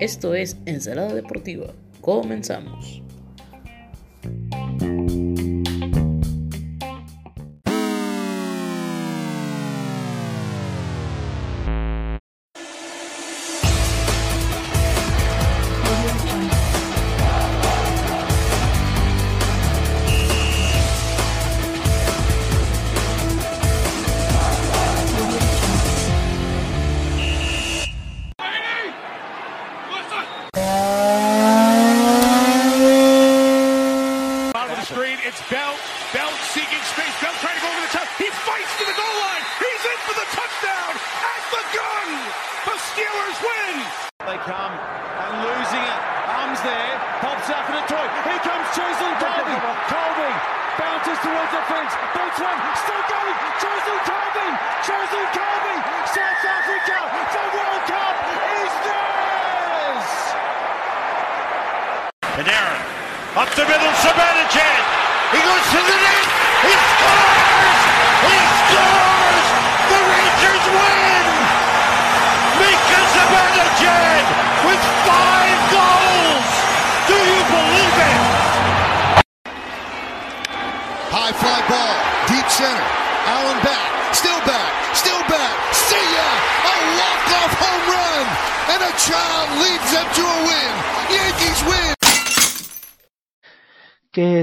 Esto 0.00 0.34
es 0.34 0.56
Ensalada 0.66 1.14
Deportiva. 1.14 1.72
Comenzamos. 2.00 3.01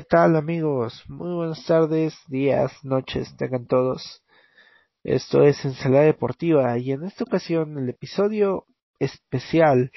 Tal 0.10 0.36
amigos? 0.36 1.04
Muy 1.08 1.36
buenas 1.36 1.64
tardes, 1.68 2.16
días, 2.28 2.74
noches, 2.84 3.38
tengan 3.38 3.68
todos. 3.68 4.24
Esto 5.04 5.44
es 5.44 5.64
Ensalada 5.64 6.06
Deportiva 6.06 6.76
y 6.80 6.94
en 6.94 7.04
esta 7.04 7.26
ocasión 7.26 7.78
el 7.78 7.90
episodio 7.90 8.66
especial 8.98 9.92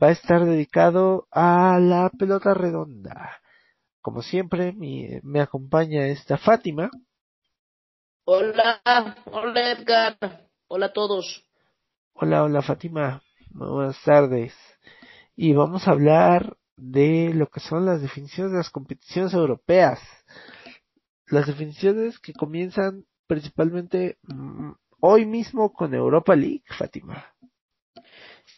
va 0.00 0.08
a 0.08 0.10
estar 0.10 0.44
dedicado 0.44 1.26
a 1.30 1.78
la 1.80 2.10
pelota 2.10 2.52
redonda. 2.52 3.40
Como 4.02 4.20
siempre, 4.20 4.74
me 4.74 5.40
acompaña 5.40 6.06
esta 6.06 6.36
Fátima. 6.36 6.90
Hola, 8.26 8.82
hola 9.24 9.70
Edgar, 9.70 10.18
hola 10.68 10.86
a 10.86 10.92
todos. 10.92 11.46
Hola, 12.12 12.44
hola 12.44 12.60
Fátima, 12.60 13.22
muy 13.52 13.68
buenas 13.68 14.02
tardes. 14.04 14.54
Y 15.34 15.54
vamos 15.54 15.88
a 15.88 15.92
hablar 15.92 16.58
de 16.76 17.32
lo 17.34 17.48
que 17.48 17.60
son 17.60 17.86
las 17.86 18.02
definiciones 18.02 18.52
de 18.52 18.58
las 18.58 18.70
competiciones 18.70 19.32
europeas. 19.32 20.00
Las 21.28 21.46
definiciones 21.46 22.18
que 22.18 22.32
comienzan 22.32 23.04
principalmente 23.26 24.18
mm, 24.22 24.72
hoy 25.00 25.26
mismo 25.26 25.72
con 25.72 25.94
Europa 25.94 26.36
League, 26.36 26.62
Fátima. 26.78 27.32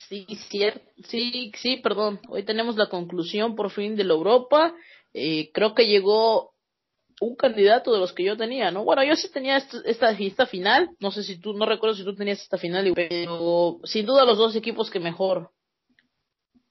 Sí, 0.08 0.26
sí, 1.06 1.52
sí, 1.54 1.76
perdón. 1.78 2.20
Hoy 2.28 2.42
tenemos 2.42 2.76
la 2.76 2.88
conclusión 2.88 3.54
por 3.54 3.70
fin 3.70 3.96
de 3.96 4.04
la 4.04 4.14
Europa. 4.14 4.74
Eh, 5.12 5.50
creo 5.52 5.74
que 5.74 5.86
llegó 5.86 6.54
un 7.20 7.36
candidato 7.36 7.92
de 7.92 7.98
los 7.98 8.12
que 8.12 8.24
yo 8.24 8.36
tenía, 8.36 8.70
¿no? 8.70 8.84
Bueno, 8.84 9.02
yo 9.04 9.16
sí 9.16 9.30
tenía 9.30 9.56
esta, 9.56 9.78
esta, 9.84 10.10
esta 10.10 10.46
final. 10.46 10.90
No 11.00 11.10
sé 11.10 11.22
si 11.22 11.38
tú, 11.38 11.52
no 11.52 11.66
recuerdo 11.66 11.96
si 11.96 12.04
tú 12.04 12.14
tenías 12.14 12.40
esta 12.40 12.58
final, 12.58 12.92
pero 12.94 13.80
sin 13.84 14.06
duda 14.06 14.24
los 14.24 14.38
dos 14.38 14.54
equipos 14.56 14.90
que 14.90 15.00
mejor 15.00 15.50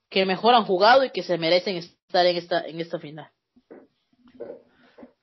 que 0.10 0.26
mejor 0.26 0.56
han 0.56 0.66
jugado 0.66 1.04
y 1.04 1.12
que 1.12 1.24
se 1.24 1.38
merecen 1.38 1.78
estar 1.78 2.26
en 2.26 2.38
esta, 2.38 2.62
en 2.62 2.80
esta 2.80 3.00
final. 3.00 3.30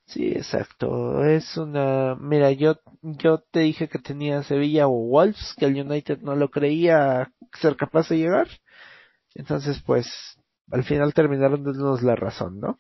Sí, 0.07 0.29
exacto. 0.29 1.25
Es 1.25 1.57
una, 1.57 2.15
mira, 2.17 2.53
yo, 2.53 2.77
yo 3.03 3.39
te 3.51 3.61
dije 3.61 3.89
que 3.89 3.99
tenía 3.99 4.43
Sevilla 4.43 4.87
o 4.87 4.91
Wolves, 4.91 5.55
que 5.59 5.65
el 5.65 5.81
United 5.81 6.19
no 6.19 6.37
lo 6.37 6.51
creía 6.51 7.33
ser 7.61 7.77
capaz 7.77 8.09
de 8.09 8.19
llegar. 8.19 8.49
Entonces, 9.35 9.83
pues, 9.85 10.07
al 10.71 10.85
final 10.85 11.15
terminaron 11.15 11.65
dándonos 11.65 12.03
la 12.03 12.17
razón, 12.17 12.61
¿no? 12.61 12.79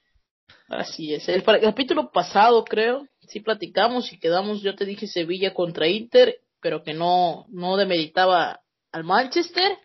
Así 0.68 1.14
es. 1.14 1.28
El, 1.28 1.42
el 1.46 1.60
capítulo 1.60 2.10
pasado, 2.10 2.64
creo, 2.64 3.06
sí 3.20 3.40
platicamos 3.40 4.12
y 4.12 4.18
quedamos, 4.18 4.62
yo 4.62 4.74
te 4.74 4.84
dije 4.84 5.06
Sevilla 5.06 5.54
contra 5.54 5.88
Inter, 5.88 6.40
pero 6.60 6.82
que 6.82 6.94
no, 6.94 7.46
no 7.48 7.76
demeritaba 7.76 8.60
al 8.92 9.04
Manchester 9.04 9.78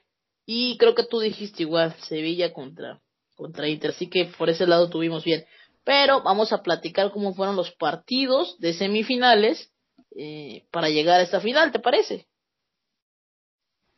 y 0.52 0.80
creo 0.80 0.96
que 0.96 1.04
tú 1.04 1.20
dijiste 1.20 1.62
igual, 1.62 1.94
Sevilla 2.08 2.52
contra, 2.52 3.00
contra 3.36 3.68
Inter, 3.68 3.92
así 3.92 4.10
que 4.10 4.26
por 4.36 4.50
ese 4.50 4.66
lado 4.66 4.90
tuvimos 4.90 5.24
bien. 5.24 5.46
Pero 5.84 6.24
vamos 6.24 6.52
a 6.52 6.64
platicar 6.64 7.12
cómo 7.12 7.36
fueron 7.36 7.56
los 7.56 7.70
partidos 7.74 8.58
de 8.58 8.74
semifinales 8.74 9.72
eh, 10.18 10.66
para 10.72 10.90
llegar 10.90 11.20
a 11.20 11.24
esta 11.24 11.40
final, 11.40 11.72
¿te 11.72 11.78
parece? 11.78 12.26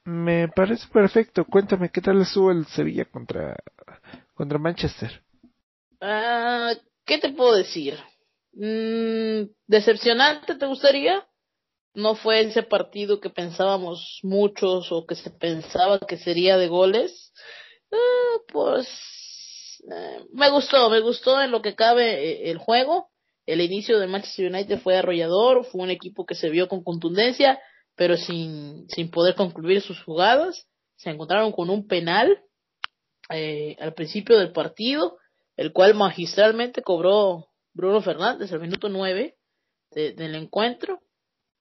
Me 0.04 0.50
parece 0.50 0.90
perfecto. 0.90 1.46
Cuéntame, 1.46 1.90
¿qué 1.90 2.02
tal 2.02 2.22
estuvo 2.22 2.52
el 2.52 2.66
Sevilla 2.66 3.06
contra, 3.06 3.56
contra 4.34 4.60
Manchester? 4.60 5.24
Ah, 6.02 6.74
¿Qué 7.06 7.18
te 7.18 7.30
puedo 7.30 7.56
decir? 7.56 7.98
Mm, 8.56 9.50
¿Decepcionante 9.68 10.56
te 10.56 10.66
gustaría? 10.66 11.26
No 11.94 12.16
fue 12.16 12.42
ese 12.42 12.64
partido 12.64 13.20
que 13.20 13.30
pensábamos 13.30 14.20
muchos 14.24 14.92
o 14.92 15.06
que 15.06 15.16
se 15.16 15.30
pensaba 15.30 16.00
que 16.00 16.18
sería 16.18 16.58
de 16.58 16.68
goles, 16.68 17.34
eh, 17.92 18.40
pues 18.52 18.88
eh, 19.92 20.26
me 20.32 20.50
gustó, 20.50 20.90
me 20.90 21.02
gustó 21.02 21.42
en 21.42 21.52
lo 21.52 21.62
que 21.62 21.76
cabe 21.76 22.24
eh, 22.24 22.52
el 22.52 22.58
juego. 22.58 23.10
El 23.46 23.60
inicio 23.60 24.00
de 24.00 24.08
Manchester 24.08 24.52
United 24.52 24.80
fue 24.80 24.98
arrollador, 24.98 25.66
fue 25.66 25.82
un 25.82 25.90
equipo 25.90 26.26
que 26.26 26.36
se 26.36 26.50
vio 26.50 26.68
con 26.68 26.84
contundencia, 26.84 27.60
pero 27.96 28.16
sin, 28.16 28.88
sin 28.90 29.10
poder 29.10 29.36
concluir 29.36 29.82
sus 29.82 30.02
jugadas. 30.04 30.68
Se 30.96 31.10
encontraron 31.10 31.52
con 31.52 31.70
un 31.70 31.88
penal 31.88 32.42
al 33.30 33.94
principio 33.94 34.38
del 34.38 34.52
partido, 34.52 35.18
el 35.56 35.72
cual 35.72 35.96
magistralmente 35.96 36.82
cobró 36.82 37.48
Bruno 37.74 38.02
Fernández 38.02 38.52
al 38.52 38.60
minuto 38.60 38.90
9 38.90 39.36
del 39.92 40.36
encuentro 40.36 41.00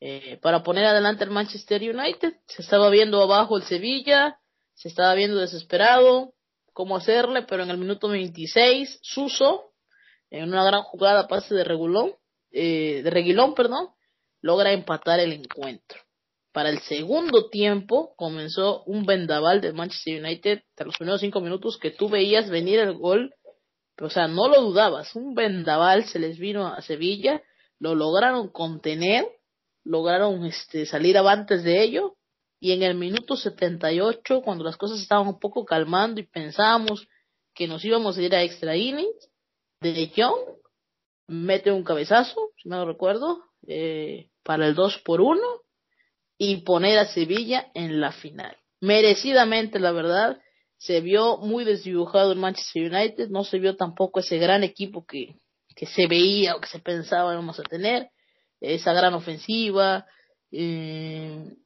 eh, 0.01 0.39
para 0.41 0.63
poner 0.63 0.87
adelante 0.87 1.25
el 1.25 1.31
Manchester 1.31 1.83
United. 1.83 2.35
Se 2.47 2.63
estaba 2.63 2.89
viendo 2.89 3.23
abajo 3.23 3.57
el 3.57 3.65
Sevilla, 3.65 4.39
se 4.75 4.89
estaba 4.89 5.15
viendo 5.15 5.39
desesperado 5.39 6.33
cómo 6.73 6.97
hacerle, 6.97 7.43
pero 7.43 7.63
en 7.63 7.71
el 7.71 7.77
minuto 7.77 8.09
26, 8.09 9.01
Suso, 9.03 9.73
en 10.31 10.49
una 10.49 10.65
gran 10.65 10.83
jugada 10.83 11.29
pase 11.29 11.55
de 11.55 11.65
Regulón, 11.65 12.15
eh, 12.53 13.03
de 13.05 13.11
Reguilón, 13.11 13.55
perdón, 13.55 13.91
logra 14.41 14.73
empatar 14.73 15.21
el 15.21 15.33
encuentro. 15.33 16.01
Para 16.53 16.71
el 16.71 16.81
segundo 16.81 17.51
tiempo 17.51 18.15
comenzó 18.17 18.83
un 18.85 19.05
vendaval 19.05 19.61
de 19.61 19.73
Manchester 19.73 20.25
United 20.25 20.63
de 20.77 20.85
los 20.85 20.97
primeros 20.97 21.21
cinco 21.21 21.41
minutos 21.41 21.79
que 21.79 21.91
tú 21.91 22.09
veías 22.09 22.49
venir 22.49 22.81
el 22.81 22.95
gol, 22.95 23.35
o 24.01 24.09
sea, 24.09 24.29
no 24.29 24.49
lo 24.49 24.63
dudabas, 24.63 25.15
un 25.15 25.35
vendaval 25.35 26.07
se 26.07 26.19
les 26.19 26.39
vino 26.39 26.67
a 26.67 26.81
Sevilla, 26.81 27.43
lo 27.79 27.95
lograron 27.95 28.49
contener 28.49 29.27
lograron 29.91 30.47
este, 30.47 30.87
salir 30.87 31.19
avantes 31.19 31.65
de 31.65 31.83
ello 31.83 32.17
y 32.61 32.73
en 32.73 32.83
el 32.83 32.95
minuto 32.95 33.37
78, 33.37 34.43
cuando 34.43 34.63
las 34.63 34.77
cosas 34.77 35.01
estaban 35.01 35.27
un 35.27 35.41
poco 35.41 35.65
calmando 35.65 36.21
y 36.21 36.27
pensábamos 36.27 37.09
que 37.55 37.67
nos 37.67 37.85
íbamos 37.85 38.17
a 38.17 38.23
ir 38.23 38.35
a 38.35 38.43
extra 38.43 38.77
innings, 38.77 39.31
De 39.81 40.13
Jong 40.15 40.59
mete 41.27 41.73
un 41.73 41.83
cabezazo, 41.83 42.51
si 42.63 42.69
no 42.69 42.85
recuerdo, 42.85 43.43
eh, 43.67 44.29
para 44.45 44.67
el 44.67 44.75
2 44.75 44.99
por 45.05 45.21
1 45.21 45.41
y 46.39 46.59
poner 46.59 46.99
a 46.99 47.07
Sevilla 47.07 47.71
en 47.75 48.01
la 48.01 48.13
final. 48.13 48.57
Merecidamente, 48.81 49.81
la 49.81 49.93
verdad, 49.93 50.41
se 50.77 51.01
vio 51.01 51.39
muy 51.39 51.65
desdibujado 51.65 52.33
el 52.33 52.39
Manchester 52.39 52.93
United, 52.93 53.29
no 53.31 53.43
se 53.43 53.59
vio 53.59 53.77
tampoco 53.77 54.21
ese 54.21 54.39
gran 54.39 54.63
equipo 54.63 55.05
que, 55.05 55.37
que 55.75 55.87
se 55.87 56.07
veía 56.07 56.55
o 56.55 56.61
que 56.61 56.69
se 56.69 56.79
pensaba 56.79 57.33
íbamos 57.33 57.59
a 57.59 57.65
tener 57.65 58.11
esa 58.61 58.93
gran 58.93 59.15
ofensiva. 59.15 60.07
Eh, 60.53 61.57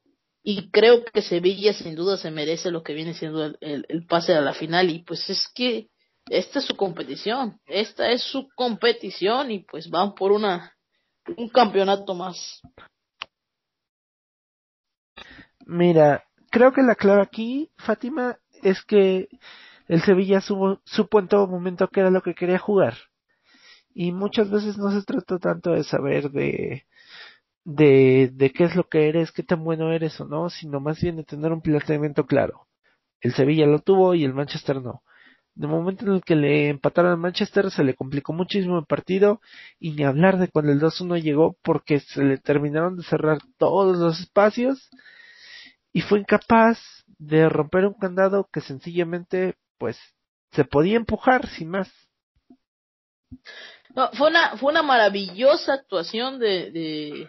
y 0.42 0.70
creo 0.70 1.04
que 1.04 1.22
Sevilla 1.22 1.72
sin 1.72 1.94
duda 1.94 2.18
se 2.18 2.30
merece 2.30 2.70
lo 2.70 2.82
que 2.82 2.92
viene 2.92 3.14
siendo 3.14 3.44
el, 3.44 3.86
el, 3.88 4.06
pase 4.06 4.34
a 4.34 4.40
la 4.40 4.52
final 4.52 4.90
y 4.90 5.02
pues 5.02 5.28
es 5.30 5.48
que 5.54 5.88
esta 6.28 6.58
es 6.58 6.66
su 6.66 6.76
competición, 6.76 7.60
esta 7.66 8.10
es 8.10 8.22
su 8.22 8.48
competición 8.54 9.50
y 9.50 9.60
pues 9.60 9.88
van 9.88 10.14
por 10.14 10.32
una 10.32 10.74
un 11.36 11.48
campeonato 11.48 12.14
más. 12.14 12.60
Mira, 15.66 16.24
creo 16.50 16.72
que 16.72 16.82
la 16.82 16.94
clave 16.94 17.22
aquí, 17.22 17.70
Fátima, 17.78 18.38
es 18.62 18.82
que 18.82 19.28
el 19.88 20.02
Sevilla 20.02 20.40
supo 20.40 21.18
en 21.18 21.28
todo 21.28 21.46
momento 21.46 21.88
que 21.88 22.00
era 22.00 22.10
lo 22.10 22.22
que 22.22 22.34
quería 22.34 22.58
jugar. 22.58 22.94
Y 23.94 24.12
muchas 24.12 24.50
veces 24.50 24.76
no 24.76 24.90
se 24.90 25.04
trató 25.04 25.38
tanto 25.38 25.70
de 25.72 25.84
saber 25.84 26.30
de, 26.30 26.84
de, 27.64 28.30
de 28.34 28.50
qué 28.52 28.64
es 28.64 28.76
lo 28.76 28.88
que 28.88 29.08
eres, 29.08 29.32
qué 29.32 29.42
tan 29.42 29.64
bueno 29.64 29.92
eres 29.92 30.20
o 30.20 30.26
no, 30.26 30.50
sino 30.50 30.80
más 30.80 31.00
bien 31.00 31.16
de 31.16 31.24
tener 31.24 31.52
un 31.52 31.62
planteamiento 31.62 32.26
claro. 32.26 32.66
El 33.20 33.34
Sevilla 33.34 33.66
lo 33.66 33.78
tuvo 33.80 34.14
y 34.14 34.24
el 34.24 34.34
Manchester 34.34 34.82
no. 34.82 35.02
De 35.54 35.68
momento 35.68 36.04
en 36.04 36.14
el 36.14 36.22
que 36.22 36.34
le 36.34 36.68
empataron 36.68 37.12
al 37.12 37.18
Manchester 37.18 37.70
se 37.70 37.84
le 37.84 37.94
complicó 37.94 38.32
muchísimo 38.32 38.78
el 38.78 38.86
partido 38.86 39.40
y 39.78 39.92
ni 39.92 40.02
hablar 40.04 40.38
de 40.38 40.48
cuando 40.48 40.72
el 40.72 40.80
2-1 40.80 41.22
llegó 41.22 41.56
porque 41.62 42.00
se 42.00 42.24
le 42.24 42.38
terminaron 42.38 42.96
de 42.96 43.04
cerrar 43.04 43.38
todos 43.56 43.96
los 43.96 44.20
espacios 44.20 44.90
y 45.92 46.00
fue 46.00 46.18
incapaz 46.18 46.78
de 47.18 47.48
romper 47.48 47.86
un 47.86 47.94
candado 47.94 48.48
que 48.52 48.60
sencillamente 48.60 49.54
pues 49.78 49.96
se 50.50 50.64
podía 50.64 50.96
empujar 50.96 51.46
sin 51.46 51.70
más. 51.70 51.90
No, 53.94 54.10
fue 54.12 54.28
una 54.28 54.56
fue 54.56 54.72
una 54.72 54.82
maravillosa 54.82 55.74
actuación 55.74 56.38
de, 56.38 56.70
de 56.70 57.28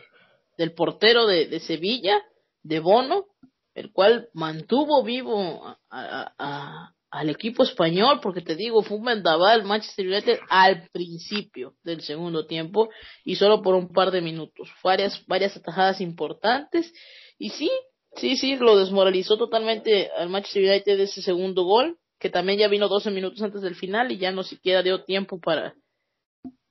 del 0.58 0.74
portero 0.74 1.28
de, 1.28 1.48
de, 1.48 1.60
Sevilla, 1.60 2.22
de 2.64 2.80
Bono, 2.80 3.26
el 3.74 3.92
cual 3.92 4.30
mantuvo 4.34 5.04
vivo 5.04 5.78
a, 5.90 6.94
al 7.16 7.30
equipo 7.30 7.64
español, 7.64 8.20
porque 8.22 8.42
te 8.42 8.56
digo, 8.56 8.84
fue 8.84 8.98
un 8.98 9.06
vendaval 9.06 9.64
Manchester 9.64 10.08
United 10.08 10.40
al 10.50 10.90
principio 10.92 11.76
del 11.84 12.02
segundo 12.02 12.46
tiempo 12.46 12.90
y 13.24 13.36
solo 13.36 13.62
por 13.62 13.76
un 13.76 13.94
par 13.94 14.12
de 14.12 14.22
minutos. 14.22 14.70
Varias, 14.84 15.26
varias 15.26 15.56
atajadas 15.56 16.02
importantes 16.02 16.92
y 17.38 17.52
sí, 17.52 17.72
sí, 18.18 18.36
sí, 18.38 18.58
lo 18.58 18.78
desmoralizó 18.78 19.38
totalmente 19.38 20.10
al 20.18 20.30
Manchester 20.30 20.64
United 20.64 21.00
ese 21.00 21.22
segundo 21.22 21.64
gol, 21.64 21.98
que 22.20 22.30
también 22.30 22.60
ya 22.60 22.68
vino 22.68 22.88
12 22.88 23.12
minutos 23.12 23.42
antes 23.42 23.62
del 23.62 23.76
final 23.76 24.12
y 24.12 24.18
ya 24.18 24.32
no 24.32 24.44
siquiera 24.44 24.84
dio 24.84 25.04
tiempo 25.04 25.40
para, 25.40 25.74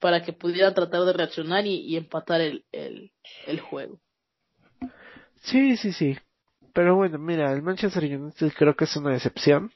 para 0.04 0.22
que 0.22 0.34
pudiera 0.34 0.74
tratar 0.74 1.00
de 1.06 1.14
reaccionar 1.14 1.64
y, 1.64 1.96
empatar 1.96 2.42
el, 2.42 2.66
el, 2.72 3.10
el 3.46 3.58
juego. 3.58 3.98
Sí, 5.44 5.78
sí, 5.78 5.94
sí. 5.94 6.18
Pero 6.74 6.94
bueno, 6.94 7.18
mira, 7.18 7.50
el 7.50 7.62
Manchester 7.62 8.04
United 8.04 8.52
creo 8.52 8.76
que 8.76 8.84
es 8.84 8.94
una 8.96 9.12
decepción 9.12 9.72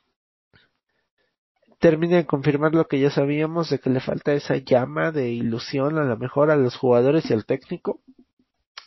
termina 1.79 2.17
de 2.19 2.27
confirmar 2.27 2.75
lo 2.75 2.87
que 2.89 3.01
ya 3.01 3.09
sabíamos 3.11 3.71
de 3.71 3.79
que 3.79 3.89
le 3.89 4.01
falta 4.01 4.35
esa 4.35 4.57
llama 4.59 5.13
de 5.13 5.31
ilusión 5.31 5.97
a 5.97 6.05
lo 6.05 6.19
mejor 6.19 6.51
a 6.51 6.57
los 6.57 6.77
jugadores 6.77 7.31
y 7.31 7.33
al 7.33 7.47
técnico. 7.47 8.03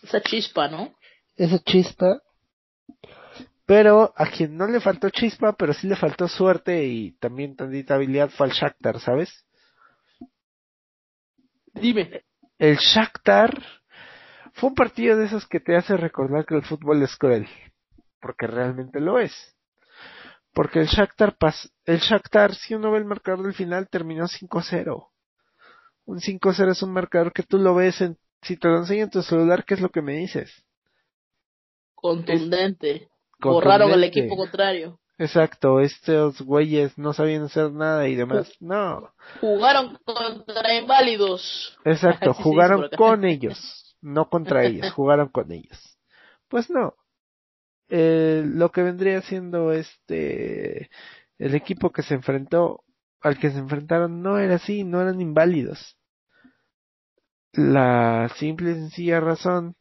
Esa 0.03 0.21
chispa, 0.21 0.67
¿no? 0.67 0.93
Esa 1.37 1.57
chispa. 1.57 2.21
Pero 3.65 4.13
a 4.15 4.29
quien 4.29 4.57
no 4.57 4.67
le 4.67 4.79
faltó 4.79 5.09
chispa, 5.09 5.53
pero 5.53 5.73
sí 5.73 5.87
le 5.87 5.95
faltó 5.95 6.27
suerte 6.27 6.85
y 6.85 7.13
también 7.13 7.55
tantita 7.55 7.95
habilidad 7.95 8.29
fue 8.29 8.45
al 8.45 8.53
Shakhtar, 8.53 8.99
¿sabes? 8.99 9.43
Dime. 11.73 12.23
El 12.57 12.77
Shakhtar 12.77 13.57
fue 14.53 14.69
un 14.69 14.75
partido 14.75 15.17
de 15.17 15.25
esos 15.25 15.47
que 15.47 15.59
te 15.59 15.75
hace 15.75 15.97
recordar 15.97 16.45
que 16.45 16.55
el 16.55 16.63
fútbol 16.63 17.01
es 17.01 17.15
cruel, 17.15 17.47
porque 18.19 18.47
realmente 18.47 18.99
lo 18.99 19.19
es. 19.19 19.33
Porque 20.53 20.79
el 20.79 20.87
Shakhtar, 20.87 21.37
pas 21.37 21.71
el 21.85 21.99
Shakhtar, 21.99 22.53
si 22.53 22.75
uno 22.75 22.91
ve 22.91 22.99
el 22.99 23.05
marcador 23.05 23.43
del 23.43 23.53
final, 23.53 23.87
terminó 23.89 24.25
5-0. 24.25 25.09
Un 26.05 26.19
5-0 26.19 26.71
es 26.71 26.83
un 26.83 26.91
marcador 26.93 27.33
que 27.33 27.43
tú 27.43 27.57
lo 27.57 27.73
ves 27.73 28.01
en, 28.01 28.17
si 28.41 28.57
te 28.57 28.67
lo 28.67 28.77
enseño 28.77 29.05
en 29.05 29.09
tu 29.09 29.21
celular, 29.21 29.63
¿qué 29.65 29.75
es 29.75 29.81
lo 29.81 29.89
que 29.89 30.01
me 30.01 30.17
dices? 30.17 30.51
Contundente. 31.95 33.09
Borraron 33.39 33.91
al 33.91 34.03
equipo 34.03 34.35
contrario. 34.35 35.00
Exacto, 35.21 35.79
estos 35.81 36.41
güeyes 36.41 36.97
no 36.97 37.13
sabían 37.13 37.43
hacer 37.43 37.71
nada 37.71 38.07
y 38.07 38.15
demás. 38.15 38.51
No. 38.59 39.13
Jugaron 39.39 39.99
contra 40.03 40.73
inválidos. 40.73 41.77
Exacto, 41.85 42.33
jugaron 42.43 42.89
con 42.97 43.23
ellos, 43.23 43.95
no 44.01 44.29
contra 44.29 44.63
ellos, 44.65 44.91
jugaron 44.93 45.29
con 45.29 45.51
ellos. 45.51 45.77
Pues 46.47 46.71
no, 46.71 46.95
eh, 47.87 48.41
lo 48.47 48.71
que 48.71 48.81
vendría 48.81 49.21
siendo 49.21 49.71
este 49.71 50.89
el 51.37 51.53
equipo 51.53 51.91
que 51.91 52.01
se 52.01 52.15
enfrentó 52.15 52.83
al 53.21 53.37
que 53.37 53.51
se 53.51 53.59
enfrentaron 53.59 54.23
no 54.23 54.39
era 54.39 54.55
así, 54.55 54.83
no 54.83 55.01
eran 55.01 55.21
inválidos. 55.21 55.97
La 57.53 58.27
simple 58.37 58.71
y 58.71 58.73
sencilla 58.73 59.19
razón 59.19 59.75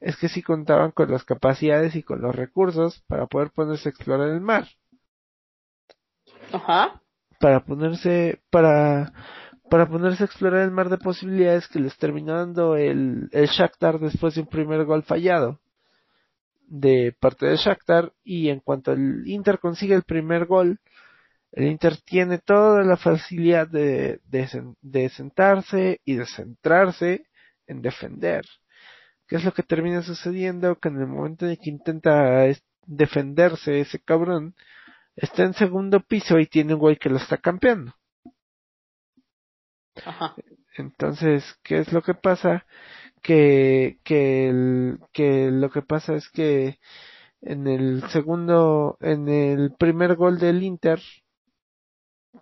es 0.00 0.16
que 0.16 0.28
sí 0.28 0.42
contaban 0.42 0.90
con 0.90 1.10
las 1.10 1.24
capacidades 1.24 1.96
y 1.96 2.02
con 2.02 2.20
los 2.20 2.34
recursos 2.34 3.02
para 3.06 3.26
poder 3.26 3.50
ponerse 3.50 3.88
a 3.88 3.90
explorar 3.90 4.28
el 4.28 4.40
mar. 4.40 4.66
Ajá. 6.52 7.00
Para 7.40 7.64
ponerse, 7.64 8.40
para, 8.50 9.12
para 9.70 9.88
ponerse 9.88 10.22
a 10.22 10.26
explorar 10.26 10.62
el 10.62 10.70
mar 10.70 10.88
de 10.88 10.98
posibilidades 10.98 11.68
que 11.68 11.80
les 11.80 11.96
terminó 11.98 12.34
dando 12.34 12.76
el, 12.76 13.28
el 13.32 13.46
Shakhtar 13.46 13.98
después 13.98 14.34
de 14.34 14.42
un 14.42 14.48
primer 14.48 14.84
gol 14.84 15.02
fallado 15.02 15.60
de 16.66 17.14
parte 17.18 17.46
de 17.46 17.56
Shakhtar 17.56 18.12
y 18.24 18.48
en 18.48 18.60
cuanto 18.60 18.92
el 18.92 19.26
Inter 19.26 19.58
consigue 19.58 19.94
el 19.94 20.02
primer 20.02 20.46
gol, 20.46 20.80
el 21.52 21.66
Inter 21.66 21.96
tiene 22.04 22.38
toda 22.38 22.82
la 22.82 22.96
facilidad 22.96 23.68
de, 23.68 24.20
de, 24.24 25.08
sentarse 25.08 26.00
y 26.04 26.16
de 26.16 26.26
centrarse 26.26 27.26
en 27.66 27.82
defender. 27.82 28.44
¿Qué 29.26 29.36
es 29.36 29.44
lo 29.44 29.52
que 29.52 29.62
termina 29.62 30.02
sucediendo? 30.02 30.76
Que 30.78 30.88
en 30.88 31.00
el 31.00 31.06
momento 31.06 31.46
en 31.46 31.56
que 31.56 31.70
intenta 31.70 32.44
defenderse 32.86 33.80
ese 33.80 33.98
cabrón, 34.00 34.54
está 35.16 35.44
en 35.44 35.54
segundo 35.54 36.00
piso 36.00 36.38
y 36.38 36.46
tiene 36.46 36.74
un 36.74 36.80
güey 36.80 36.96
que 36.96 37.08
lo 37.08 37.16
está 37.16 37.36
campeando. 37.36 37.92
Entonces, 40.76 41.42
¿qué 41.62 41.78
es 41.78 41.92
lo 41.92 42.02
que 42.02 42.14
pasa? 42.14 42.66
que, 43.26 43.98
que, 44.04 44.48
el, 44.48 45.00
que 45.12 45.50
lo 45.50 45.68
que 45.70 45.82
pasa 45.82 46.14
es 46.14 46.28
que 46.30 46.78
en 47.40 47.66
el 47.66 48.08
segundo, 48.10 48.96
en 49.00 49.28
el 49.28 49.74
primer 49.76 50.14
gol 50.14 50.38
del 50.38 50.62
Inter, 50.62 51.00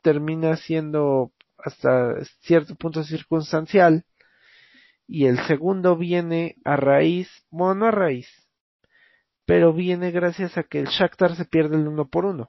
termina 0.02 0.56
siendo 0.56 1.32
hasta 1.56 2.23
cierto 2.40 2.75
punto 2.75 3.02
circunstancial 3.02 4.04
y 5.06 5.26
el 5.26 5.38
segundo 5.46 5.96
viene 5.96 6.56
a 6.64 6.76
raíz, 6.76 7.28
bueno, 7.50 7.75
no 7.75 7.87
a 7.87 7.90
raíz, 7.90 8.28
pero 9.46 9.73
viene 9.73 10.11
gracias 10.11 10.56
a 10.56 10.62
que 10.62 10.80
el 10.80 10.87
Shakhtar 10.87 11.37
se 11.37 11.44
pierde 11.44 11.76
el 11.76 11.87
uno 11.87 12.08
por 12.08 12.25
uno. 12.25 12.49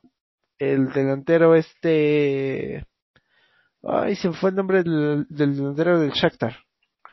El 0.58 0.94
delantero 0.94 1.56
este, 1.56 2.86
ay, 3.84 4.16
se 4.16 4.32
fue 4.32 4.52
el 4.52 4.56
nombre 4.56 4.84
del, 4.84 5.26
del 5.30 5.56
delantero 5.56 6.00
del 6.00 6.12
Shakhtar. 6.12 6.56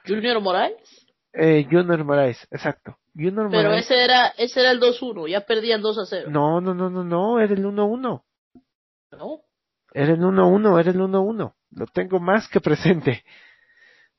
Junior 0.07 0.41
Morales. 0.41 1.07
Eh, 1.33 1.67
Junior 1.71 2.05
Moraes, 2.05 2.47
exacto. 2.51 2.99
Junior 3.15 3.49
Pero 3.51 3.73
ese 3.73 4.03
era, 4.03 4.29
ese 4.39 4.61
era 4.61 4.71
el 4.71 4.81
2-1, 4.81 5.29
ya 5.29 5.41
perdían 5.41 5.83
2-0. 5.83 6.29
No, 6.29 6.61
no, 6.61 6.75
no, 6.75 6.91
no, 6.91 7.05
no, 7.05 7.41
era 7.41 7.55
el 7.55 7.65
1-1. 7.65 8.23
No. 9.13 9.41
Era 9.95 10.13
el 10.13 10.21
1-1, 10.21 10.81
era 10.81 10.91
el 10.91 10.99
1-1. 10.99 11.55
Lo 11.71 11.87
tengo 11.87 12.21
más 12.21 12.49
que 12.49 12.61
presente. 12.61 13.25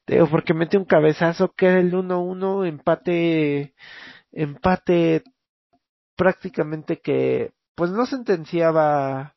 Digo, 0.08 0.28
porque 0.28 0.54
mete 0.54 0.78
un 0.78 0.86
cabezazo 0.86 1.54
que 1.56 1.68
era 1.68 1.80
el 1.80 1.94
1-1, 1.94 2.68
empate, 2.68 3.74
empate 4.32 5.24
prácticamente 6.16 7.00
que, 7.00 7.52
pues 7.76 7.92
no 7.92 8.06
sentenciaba 8.06 9.36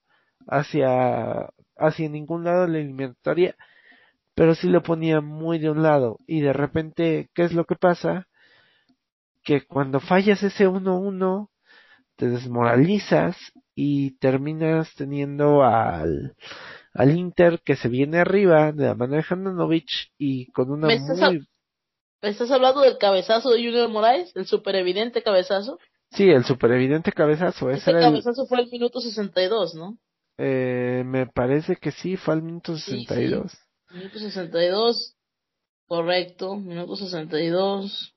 hacia, 0.49 1.51
hacia 1.77 2.09
ningún 2.09 2.45
lado 2.45 2.67
la 2.67 2.79
eliminatoria 2.79 3.57
pero 4.37 4.55
sí 4.55 4.69
lo 4.69 4.83
ponía 4.83 5.23
muy 5.23 5.59
de 5.59 5.71
un 5.71 5.83
lado. 5.83 6.19
Y 6.27 6.43
de 6.43 6.53
repente, 6.53 7.31
¿qué 7.35 7.45
es 7.45 7.55
lo 7.55 7.65
que 7.65 7.75
pasa? 7.75 8.29
Que 9.43 9.63
cuando 9.67 9.99
fallas 9.99 10.43
ese 10.43 10.69
1-1, 10.69 11.49
te 12.17 12.29
desmoralizas 12.29 13.35
y 13.75 14.19
terminas 14.19 14.95
teniendo 14.95 15.65
al, 15.65 16.37
al 16.97 17.17
Inter 17.17 17.61
que 17.65 17.77
se 17.77 17.89
viene 17.89 18.19
arriba 18.19 18.73
de 18.73 18.87
la 18.87 18.95
mano 18.95 19.17
de 19.17 19.25
Handanovic 19.29 19.89
y 20.19 20.51
con 20.53 20.71
una 20.71 20.87
¿Me 20.87 20.95
estás, 20.95 21.19
muy... 21.21 21.47
¿Me 22.23 22.29
estás 22.31 22.51
hablando 22.51 22.81
del 22.81 22.99
cabezazo 22.99 23.51
de 23.51 23.65
Junior 23.65 23.89
Moraes? 23.89 24.35
¿El 24.35 24.47
super 24.47 24.75
evidente 24.75 25.23
cabezazo? 25.23 25.79
Sí, 26.13 26.29
el 26.31 26.45
super 26.45 26.71
evidente 26.73 27.13
cabezazo. 27.13 27.71
Ese, 27.71 27.93
cabezazo 27.93 28.47
fue 28.47 28.61
el 28.61 28.71
minuto 28.71 29.01
62, 29.01 29.75
¿no? 29.75 29.99
Eh, 30.39 31.03
me 31.05 31.27
parece 31.27 31.77
que 31.77 31.91
sí, 31.91 32.17
fue 32.17 32.35
al 32.35 32.43
minuto 32.43 32.77
62. 32.77 33.53
Sí, 33.53 33.59
Minuto 33.95 34.19
62. 34.19 35.17
Correcto. 35.87 36.57
Minuto 36.57 36.97
62. 36.97 38.15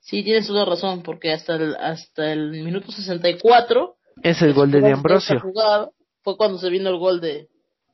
Sí, 0.00 0.22
tienes 0.22 0.46
toda 0.46 0.64
razón, 0.64 1.02
porque 1.02 1.32
hasta 1.32 1.56
el, 1.56 1.76
hasta 1.76 2.32
el 2.32 2.50
minuto 2.50 2.92
64 2.92 3.96
es 4.22 4.42
el 4.42 4.54
gol 4.54 4.70
de, 4.70 4.80
de 4.80 4.92
Ambrosio. 4.92 5.42
fue 6.22 6.36
cuando 6.36 6.58
se 6.58 6.70
vino 6.70 6.90
el 6.90 6.98
gol 6.98 7.20
de. 7.20 7.48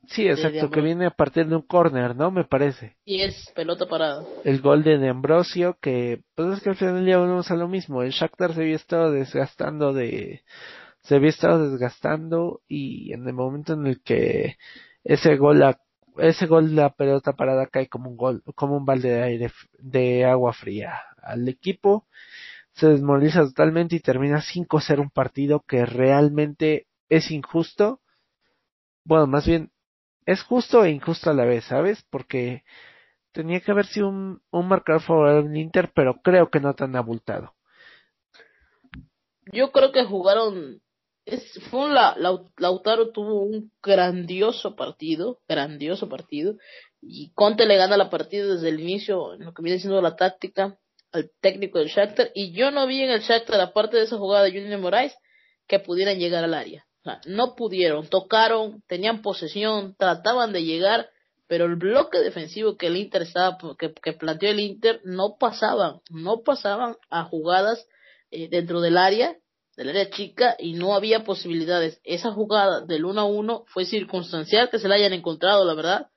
Sí, 0.08 0.26
exacto, 0.26 0.70
que 0.70 0.80
viene 0.80 1.06
a 1.06 1.10
partir 1.10 1.46
de 1.46 1.56
un 1.56 1.62
córner, 1.62 2.16
¿no? 2.16 2.30
Me 2.30 2.44
parece. 2.44 2.96
Y 3.04 3.20
es 3.20 3.50
pelota 3.54 3.86
parada. 3.86 4.24
El 4.44 4.60
gol 4.60 4.82
de, 4.82 5.08
Ambrosio, 5.08 5.78
que 5.80 6.22
pues 6.34 6.56
es 6.56 6.62
que 6.62 6.70
al 6.70 6.76
final 6.76 7.06
ya 7.06 7.18
volvemos 7.18 7.50
a 7.50 7.56
lo 7.56 7.68
mismo. 7.68 8.02
El 8.02 8.10
Shakhtar 8.10 8.54
se 8.54 8.62
había 8.62 8.76
estado 8.76 9.12
desgastando 9.12 9.92
de. 9.92 10.42
Se 11.02 11.16
había 11.16 11.30
estado 11.30 11.70
desgastando 11.70 12.60
y 12.68 13.12
en 13.12 13.26
el 13.26 13.34
momento 13.34 13.74
en 13.74 13.86
el 13.86 14.02
que 14.02 14.56
ese 15.04 15.36
gol 15.36 15.62
ese 16.18 16.46
gol 16.46 16.70
de 16.70 16.82
la 16.82 16.90
pelota 16.90 17.34
parada 17.34 17.66
cae 17.66 17.88
como 17.88 18.10
un 18.10 18.16
gol, 18.16 18.42
como 18.54 18.76
un 18.76 18.84
balde 18.84 19.10
de 19.10 19.22
aire, 19.22 19.52
de 19.78 20.24
agua 20.24 20.52
fría 20.52 21.00
al 21.22 21.48
equipo, 21.48 22.06
se 22.72 22.88
desmoviliza 22.88 23.42
totalmente 23.42 23.96
y 23.96 24.00
termina 24.00 24.42
5-0 24.42 25.00
un 25.00 25.10
partido 25.10 25.60
que 25.60 25.86
realmente 25.86 26.86
es 27.08 27.30
injusto. 27.30 28.00
Bueno, 29.04 29.26
más 29.26 29.46
bien 29.46 29.70
es 30.30 30.42
justo 30.42 30.84
e 30.84 30.90
injusto 30.90 31.30
a 31.30 31.34
la 31.34 31.44
vez, 31.44 31.64
¿sabes? 31.64 32.04
Porque 32.08 32.62
tenía 33.32 33.60
que 33.60 33.72
haber 33.72 33.86
sido 33.86 34.08
un, 34.08 34.40
marcador 34.52 35.02
favorable 35.02 35.48
en 35.48 35.56
Inter, 35.56 35.90
pero 35.94 36.20
creo 36.22 36.50
que 36.50 36.60
no 36.60 36.74
tan 36.74 36.94
abultado. 36.94 37.54
Yo 39.52 39.72
creo 39.72 39.90
que 39.90 40.04
jugaron 40.04 40.80
es, 41.26 41.42
fue 41.70 41.86
un 41.86 41.94
la, 41.94 42.16
Lautaro 42.56 43.10
tuvo 43.10 43.42
un 43.42 43.72
grandioso 43.82 44.76
partido, 44.76 45.40
grandioso 45.48 46.08
partido, 46.08 46.54
y 47.00 47.32
Conte 47.34 47.66
le 47.66 47.76
gana 47.76 47.96
la 47.96 48.10
partida 48.10 48.46
desde 48.46 48.68
el 48.68 48.80
inicio, 48.80 49.34
en 49.34 49.44
lo 49.44 49.52
que 49.52 49.62
viene 49.62 49.80
siendo 49.80 50.00
la 50.00 50.16
táctica, 50.16 50.78
al 51.12 51.30
técnico 51.40 51.78
del 51.78 51.88
Shakhtar, 51.88 52.30
y 52.34 52.52
yo 52.52 52.70
no 52.70 52.86
vi 52.86 53.02
en 53.02 53.10
el 53.10 53.20
Shakhtar, 53.20 53.60
aparte 53.60 53.96
de 53.96 54.04
esa 54.04 54.16
jugada 54.16 54.44
de 54.44 54.52
Junior 54.52 54.80
Moraes, 54.80 55.16
que 55.66 55.80
pudieran 55.80 56.18
llegar 56.18 56.44
al 56.44 56.54
área. 56.54 56.86
No 57.26 57.54
pudieron, 57.54 58.08
tocaron, 58.08 58.82
tenían 58.86 59.22
posesión, 59.22 59.94
trataban 59.98 60.52
de 60.52 60.64
llegar, 60.64 61.08
pero 61.46 61.64
el 61.64 61.76
bloque 61.76 62.18
defensivo 62.18 62.76
que 62.76 62.88
el 62.88 62.96
Inter 62.96 63.22
estaba, 63.22 63.58
que, 63.78 63.92
que 63.92 64.12
planteó 64.12 64.50
el 64.50 64.60
Inter, 64.60 65.00
no 65.04 65.36
pasaban, 65.38 66.00
no 66.10 66.42
pasaban 66.42 66.96
a 67.08 67.24
jugadas 67.24 67.86
eh, 68.30 68.48
dentro 68.48 68.80
del 68.80 68.96
área 68.96 69.36
del 69.80 69.88
área 69.88 70.10
chica 70.10 70.56
y 70.58 70.74
no 70.74 70.94
había 70.94 71.24
posibilidades. 71.24 72.02
Esa 72.04 72.32
jugada 72.32 72.82
del 72.82 73.06
1 73.06 73.18
a 73.18 73.24
1 73.24 73.64
fue 73.68 73.86
circunstancial 73.86 74.68
que 74.68 74.78
se 74.78 74.88
la 74.88 74.96
hayan 74.96 75.14
encontrado, 75.14 75.64
la 75.64 75.72
verdad, 75.72 76.08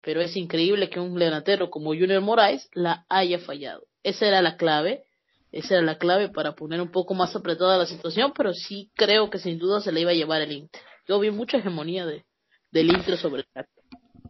pero 0.00 0.22
es 0.22 0.34
increíble 0.34 0.88
que 0.88 0.98
un 0.98 1.18
delantero 1.18 1.68
como 1.68 1.90
Junior 1.90 2.22
Moraes 2.22 2.70
la 2.72 3.04
haya 3.10 3.38
fallado. 3.38 3.82
Esa 4.02 4.26
era 4.26 4.40
la 4.40 4.56
clave, 4.56 5.04
esa 5.52 5.74
era 5.74 5.82
la 5.82 5.98
clave 5.98 6.30
para 6.30 6.54
poner 6.54 6.80
un 6.80 6.90
poco 6.90 7.14
más 7.14 7.36
apretada 7.36 7.78
la 7.78 7.86
situación, 7.86 8.32
pero 8.36 8.54
sí 8.54 8.90
creo 8.94 9.30
que 9.30 9.38
sin 9.38 9.58
duda 9.58 9.80
se 9.80 9.92
la 9.92 10.00
iba 10.00 10.10
a 10.10 10.14
llevar 10.14 10.40
el 10.40 10.52
Inter. 10.52 10.80
Yo 11.06 11.20
vi 11.20 11.30
mucha 11.30 11.58
hegemonía 11.58 12.06
de, 12.06 12.24
del 12.70 12.90
Inter 12.90 13.18
sobre 13.18 13.42
el 13.42 13.46
Shakhtar. 13.54 13.84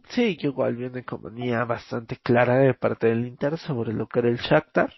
Sí, 0.09 0.37
que 0.37 0.47
igual 0.47 0.75
vi 0.75 0.85
una 0.85 0.99
hegemonía 0.99 1.63
bastante 1.63 2.17
clara 2.17 2.57
de 2.59 2.73
parte 2.73 3.07
del 3.07 3.25
Inter 3.25 3.57
sobre 3.57 3.93
lo 3.93 4.07
que 4.07 4.19
era 4.19 4.29
el 4.29 4.37
Shakhtar, 4.37 4.93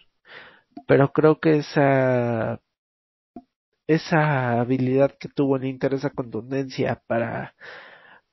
pero 0.88 1.14
creo 1.14 1.40
que 1.40 1.58
esa 1.58 2.60
esa 3.88 4.60
habilidad 4.60 5.16
que 5.20 5.30
tuvo 5.30 5.58
el 5.58 5.66
Inter, 5.66 5.94
esa 5.94 6.10
contundencia 6.10 7.04
para, 7.08 7.54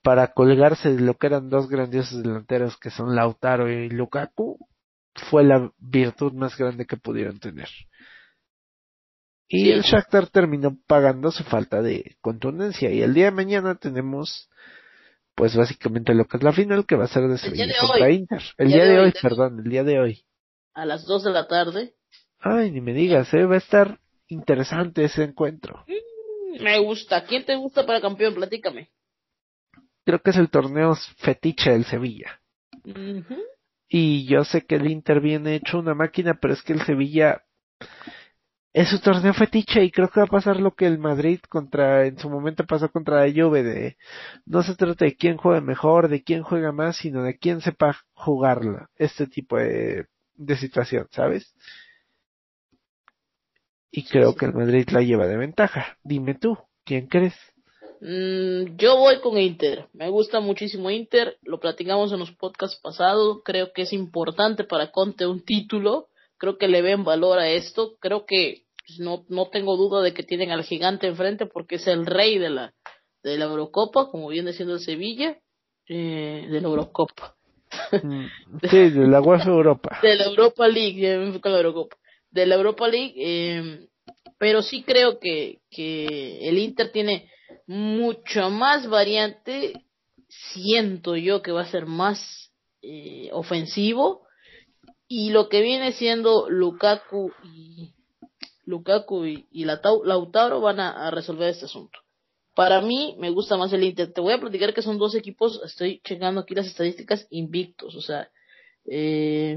para 0.03 0.29
colgarse 0.29 0.95
de 0.95 1.03
lo 1.03 1.15
que 1.19 1.27
eran 1.27 1.51
dos 1.51 1.69
grandiosos 1.69 2.23
delanteros 2.23 2.79
que 2.79 2.91
son 2.91 3.15
Lautaro 3.15 3.71
y 3.71 3.91
Lukaku, 3.91 4.59
fue 5.15 5.45
la 5.45 5.71
virtud 5.79 6.33
más 6.33 6.57
grande 6.57 6.87
que 6.87 6.97
pudieron 6.97 7.39
tener. 7.39 7.69
Y 9.49 9.71
el 9.71 9.83
Shakhtar 9.83 10.29
terminó 10.29 10.79
pagando 10.87 11.31
su 11.31 11.45
falta 11.45 11.83
de 11.83 12.17
contundencia. 12.23 12.91
Y 12.91 13.03
el 13.03 13.13
día 13.13 13.27
de 13.27 13.33
mañana 13.33 13.75
tenemos, 13.75 14.49
pues 15.35 15.55
básicamente 15.55 16.15
lo 16.15 16.25
que 16.25 16.39
es 16.39 16.43
la 16.43 16.55
final, 16.55 16.87
que 16.87 16.97
va 16.97 17.05
a 17.05 17.09
ser 17.09 17.29
de 17.29 17.37
Sevilla 17.37 17.75
contra 17.79 18.11
Inter. 18.11 18.43
El, 18.57 18.69
día, 18.69 18.85
de, 18.87 18.99
hoy, 18.99 19.13
perdón, 19.21 19.61
el 19.63 19.71
día 19.71 19.85
de 19.85 20.01
hoy. 20.01 20.25
A 20.73 20.87
las 20.87 21.05
dos 21.05 21.23
de 21.25 21.33
la 21.33 21.49
tarde. 21.49 21.95
Ay, 22.39 22.71
ni 22.71 22.81
me 22.81 22.95
digas, 22.95 23.33
¿eh? 23.35 23.45
va 23.45 23.57
a 23.57 23.59
estar 23.59 24.01
interesante 24.29 25.05
ese 25.05 25.23
encuentro. 25.23 25.85
Mm, 25.87 26.63
me 26.63 26.79
gusta. 26.79 27.23
¿Quién 27.25 27.45
te 27.45 27.55
gusta 27.57 27.85
para 27.85 28.01
campeón? 28.01 28.35
Platícame. 28.35 28.91
Creo 30.07 30.21
que 30.23 30.31
es 30.31 30.37
el 30.39 30.49
torneo 30.49 30.97
fetiche 31.19 31.73
del 31.73 31.85
Sevilla. 31.85 32.41
Y 33.95 34.25
yo 34.27 34.45
sé 34.45 34.65
que 34.65 34.77
el 34.77 34.91
Inter 34.91 35.21
viene 35.21 35.55
hecho 35.57 35.79
una 35.79 35.95
máquina, 35.95 36.35
pero 36.41 36.55
es 36.55 36.63
que 36.63 36.73
el 36.73 36.83
Sevilla 36.83 37.43
es 38.73 38.89
su 38.89 39.01
torneo 39.01 39.35
fetiche 39.35 39.85
y 39.85 39.91
creo 39.91 40.09
que 40.09 40.21
va 40.21 40.25
a 40.25 40.31
pasar 40.31 40.59
lo 40.59 40.75
que 40.75 40.87
el 40.87 40.99
Madrid 40.99 41.41
contra, 41.49 42.07
en 42.07 42.19
su 42.19 42.31
momento 42.31 42.65
pasó 42.65 42.91
contra 42.91 43.27
la 43.27 43.33
Juve 43.33 43.63
de, 43.63 43.99
no 44.47 44.63
se 44.63 44.75
trata 44.77 45.05
de 45.05 45.15
quién 45.15 45.37
juega 45.37 45.61
mejor, 45.61 46.09
de 46.09 46.23
quién 46.23 46.43
juega 46.43 46.73
más, 46.73 46.97
sino 46.97 47.23
de 47.23 47.37
quién 47.37 47.61
sepa 47.61 47.99
jugarla, 48.15 48.89
este 48.97 49.27
tipo 49.27 49.59
de, 49.59 50.07
de 50.37 50.57
situación, 50.57 51.07
¿sabes? 51.11 51.55
y 53.93 54.05
creo 54.05 54.35
que 54.35 54.47
el 54.47 54.55
Madrid 54.55 54.89
la 54.91 55.03
lleva 55.03 55.27
de 55.27 55.37
ventaja. 55.37 55.99
Dime 56.03 56.35
tú, 56.35 56.59
¿quién 56.85 57.07
crees? 57.07 57.35
Mm, 58.05 58.77
yo 58.77 58.97
voy 58.97 59.21
con 59.21 59.39
Inter. 59.39 59.87
Me 59.93 60.09
gusta 60.11 60.41
muchísimo 60.41 60.91
Inter. 60.91 61.39
Lo 61.43 61.61
platicamos 61.61 62.13
en 62.13 62.19
los 62.19 62.33
podcasts 62.33 62.81
pasados. 62.83 63.39
Creo 63.45 63.73
que 63.73 63.83
es 63.83 63.93
importante 63.93 64.65
para 64.65 64.91
Conte 64.91 65.25
un 65.27 65.45
título. 65.45 66.09
Creo 66.37 66.59
que 66.59 66.67
le 66.67 66.83
ven 66.83 67.05
valor 67.05 67.39
a 67.39 67.49
esto. 67.49 67.95
Creo 68.01 68.27
que 68.27 68.65
pues, 68.85 68.99
no, 68.99 69.25
no 69.29 69.49
tengo 69.51 69.77
duda 69.77 70.03
de 70.03 70.13
que 70.13 70.25
tienen 70.25 70.51
al 70.51 70.65
gigante 70.65 71.07
enfrente 71.07 71.47
porque 71.47 71.77
es 71.77 71.87
el 71.87 72.05
rey 72.05 72.39
de 72.39 72.51
la, 72.51 72.75
de 73.23 73.39
la 73.39 73.45
Eurocopa, 73.45 74.11
como 74.11 74.29
viene 74.29 74.53
siendo 74.53 74.75
el 74.75 74.81
Sevilla, 74.81 75.39
eh, 75.89 76.49
de 76.51 76.61
la 76.61 76.67
Eurocopa. 76.67 77.37
Mm, 78.03 78.27
sí, 78.69 78.91
de 78.91 79.07
la 79.07 79.21
UEFA 79.21 79.49
Europa. 79.49 80.01
de 80.03 80.17
la 80.17 80.25
Europa 80.25 80.67
League, 80.67 81.41
con 81.41 81.53
la 81.53 81.59
Eurocopa 81.59 81.97
de 82.33 82.47
la 82.47 82.57
Europa 82.57 82.89
League, 82.89 83.15
eh, 83.17 83.87
pero 84.39 84.63
sí 84.63 84.83
creo 84.83 85.21
que, 85.21 85.61
que 85.71 86.49
el 86.49 86.59
Inter 86.59 86.91
tiene 86.91 87.31
mucho 87.73 88.51
más 88.51 88.87
variante, 88.87 89.73
siento 90.29 91.17
yo 91.17 91.41
que 91.41 91.53
va 91.53 91.63
a 91.63 91.71
ser 91.71 91.87
más 91.87 92.53
eh, 92.83 93.31
ofensivo 93.33 94.27
y 95.09 95.31
lo 95.31 95.49
que 95.49 95.63
viene 95.63 95.93
siendo 95.93 96.51
Lukaku 96.51 97.33
y 97.43 97.95
Lukaku 98.67 99.25
y, 99.25 99.47
y 99.51 99.65
Lautaro 99.65 100.61
van 100.61 100.81
a, 100.81 101.11
resolver 101.11 101.49
este 101.49 101.65
asunto. 101.65 101.99
Para 102.55 102.83
mí 102.83 103.17
me 103.19 103.31
gusta 103.31 103.57
más 103.57 103.73
el 103.73 103.85
Inter. 103.85 104.13
Te 104.13 104.21
voy 104.21 104.35
a 104.35 104.41
platicar 104.41 104.75
que 104.75 104.83
son 104.83 104.99
dos 104.99 105.15
equipos, 105.15 105.61
estoy 105.65 106.01
checando 106.05 106.43
aquí 106.43 106.55
las 106.55 106.67
estadísticas 106.67 107.27
invictos, 107.31 107.95
o 107.95 108.03
sea, 108.03 108.29
eh, 108.85 109.57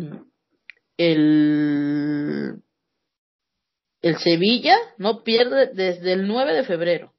el 0.98 2.62
el 4.02 4.18
Sevilla 4.20 4.78
no 4.98 5.24
pierde 5.24 5.72
desde 5.74 6.14
el 6.14 6.28
9 6.28 6.54
de 6.54 6.64
febrero. 6.64 7.15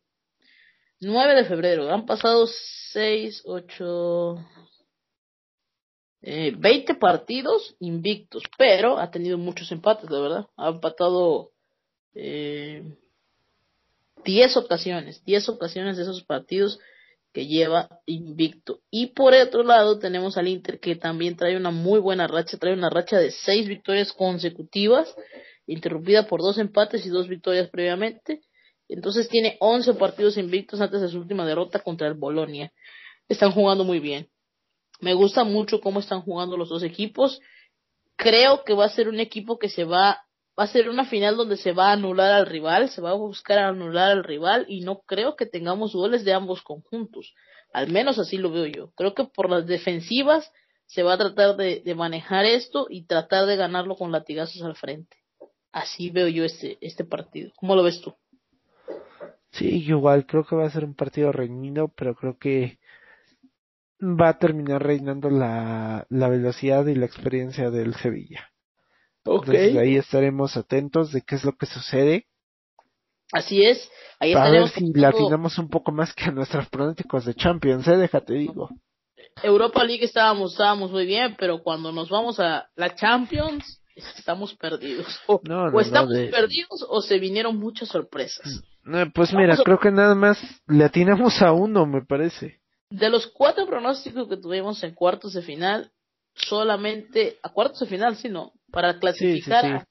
9 1.00 1.34
de 1.34 1.44
febrero. 1.44 1.92
Han 1.92 2.06
pasado 2.06 2.46
6, 2.92 3.42
8, 3.44 4.46
eh, 6.22 6.54
20 6.56 6.94
partidos 6.94 7.76
invictos, 7.80 8.42
pero 8.58 8.98
ha 8.98 9.10
tenido 9.10 9.38
muchos 9.38 9.70
empates, 9.72 10.08
de 10.08 10.20
verdad. 10.20 10.46
Ha 10.56 10.68
empatado 10.68 11.52
eh, 12.14 12.82
10 14.24 14.56
ocasiones, 14.56 15.24
10 15.24 15.48
ocasiones 15.50 15.96
de 15.96 16.02
esos 16.02 16.24
partidos 16.24 16.78
que 17.32 17.46
lleva 17.46 18.00
invicto. 18.06 18.80
Y 18.90 19.08
por 19.08 19.34
otro 19.34 19.62
lado 19.62 19.98
tenemos 19.98 20.38
al 20.38 20.48
Inter 20.48 20.80
que 20.80 20.96
también 20.96 21.36
trae 21.36 21.56
una 21.56 21.70
muy 21.70 22.00
buena 22.00 22.26
racha, 22.26 22.56
trae 22.56 22.72
una 22.72 22.88
racha 22.88 23.18
de 23.18 23.30
6 23.30 23.68
victorias 23.68 24.12
consecutivas 24.12 25.14
interrumpida 25.66 26.26
por 26.26 26.40
dos 26.40 26.58
empates 26.58 27.04
y 27.04 27.10
dos 27.10 27.28
victorias 27.28 27.68
previamente. 27.68 28.40
Entonces 28.88 29.28
tiene 29.28 29.56
11 29.60 29.94
partidos 29.94 30.36
invictos 30.36 30.80
antes 30.80 31.00
de 31.00 31.08
su 31.08 31.18
última 31.18 31.44
derrota 31.46 31.80
contra 31.80 32.06
el 32.06 32.14
Bolonia. 32.14 32.72
Están 33.28 33.52
jugando 33.52 33.84
muy 33.84 33.98
bien. 33.98 34.28
Me 35.00 35.14
gusta 35.14 35.44
mucho 35.44 35.80
cómo 35.80 36.00
están 36.00 36.22
jugando 36.22 36.56
los 36.56 36.68
dos 36.68 36.82
equipos. 36.82 37.40
Creo 38.16 38.64
que 38.64 38.74
va 38.74 38.86
a 38.86 38.90
ser 38.90 39.08
un 39.08 39.20
equipo 39.20 39.58
que 39.58 39.68
se 39.68 39.84
va, 39.84 40.24
va 40.58 40.64
a 40.64 40.68
ser 40.68 40.88
una 40.88 41.04
final 41.04 41.36
donde 41.36 41.56
se 41.56 41.72
va 41.72 41.90
a 41.90 41.92
anular 41.92 42.32
al 42.32 42.46
rival, 42.46 42.88
se 42.88 43.02
va 43.02 43.10
a 43.10 43.14
buscar 43.14 43.58
anular 43.58 44.12
al 44.12 44.24
rival 44.24 44.64
y 44.68 44.80
no 44.80 45.00
creo 45.00 45.36
que 45.36 45.46
tengamos 45.46 45.92
goles 45.92 46.24
de 46.24 46.32
ambos 46.32 46.62
conjuntos. 46.62 47.34
Al 47.72 47.90
menos 47.90 48.18
así 48.18 48.38
lo 48.38 48.50
veo 48.50 48.66
yo. 48.66 48.92
Creo 48.94 49.14
que 49.14 49.24
por 49.24 49.50
las 49.50 49.66
defensivas 49.66 50.50
se 50.86 51.02
va 51.02 51.14
a 51.14 51.18
tratar 51.18 51.56
de, 51.56 51.94
manejar 51.94 52.46
esto 52.46 52.86
y 52.88 53.06
tratar 53.06 53.46
de 53.46 53.56
ganarlo 53.56 53.96
con 53.96 54.12
latigazos 54.12 54.62
al 54.62 54.76
frente. 54.76 55.16
Así 55.72 56.10
veo 56.10 56.28
yo 56.28 56.44
este, 56.44 56.78
este 56.80 57.04
partido. 57.04 57.52
¿Cómo 57.56 57.74
lo 57.74 57.82
ves 57.82 58.00
tú? 58.00 58.14
Sí, 59.58 59.84
igual 59.86 60.26
creo 60.26 60.44
que 60.44 60.56
va 60.56 60.66
a 60.66 60.70
ser 60.70 60.84
un 60.84 60.94
partido 60.94 61.32
reñido, 61.32 61.88
pero 61.88 62.14
creo 62.14 62.36
que 62.38 62.78
va 64.02 64.28
a 64.30 64.38
terminar 64.38 64.82
reinando 64.82 65.30
la, 65.30 66.06
la 66.10 66.28
velocidad 66.28 66.86
y 66.86 66.94
la 66.94 67.06
experiencia 67.06 67.70
del 67.70 67.94
Sevilla. 67.94 68.50
Entonces 69.24 69.76
ahí 69.78 69.96
estaremos 69.96 70.56
atentos 70.56 71.10
de 71.12 71.22
qué 71.22 71.34
es 71.36 71.44
lo 71.44 71.56
que 71.56 71.66
sucede. 71.66 72.26
Así 73.32 73.64
es. 73.64 73.90
Ahí 74.20 74.34
Para 74.34 74.50
ver 74.50 74.62
estaremos 74.64 74.72
si 74.72 74.80
contando- 74.92 75.18
latinamos 75.18 75.58
un 75.58 75.68
poco 75.68 75.90
más 75.92 76.14
que 76.14 76.24
a 76.24 76.30
nuestros 76.30 76.68
pronósticos 76.68 77.24
de 77.24 77.34
Champions, 77.34 77.88
eh, 77.88 77.96
déjate 77.96 78.34
digo. 78.34 78.68
Europa 79.42 79.82
League 79.84 80.04
estábamos, 80.04 80.52
estábamos 80.52 80.90
muy 80.92 81.06
bien, 81.06 81.34
pero 81.38 81.62
cuando 81.62 81.90
nos 81.92 82.08
vamos 82.08 82.38
a 82.38 82.68
la 82.76 82.94
Champions, 82.94 83.82
estamos 83.96 84.54
perdidos. 84.54 85.18
O, 85.26 85.40
No, 85.44 85.62
no, 85.62 85.64
o 85.68 85.70
no, 85.72 85.80
estamos 85.80 86.10
de- 86.10 86.28
perdidos 86.28 86.86
o 86.88 87.00
se 87.02 87.18
vinieron 87.18 87.56
muchas 87.58 87.88
sorpresas. 87.88 88.62
Pues 89.14 89.32
mira, 89.32 89.54
a- 89.54 89.56
creo 89.64 89.78
que 89.78 89.90
nada 89.90 90.14
más 90.14 90.38
le 90.68 90.84
atinamos 90.84 91.42
a 91.42 91.52
uno, 91.52 91.86
me 91.86 92.04
parece. 92.04 92.60
De 92.90 93.10
los 93.10 93.26
cuatro 93.26 93.66
pronósticos 93.66 94.28
que 94.28 94.36
tuvimos 94.36 94.82
en 94.84 94.94
cuartos 94.94 95.32
de 95.32 95.42
final, 95.42 95.90
solamente 96.34 97.38
a 97.42 97.48
cuartos 97.48 97.80
de 97.80 97.86
final, 97.86 98.16
sí, 98.16 98.28
no, 98.28 98.52
para 98.70 98.98
clasificar 99.00 99.64
sí. 99.64 99.70
A, 99.72 99.86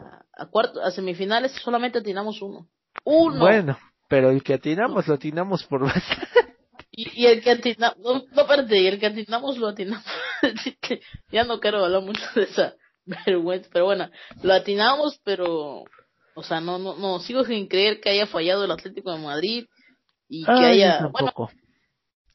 a, 0.00 0.24
a 0.36 0.46
cuarto, 0.46 0.80
a 0.82 0.90
semifinales 0.92 1.52
solamente 1.52 1.98
atinamos 1.98 2.40
uno. 2.42 2.68
Uno. 3.04 3.40
Bueno, 3.40 3.78
pero 4.08 4.30
el 4.30 4.42
que 4.42 4.54
atinamos 4.54 5.08
lo 5.08 5.14
atinamos 5.14 5.64
por 5.64 5.80
bastante. 5.84 6.54
Y, 6.92 7.22
y 7.22 7.26
el 7.26 7.42
que 7.42 7.50
atinamos, 7.50 7.98
no, 7.98 8.14
no, 8.30 8.74
y 8.76 8.86
el 8.86 9.00
que 9.00 9.06
atinamos 9.06 9.58
lo 9.58 9.66
atinamos. 9.68 10.04
ya 11.32 11.42
no 11.44 11.58
quiero 11.58 11.84
hablar 11.84 12.02
mucho 12.02 12.22
de 12.36 12.44
esa 12.44 12.74
vergüenza, 13.04 13.68
pero 13.72 13.84
bueno, 13.86 14.08
lo 14.42 14.52
atinamos, 14.54 15.20
pero, 15.24 15.84
o 16.36 16.42
sea, 16.42 16.60
no, 16.60 16.78
no, 16.78 16.96
no, 16.96 17.18
sigo 17.20 17.44
sin 17.44 17.66
creer 17.66 18.00
que 18.00 18.10
haya 18.10 18.26
fallado 18.26 18.64
el 18.64 18.70
Atlético 18.70 19.10
de 19.12 19.18
Madrid 19.18 19.64
y 20.28 20.44
que 20.44 20.52
Ay, 20.52 20.64
haya, 20.82 20.98
bueno, 21.10 21.28
tampoco. 21.32 21.50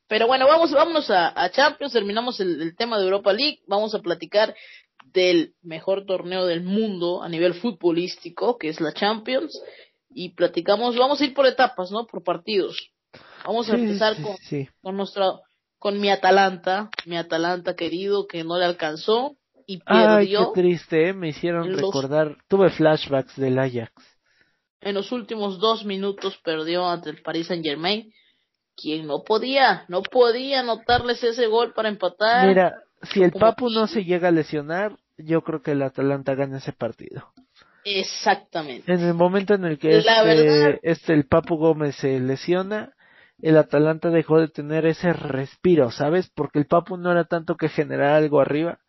pero 0.07 0.27
bueno, 0.27 0.47
vamos, 0.47 0.71
vámonos 0.71 1.09
a, 1.11 1.31
a 1.41 1.51
Champions, 1.51 1.93
terminamos 1.93 2.39
el, 2.39 2.61
el 2.61 2.75
tema 2.75 2.97
de 2.97 3.05
Europa 3.05 3.31
League, 3.31 3.59
vamos 3.67 3.93
a 3.95 3.99
platicar 3.99 4.55
del 5.13 5.53
mejor 5.61 6.05
torneo 6.05 6.45
del 6.45 6.63
mundo 6.63 7.21
a 7.21 7.29
nivel 7.29 7.53
futbolístico, 7.53 8.57
que 8.57 8.69
es 8.69 8.81
la 8.81 8.93
Champions, 8.93 9.61
y 10.09 10.29
platicamos, 10.35 10.97
vamos 10.97 11.21
a 11.21 11.25
ir 11.25 11.33
por 11.33 11.45
etapas, 11.45 11.91
¿no? 11.91 12.05
Por 12.07 12.23
partidos. 12.23 12.77
Vamos 13.45 13.69
a 13.69 13.75
Sí, 13.75 13.81
empezar 13.81 14.15
sí, 14.15 14.21
con, 14.23 14.37
sí. 14.37 14.67
con 14.81 14.97
nuestro, 14.97 15.41
con 15.79 15.99
mi 15.99 16.09
Atalanta, 16.09 16.89
mi 17.05 17.17
Atalanta 17.17 17.75
querido 17.75 18.27
que 18.27 18.43
no 18.43 18.57
le 18.57 18.65
alcanzó 18.65 19.35
y 19.75 19.81
Ay, 19.85 20.27
qué 20.29 20.45
triste, 20.53 21.09
eh, 21.09 21.13
me 21.13 21.29
hicieron 21.29 21.69
los- 21.71 21.81
recordar, 21.81 22.37
tuve 22.47 22.69
flashbacks 22.69 23.35
del 23.37 23.59
Ajax. 23.59 23.91
en 24.81 24.95
los 24.95 25.11
últimos 25.11 25.59
dos 25.59 25.85
minutos 25.85 26.39
perdió 26.43 26.87
ante 26.89 27.11
el 27.11 27.21
Paris 27.21 27.47
Saint 27.47 27.63
Germain, 27.63 28.11
quien 28.75 29.05
no 29.05 29.23
podía, 29.23 29.85
no 29.89 30.01
podía 30.01 30.61
anotarles 30.61 31.23
ese 31.23 31.45
gol 31.47 31.73
para 31.73 31.89
empatar. 31.89 32.47
Mira, 32.47 32.73
si 33.03 33.21
el 33.21 33.31
como 33.31 33.45
Papu 33.45 33.69
no 33.69 33.85
se 33.85 34.03
llega 34.03 34.29
a 34.29 34.31
lesionar, 34.31 34.95
yo 35.17 35.41
creo 35.43 35.61
que 35.61 35.71
el 35.73 35.83
Atalanta 35.83 36.33
gana 36.33 36.57
ese 36.57 36.73
partido. 36.73 37.31
Exactamente. 37.83 38.91
En 38.91 39.01
el 39.01 39.13
momento 39.13 39.53
en 39.53 39.65
el 39.65 39.77
que 39.77 39.97
este, 39.97 40.09
verdad- 40.23 40.79
este 40.83 41.13
el 41.13 41.25
Papu 41.25 41.57
Gómez 41.57 41.95
se 41.95 42.19
lesiona, 42.19 42.93
el 43.41 43.57
Atalanta 43.57 44.09
dejó 44.09 44.39
de 44.39 44.47
tener 44.47 44.85
ese 44.85 45.13
respiro, 45.13 45.91
¿sabes? 45.91 46.29
Porque 46.33 46.59
el 46.59 46.65
Papu 46.67 46.97
no 46.97 47.11
era 47.11 47.25
tanto 47.25 47.55
que 47.55 47.69
generara 47.69 48.17
algo 48.17 48.39
arriba, 48.39 48.79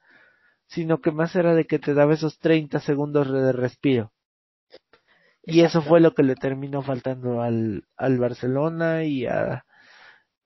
sino 0.66 1.00
que 1.00 1.11
más 1.12 1.35
era 1.37 1.54
de 1.54 1.66
que 1.66 1.78
te 1.78 1.95
daba 1.95 2.14
esos 2.14 2.38
30 2.38 2.81
segundos 2.81 3.31
de 3.31 3.52
respiro. 3.52 4.12
Y 5.45 5.62
eso 5.62 5.83
fue 5.83 6.00
lo 6.00 6.14
que 6.14 6.23
le 6.23 6.37
terminó 6.37 6.83
faltando 6.83 7.42
al, 7.42 7.85
al 7.97 8.19
Barcelona 8.19 9.04
y 9.04 9.26
a, 9.26 9.64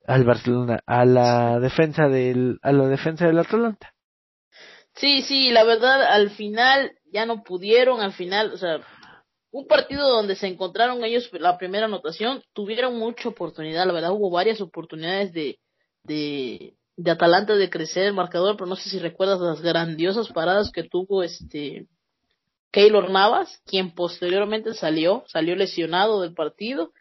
al 0.07 0.23
Barcelona, 0.23 0.79
a 0.85 1.05
la 1.05 1.59
defensa 1.59 2.07
del, 2.07 2.59
a 2.63 2.71
la 2.71 2.87
defensa 2.87 3.27
del 3.27 3.39
Atalanta. 3.39 3.93
Sí, 4.95 5.21
sí, 5.21 5.51
la 5.51 5.63
verdad, 5.63 6.01
al 6.01 6.31
final 6.31 6.97
ya 7.11 7.25
no 7.27 7.43
pudieron, 7.43 8.01
al 8.01 8.13
final, 8.13 8.51
o 8.53 8.57
sea, 8.57 8.79
un 9.51 9.67
partido 9.67 10.09
donde 10.09 10.35
se 10.35 10.47
encontraron 10.47 11.03
ellos 11.03 11.29
la 11.33 11.57
primera 11.57 11.85
anotación, 11.85 12.41
tuvieron 12.53 12.97
mucha 12.97 13.29
oportunidad, 13.29 13.85
la 13.85 13.93
verdad, 13.93 14.11
hubo 14.11 14.31
varias 14.31 14.59
oportunidades 14.61 15.33
de, 15.33 15.59
de, 16.03 16.76
de 16.97 17.11
Atalanta 17.11 17.55
de 17.55 17.69
crecer 17.69 18.03
el 18.03 18.13
marcador, 18.13 18.57
pero 18.57 18.65
no 18.67 18.75
sé 18.75 18.89
si 18.89 18.99
recuerdas 18.99 19.39
las 19.39 19.61
grandiosas 19.61 20.27
paradas 20.29 20.71
que 20.71 20.83
tuvo 20.83 21.23
este 21.23 21.87
Keylor 22.71 23.09
Navas, 23.09 23.61
quien 23.65 23.93
posteriormente 23.93 24.73
salió, 24.73 25.23
salió 25.27 25.55
lesionado 25.55 26.21
del 26.21 26.33
partido. 26.33 26.91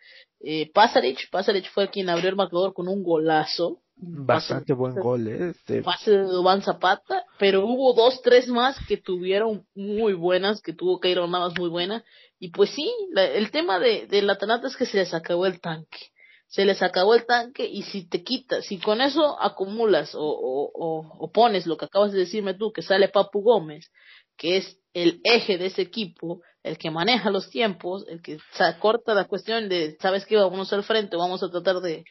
Eh, 0.40 0.70
Pasaric, 0.72 1.28
Pasaric 1.30 1.68
fue 1.72 1.88
quien 1.90 2.08
abrió 2.08 2.28
el 2.30 2.36
marcador 2.36 2.72
con 2.72 2.88
un 2.88 3.02
golazo. 3.02 3.80
Bastante 3.98 4.74
buen 4.74 4.94
gol, 4.94 5.26
¿eh? 5.26 5.50
Este, 5.50 5.82
pase 5.82 6.10
de 6.10 6.24
Dubán 6.24 6.60
Zapata, 6.60 7.24
pero 7.38 7.64
hubo 7.66 7.94
dos, 7.94 8.20
tres 8.22 8.46
más 8.48 8.76
que 8.86 8.98
tuvieron 8.98 9.64
muy 9.74 10.12
buenas, 10.12 10.60
que 10.60 10.74
tuvo 10.74 11.00
Keiro 11.00 11.26
Navas 11.26 11.54
muy 11.58 11.70
buena, 11.70 12.04
y 12.38 12.50
pues 12.50 12.68
sí, 12.70 12.92
la- 13.12 13.24
el 13.24 13.50
tema 13.50 13.78
de, 13.78 14.06
del 14.06 14.28
Atalanta 14.28 14.66
es 14.68 14.76
que 14.76 14.84
se 14.84 14.98
les 14.98 15.14
acabó 15.14 15.46
el 15.46 15.60
tanque, 15.62 16.10
se 16.48 16.64
les 16.64 16.82
acabó 16.82 17.14
el 17.14 17.26
tanque, 17.26 17.66
y 17.66 17.82
si 17.82 18.08
te 18.08 18.22
quitas, 18.22 18.64
si 18.64 18.78
con 18.78 19.00
eso 19.00 19.40
acumulas 19.40 20.14
o, 20.14 20.22
o, 20.22 21.16
o, 21.18 21.32
pones 21.32 21.66
lo 21.66 21.76
que 21.76 21.86
acabas 21.86 22.12
de 22.12 22.20
decirme 22.20 22.54
tú, 22.54 22.72
que 22.72 22.82
sale 22.82 23.08
Papu 23.08 23.42
Gómez, 23.42 23.90
que 24.36 24.58
es 24.58 24.78
el 24.94 25.20
eje 25.24 25.58
de 25.58 25.66
ese 25.66 25.82
equipo, 25.82 26.42
el 26.62 26.78
que 26.78 26.90
maneja 26.90 27.30
los 27.30 27.50
tiempos, 27.50 28.04
el 28.08 28.22
que 28.22 28.38
corta 28.80 29.14
la 29.14 29.24
cuestión 29.24 29.68
de, 29.68 29.96
sabes 30.00 30.24
que 30.26 30.36
vamos 30.36 30.72
al 30.72 30.84
frente, 30.84 31.16
vamos 31.16 31.42
a 31.42 31.50
tratar 31.50 31.80
de 31.80 32.04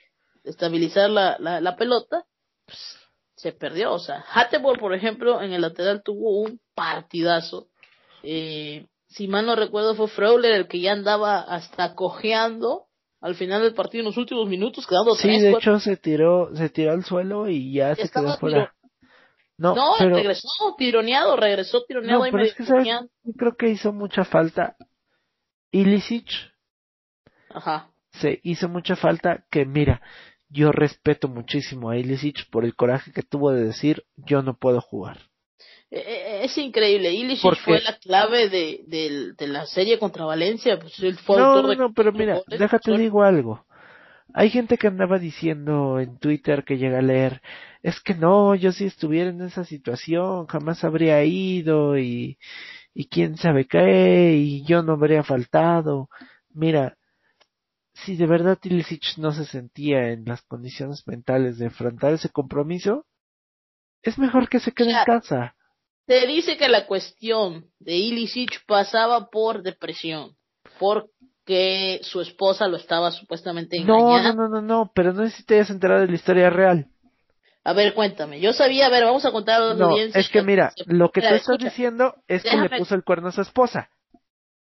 estabilizar 0.44 1.10
la, 1.10 1.38
la, 1.40 1.62
la 1.62 1.76
pelota, 1.76 2.26
pues, 2.66 2.98
se 3.36 3.52
perdió. 3.52 3.94
O 3.94 4.00
sea, 4.00 4.24
Hatebor, 4.34 4.80
por 4.80 4.94
ejemplo, 4.94 5.42
en 5.42 5.54
el 5.54 5.62
lateral 5.62 6.04
tuvo 6.04 6.42
un 6.42 6.60
partidazo. 6.74 7.68
Eh, 8.24 8.88
si 9.08 9.28
mal 9.28 9.46
no 9.46 9.56
recuerdo, 9.56 9.96
fue 9.96 10.08
Freuler 10.08 10.54
el 10.54 10.68
que 10.68 10.80
ya 10.80 10.94
andaba 10.94 11.42
hasta 11.42 11.96
cojeando 11.96 12.85
al 13.26 13.34
final 13.34 13.64
del 13.64 13.74
partido 13.74 14.02
en 14.02 14.06
los 14.06 14.18
últimos 14.18 14.48
minutos, 14.48 14.86
quedando 14.86 15.16
Sí, 15.16 15.24
tres, 15.24 15.42
de 15.42 15.50
cuatro- 15.52 15.72
hecho 15.74 15.80
se 15.80 15.98
tiró, 15.98 16.56
se 16.56 16.70
tiró 16.70 16.92
al 16.92 17.04
suelo 17.04 17.50
y 17.50 17.74
ya 17.74 17.96
se 17.96 18.08
quedó 18.08 18.38
fuera. 18.38 18.72
No, 19.58 19.74
No, 19.74 19.94
pero, 19.98 20.18
regresó 20.18 20.48
tironeado, 20.78 21.36
regresó 21.36 21.84
tironeado 21.86 22.20
no, 22.20 22.24
ahí 22.26 22.32
pero 22.32 22.44
medio 22.44 22.52
es 22.52 22.58
que 22.58 22.66
sabes, 22.66 22.88
creo 23.36 23.56
que 23.58 23.70
hizo 23.70 23.92
mucha 23.94 24.26
falta. 24.26 24.76
Ilicic 25.72 26.28
Ajá. 27.50 27.90
se 28.12 28.40
hizo 28.44 28.70
mucha 28.70 28.96
falta 28.96 29.46
que 29.50 29.66
mira, 29.66 30.02
yo 30.50 30.72
respeto 30.72 31.28
muchísimo 31.28 31.90
a 31.90 31.98
Ilicic 31.98 32.48
por 32.52 32.64
el 32.64 32.76
coraje 32.76 33.12
que 33.12 33.24
tuvo 33.24 33.52
de 33.52 33.64
decir 33.66 34.06
yo 34.18 34.44
no 34.44 34.56
puedo 34.56 34.82
jugar. 34.82 35.18
Eh, 35.92 36.00
eh, 36.00 36.40
Es 36.44 36.58
increíble. 36.58 37.14
Ilicic 37.14 37.56
fue 37.58 37.82
la 37.82 37.98
clave 37.98 38.50
de, 38.50 39.36
la 39.40 39.66
serie 39.66 40.00
contra 40.00 40.26
Valencia. 40.26 40.80
Pues 40.80 40.96
fue 41.22 41.38
No, 41.38 41.62
no, 41.62 41.76
no, 41.76 41.94
pero 41.94 42.12
mira, 42.12 42.42
déjate 42.48 42.92
Son- 42.92 43.00
digo 43.00 43.24
algo. 43.24 43.66
Hay 44.34 44.50
gente 44.50 44.78
que 44.78 44.88
andaba 44.88 45.18
diciendo 45.18 46.00
en 46.00 46.18
Twitter 46.18 46.66
que 46.66 46.78
llega 46.78 47.00
a 47.00 47.02
leer, 47.02 47.42
es 47.82 48.02
que 48.02 48.16
no, 48.16 48.54
yo 48.54 48.74
si 48.74 48.84
estuviera 48.86 49.30
en 49.30 49.42
esa 49.42 49.64
situación 49.64 50.48
jamás 50.48 50.84
habría 50.84 51.24
ido 51.24 51.98
y, 51.98 52.38
y 52.94 53.08
quién 53.08 53.38
sabe 53.38 53.66
qué, 53.66 54.36
y 54.36 54.66
yo 54.66 54.84
no 54.84 54.94
habría 54.94 55.24
faltado. 55.24 56.10
Mira, 56.50 56.98
si 57.94 58.18
de 58.18 58.26
verdad 58.26 58.60
Ilicic 58.62 59.18
no 59.18 59.32
se 59.32 59.46
sentía 59.46 60.10
en 60.10 60.26
las 60.26 60.42
condiciones 60.42 61.08
mentales 61.08 61.58
de 61.58 61.66
enfrentar 61.66 62.12
ese 62.12 62.30
compromiso, 62.30 63.06
es 64.02 64.18
mejor 64.18 64.50
que 64.50 64.60
se 64.60 64.74
quede 64.74 64.92
en 64.92 65.06
casa. 65.06 65.55
Se 66.08 66.28
dice 66.28 66.58
que 66.58 66.70
la 66.70 66.86
cuestión 66.86 67.66
de 67.80 67.96
Ilicic 67.96 68.66
pasaba 68.68 69.30
por 69.30 69.64
depresión, 69.64 70.36
porque 70.80 72.00
su 72.04 72.22
esposa 72.22 72.68
lo 72.68 72.78
estaba 72.78 73.12
supuestamente 73.12 73.80
No, 73.82 74.00
engañando. 74.00 74.44
no, 74.44 74.50
no, 74.50 74.62
no, 74.62 74.68
no, 74.84 74.92
pero 74.94 75.14
no 75.14 75.24
sé 75.28 75.32
si 75.38 75.46
te 75.46 75.56
hayas 75.56 75.70
enterado 75.72 76.02
de 76.02 76.08
la 76.08 76.16
historia 76.16 76.50
real. 76.50 76.88
A 77.64 77.74
ver, 77.74 77.96
cuéntame. 77.96 78.40
Yo 78.40 78.54
sabía, 78.54 78.86
a 78.86 78.90
ver, 78.90 79.06
vamos 79.06 79.26
a 79.26 79.32
contar 79.32 79.60
a 79.62 79.74
No, 79.74 79.88
audiencia. 79.90 80.22
es 80.22 80.30
que 80.30 80.44
mira, 80.44 80.72
lo 80.86 81.10
que 81.10 81.22
tú 81.22 81.28
estás 81.34 81.58
diciendo 81.58 82.14
es 82.28 82.44
que 82.44 82.56
le 82.56 82.70
puso 82.70 82.94
el 82.94 83.04
cuerno 83.04 83.30
a 83.30 83.32
su 83.32 83.42
esposa. 83.42 83.90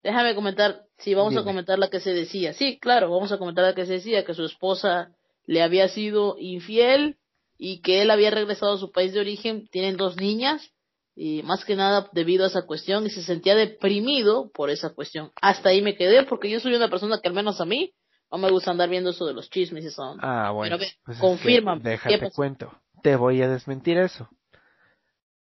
Déjame 0.03 0.35
comentar, 0.35 0.83
sí, 0.97 1.12
vamos 1.12 1.37
a 1.37 1.43
comentar 1.45 1.79
la 1.79 1.91
que 1.91 2.01
se 2.01 2.14
decía. 2.14 2.55
Sí, 2.55 2.79
claro, 2.79 3.11
vamos 3.11 3.31
a 3.33 3.37
comentar 3.37 3.64
la 3.64 3.75
que 3.75 3.85
se 3.85 3.95
decía, 3.95 4.25
que 4.25 4.33
su 4.33 4.45
esposa 4.45 5.11
le 5.45 5.61
había 5.62 5.88
sido 5.88 6.37
infiel 6.38 7.19
y 7.59 7.83
que 7.83 8.01
él 8.01 8.11
había 8.11 8.31
regresado 8.31 8.75
a 8.75 8.79
su 8.79 8.91
país 8.91 9.12
de 9.12 9.21
origen. 9.21 9.69
Tienen 9.71 9.99
dos 9.99 10.17
niñas 10.17 10.71
y 11.20 11.42
más 11.42 11.64
que 11.64 11.74
nada 11.74 12.09
debido 12.12 12.44
a 12.44 12.46
esa 12.46 12.64
cuestión 12.64 13.04
y 13.04 13.11
se 13.11 13.24
sentía 13.24 13.57
deprimido 13.57 14.52
por 14.52 14.70
esa 14.70 14.90
cuestión. 14.90 15.33
Hasta 15.42 15.70
ahí 15.70 15.83
me 15.83 15.96
quedé 15.96 16.22
porque 16.22 16.48
yo 16.48 16.61
soy 16.61 16.74
una 16.74 16.88
persona 16.88 17.18
que 17.20 17.28
al 17.28 17.35
menos 17.35 17.61
a 17.61 17.64
mí 17.64 17.92
no 18.31 18.38
me 18.38 18.48
gusta 18.52 18.70
andar 18.70 18.88
viendo 18.88 19.11
eso 19.11 19.26
de 19.26 19.35
los 19.35 19.50
chismes 19.50 19.83
y 19.83 19.88
eso. 19.88 20.14
Ah, 20.20 20.52
bueno, 20.52 20.76
pues 20.78 20.96
es 21.09 21.18
confírmame, 21.18 21.81
que 21.81 21.85
¿qué 21.85 21.90
Déjate 21.90 22.18
pasó? 22.20 22.37
cuento. 22.37 22.72
Te 23.02 23.16
voy 23.16 23.42
a 23.42 23.48
desmentir 23.48 23.98
eso. 23.98 24.28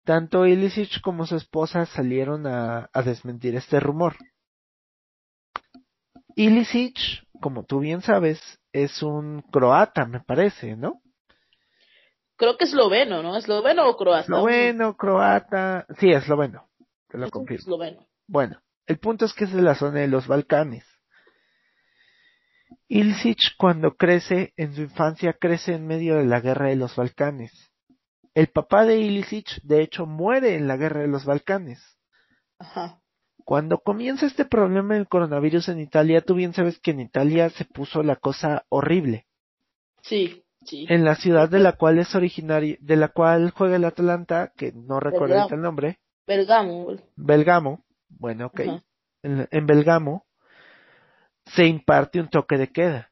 Tanto 0.04 0.46
Ilicic 0.46 1.00
como 1.00 1.26
su 1.26 1.36
esposa 1.36 1.86
salieron 1.86 2.48
a, 2.48 2.90
a 2.92 3.02
desmentir 3.02 3.54
este 3.54 3.78
rumor. 3.78 4.16
Ilicic, 6.34 6.98
como 7.40 7.64
tú 7.64 7.78
bien 7.78 8.02
sabes, 8.02 8.40
es 8.72 9.00
un 9.00 9.42
croata, 9.42 10.06
me 10.06 10.18
parece, 10.20 10.74
¿no? 10.74 11.00
Creo 12.38 12.56
que 12.56 12.64
esloveno, 12.64 13.22
¿no? 13.22 13.36
¿Esloveno 13.36 13.88
o 13.90 13.96
croata? 13.96 14.20
Esloveno, 14.22 14.96
croata, 14.96 15.86
sí, 15.98 16.10
esloveno. 16.12 16.68
te 17.08 17.18
lo 17.18 17.26
Es 17.26 17.30
confirmo. 17.32 17.60
esloveno. 17.60 18.06
Bueno, 18.28 18.62
el 18.86 18.98
punto 18.98 19.24
es 19.24 19.34
que 19.34 19.44
es 19.44 19.52
de 19.52 19.60
la 19.60 19.74
zona 19.74 20.00
de 20.00 20.08
los 20.08 20.28
Balcanes. 20.28 20.86
Ilsic 22.88 23.56
cuando 23.58 23.96
crece, 23.96 24.52
en 24.56 24.72
su 24.74 24.82
infancia 24.82 25.32
crece 25.34 25.74
en 25.74 25.86
medio 25.86 26.16
de 26.16 26.24
la 26.26 26.40
guerra 26.40 26.68
de 26.68 26.76
los 26.76 26.94
Balcanes. 26.96 27.52
El 28.34 28.46
papá 28.48 28.84
de 28.84 28.98
Ilisic, 28.98 29.60
de 29.62 29.82
hecho, 29.82 30.06
muere 30.06 30.54
en 30.54 30.68
la 30.68 30.76
guerra 30.76 31.00
de 31.00 31.08
los 31.08 31.24
Balcanes. 31.24 31.98
Ajá. 32.60 33.00
Cuando 33.44 33.78
comienza 33.78 34.26
este 34.26 34.44
problema 34.44 34.94
del 34.94 35.08
coronavirus 35.08 35.70
en 35.70 35.80
Italia, 35.80 36.20
tú 36.20 36.34
bien 36.34 36.52
sabes 36.52 36.78
que 36.78 36.92
en 36.92 37.00
Italia 37.00 37.50
se 37.50 37.64
puso 37.64 38.02
la 38.02 38.16
cosa 38.16 38.64
horrible. 38.68 39.26
Sí, 40.02 40.44
sí. 40.68 40.86
En 40.88 41.04
la 41.04 41.16
ciudad 41.16 41.48
de 41.48 41.58
la 41.58 41.72
cual 41.72 41.98
es 41.98 42.14
originaria, 42.14 42.76
de 42.80 42.96
la 42.96 43.08
cual 43.08 43.50
juega 43.50 43.76
el 43.76 43.84
Atlanta, 43.84 44.52
que 44.56 44.72
no 44.72 45.00
recuerdo 45.00 45.48
el 45.50 45.60
nombre, 45.60 45.98
Bergamo. 46.26 46.94
Belgamo, 47.16 47.84
bueno, 48.08 48.46
ok, 48.46 48.60
en, 49.22 49.48
en 49.50 49.66
Belgamo 49.66 50.26
se 51.46 51.66
imparte 51.66 52.20
un 52.20 52.28
toque 52.28 52.58
de 52.58 52.68
queda. 52.68 53.10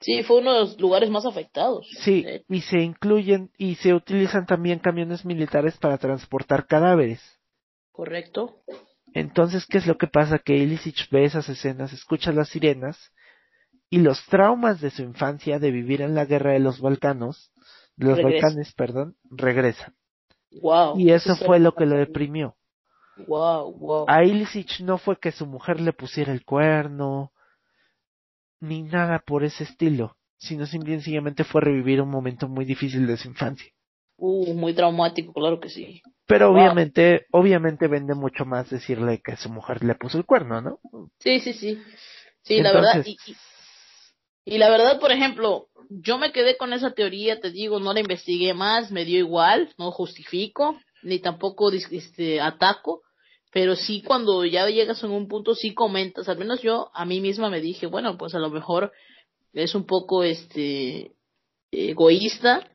Sí, 0.00 0.22
fue 0.22 0.38
uno 0.38 0.54
de 0.54 0.60
los 0.60 0.80
lugares 0.80 1.10
más 1.10 1.26
afectados. 1.26 1.88
Sí, 2.00 2.24
y 2.48 2.60
se 2.60 2.78
incluyen 2.78 3.50
y 3.58 3.74
se 3.76 3.92
utilizan 3.92 4.46
también 4.46 4.78
camiones 4.78 5.24
militares 5.24 5.76
para 5.76 5.98
transportar 5.98 6.66
cadáveres. 6.66 7.20
Correcto. 7.90 8.62
Entonces, 9.12 9.66
¿qué 9.66 9.78
es 9.78 9.86
lo 9.86 9.98
que 9.98 10.06
pasa? 10.06 10.38
Que 10.38 10.56
Ilisic 10.56 11.10
ve 11.10 11.24
esas 11.24 11.48
escenas, 11.48 11.92
escucha 11.92 12.30
las 12.30 12.48
sirenas 12.48 13.12
y 13.90 13.98
los 13.98 14.24
traumas 14.26 14.80
de 14.80 14.90
su 14.90 15.02
infancia 15.02 15.58
de 15.58 15.70
vivir 15.70 16.02
en 16.02 16.14
la 16.14 16.24
guerra 16.26 16.52
de 16.52 16.60
los 16.60 16.80
Balcanos, 16.80 17.52
los 17.96 18.16
Regresa. 18.16 18.46
Balcanes, 18.46 18.72
perdón, 18.74 19.16
regresan. 19.30 19.94
Wow. 20.50 20.98
Y 20.98 21.10
eso 21.10 21.36
fue 21.36 21.58
lo 21.58 21.74
que 21.74 21.86
lo 21.86 21.96
deprimió. 21.96 22.56
Wow, 23.16 23.72
wow. 23.72 24.04
A 24.08 24.24
Ilisic 24.24 24.80
no 24.80 24.98
fue 24.98 25.18
que 25.18 25.32
su 25.32 25.46
mujer 25.46 25.80
le 25.80 25.92
pusiera 25.92 26.32
el 26.32 26.44
cuerno, 26.44 27.32
ni 28.60 28.82
nada 28.82 29.18
por 29.20 29.44
ese 29.44 29.64
estilo, 29.64 30.16
sino 30.36 30.66
simple 30.66 30.92
y 30.92 30.96
sencillamente 30.96 31.44
fue 31.44 31.60
revivir 31.60 32.00
un 32.00 32.10
momento 32.10 32.48
muy 32.48 32.64
difícil 32.64 33.06
de 33.06 33.16
su 33.16 33.28
infancia. 33.28 33.70
Uh, 34.16 34.52
muy 34.54 34.74
traumático, 34.74 35.32
claro 35.32 35.60
que 35.60 35.68
sí. 35.68 36.02
Pero 36.26 36.48
Wow. 36.48 36.56
obviamente, 36.56 37.26
obviamente 37.30 37.86
vende 37.88 38.14
mucho 38.14 38.44
más 38.44 38.68
decirle 38.68 39.20
que 39.22 39.36
su 39.36 39.48
mujer 39.48 39.82
le 39.84 39.94
puso 39.94 40.18
el 40.18 40.26
cuerno, 40.26 40.60
¿no? 40.60 40.78
Sí, 41.20 41.40
sí, 41.40 41.52
sí. 41.52 41.82
Sí, 42.42 42.60
la 42.60 42.72
verdad. 42.72 43.02
Y, 43.04 43.12
y- 43.26 43.36
y 44.50 44.58
la 44.58 44.70
verdad, 44.70 44.98
por 44.98 45.12
ejemplo, 45.12 45.68
yo 45.90 46.16
me 46.16 46.32
quedé 46.32 46.56
con 46.56 46.72
esa 46.72 46.92
teoría, 46.92 47.38
te 47.38 47.50
digo, 47.50 47.80
no 47.80 47.92
la 47.92 48.00
investigué 48.00 48.54
más, 48.54 48.90
me 48.90 49.04
dio 49.04 49.18
igual, 49.18 49.74
no 49.76 49.90
justifico, 49.90 50.78
ni 51.02 51.18
tampoco 51.18 51.70
este, 51.70 52.40
ataco, 52.40 53.02
pero 53.52 53.76
sí 53.76 54.02
cuando 54.02 54.46
ya 54.46 54.66
llegas 54.68 55.02
en 55.04 55.10
un 55.10 55.28
punto, 55.28 55.54
sí 55.54 55.74
comentas, 55.74 56.30
al 56.30 56.38
menos 56.38 56.62
yo 56.62 56.90
a 56.94 57.04
mí 57.04 57.20
misma 57.20 57.50
me 57.50 57.60
dije, 57.60 57.86
bueno, 57.86 58.16
pues 58.16 58.34
a 58.34 58.38
lo 58.38 58.48
mejor 58.48 58.92
es 59.52 59.74
un 59.74 59.84
poco 59.84 60.22
este 60.22 61.12
egoísta 61.70 62.70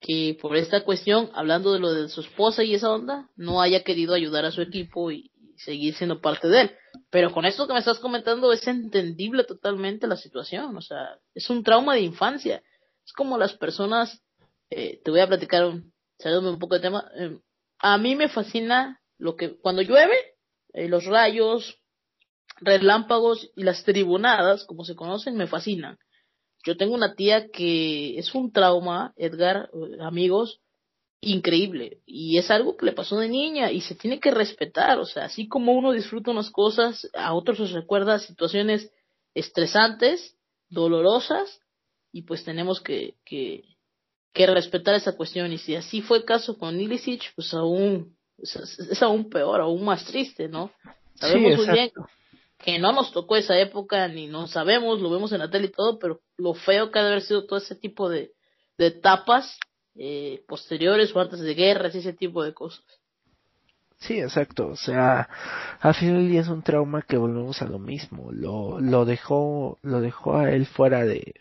que 0.00 0.36
por 0.40 0.56
esta 0.56 0.84
cuestión, 0.84 1.30
hablando 1.34 1.72
de 1.72 1.78
lo 1.78 1.94
de 1.94 2.08
su 2.08 2.20
esposa 2.20 2.62
y 2.62 2.74
esa 2.74 2.90
onda, 2.90 3.30
no 3.36 3.62
haya 3.62 3.84
querido 3.84 4.14
ayudar 4.14 4.44
a 4.44 4.50
su 4.50 4.60
equipo 4.60 5.10
y 5.10 5.30
seguir 5.56 5.94
siendo 5.94 6.20
parte 6.20 6.48
de 6.48 6.60
él. 6.62 6.70
Pero 7.10 7.32
con 7.32 7.44
esto 7.44 7.66
que 7.66 7.72
me 7.72 7.78
estás 7.78 7.98
comentando 7.98 8.52
es 8.52 8.66
entendible 8.66 9.44
totalmente 9.44 10.06
la 10.06 10.16
situación, 10.16 10.76
o 10.76 10.80
sea, 10.80 11.18
es 11.34 11.50
un 11.50 11.62
trauma 11.62 11.94
de 11.94 12.02
infancia. 12.02 12.62
Es 13.04 13.12
como 13.12 13.38
las 13.38 13.54
personas, 13.54 14.22
eh, 14.70 15.00
te 15.04 15.10
voy 15.10 15.20
a 15.20 15.26
platicar, 15.26 15.64
un, 15.66 15.92
un 16.24 16.58
poco 16.58 16.76
de 16.76 16.80
tema, 16.80 17.10
eh, 17.16 17.38
a 17.78 17.98
mí 17.98 18.14
me 18.14 18.28
fascina 18.28 19.00
lo 19.18 19.36
que 19.36 19.56
cuando 19.56 19.82
llueve, 19.82 20.16
eh, 20.72 20.88
los 20.88 21.04
rayos, 21.04 21.78
relámpagos 22.60 23.50
y 23.56 23.64
las 23.64 23.84
tribunadas, 23.84 24.64
como 24.64 24.84
se 24.84 24.94
conocen, 24.94 25.36
me 25.36 25.46
fascinan. 25.46 25.98
Yo 26.64 26.76
tengo 26.76 26.94
una 26.94 27.14
tía 27.14 27.48
que 27.48 28.18
es 28.18 28.34
un 28.34 28.52
trauma, 28.52 29.12
Edgar, 29.16 29.70
eh, 29.72 29.98
amigos, 30.02 30.60
increíble. 31.20 32.00
Y 32.06 32.38
es 32.38 32.50
algo 32.50 32.76
que 32.76 32.86
le 32.86 32.92
pasó 32.92 33.18
de 33.18 33.28
niña 33.28 33.70
y 33.70 33.80
se 33.82 33.94
tiene 33.94 34.20
que 34.20 34.30
respetar. 34.30 34.98
O 34.98 35.04
sea, 35.04 35.26
así 35.26 35.48
como 35.48 35.72
uno 35.72 35.92
disfruta 35.92 36.30
unas 36.30 36.50
cosas, 36.50 37.08
a 37.14 37.34
otros 37.34 37.60
les 37.60 37.72
recuerda 37.72 38.18
situaciones 38.18 38.90
estresantes, 39.34 40.36
dolorosas, 40.68 41.60
y 42.12 42.22
pues 42.22 42.44
tenemos 42.44 42.80
que, 42.80 43.14
que, 43.24 43.64
que 44.32 44.46
respetar 44.46 44.94
esa 44.94 45.16
cuestión. 45.16 45.52
Y 45.52 45.58
si 45.58 45.76
así 45.76 46.02
fue 46.02 46.18
el 46.18 46.24
caso 46.24 46.58
con 46.58 46.80
Ilicic, 46.80 47.34
pues 47.34 47.52
aún, 47.54 48.16
es, 48.38 48.56
es 48.56 49.02
aún 49.02 49.28
peor, 49.28 49.60
aún 49.60 49.84
más 49.84 50.04
triste, 50.04 50.48
¿no? 50.48 50.72
Sabemos 51.14 51.56
muy 51.56 51.70
bien 51.70 51.90
que 52.58 52.78
no 52.78 52.92
nos 52.92 53.12
tocó 53.12 53.36
esa 53.36 53.58
época, 53.58 54.06
ni 54.08 54.26
no 54.26 54.46
sabemos, 54.46 55.00
lo 55.00 55.10
vemos 55.10 55.32
en 55.32 55.38
la 55.38 55.50
tele 55.50 55.66
y 55.66 55.72
todo, 55.72 55.98
pero 55.98 56.20
lo 56.36 56.54
feo 56.54 56.90
que 56.90 56.98
ha 56.98 57.02
de 57.02 57.08
haber 57.08 57.22
sido 57.22 57.46
todo 57.46 57.58
ese 57.58 57.74
tipo 57.74 58.08
de, 58.08 58.32
de 58.76 58.88
etapas 58.88 59.58
eh, 59.96 60.42
posteriores 60.46 61.14
o 61.14 61.20
antes 61.20 61.40
de 61.40 61.54
guerras 61.54 61.94
y 61.94 61.98
ese 61.98 62.12
tipo 62.12 62.42
de 62.42 62.54
cosas. 62.54 62.84
Sí, 63.98 64.18
exacto. 64.18 64.68
O 64.68 64.76
sea, 64.76 65.28
al 65.80 65.94
final 65.94 66.16
del 66.16 66.30
día 66.30 66.40
es 66.40 66.48
un 66.48 66.62
trauma 66.62 67.02
que 67.02 67.18
volvemos 67.18 67.60
a 67.60 67.66
lo 67.66 67.78
mismo. 67.78 68.32
Lo, 68.32 68.80
lo 68.80 69.04
dejó, 69.04 69.78
lo 69.82 70.00
dejó 70.00 70.36
a 70.38 70.50
él 70.52 70.64
fuera 70.66 71.04
de, 71.04 71.34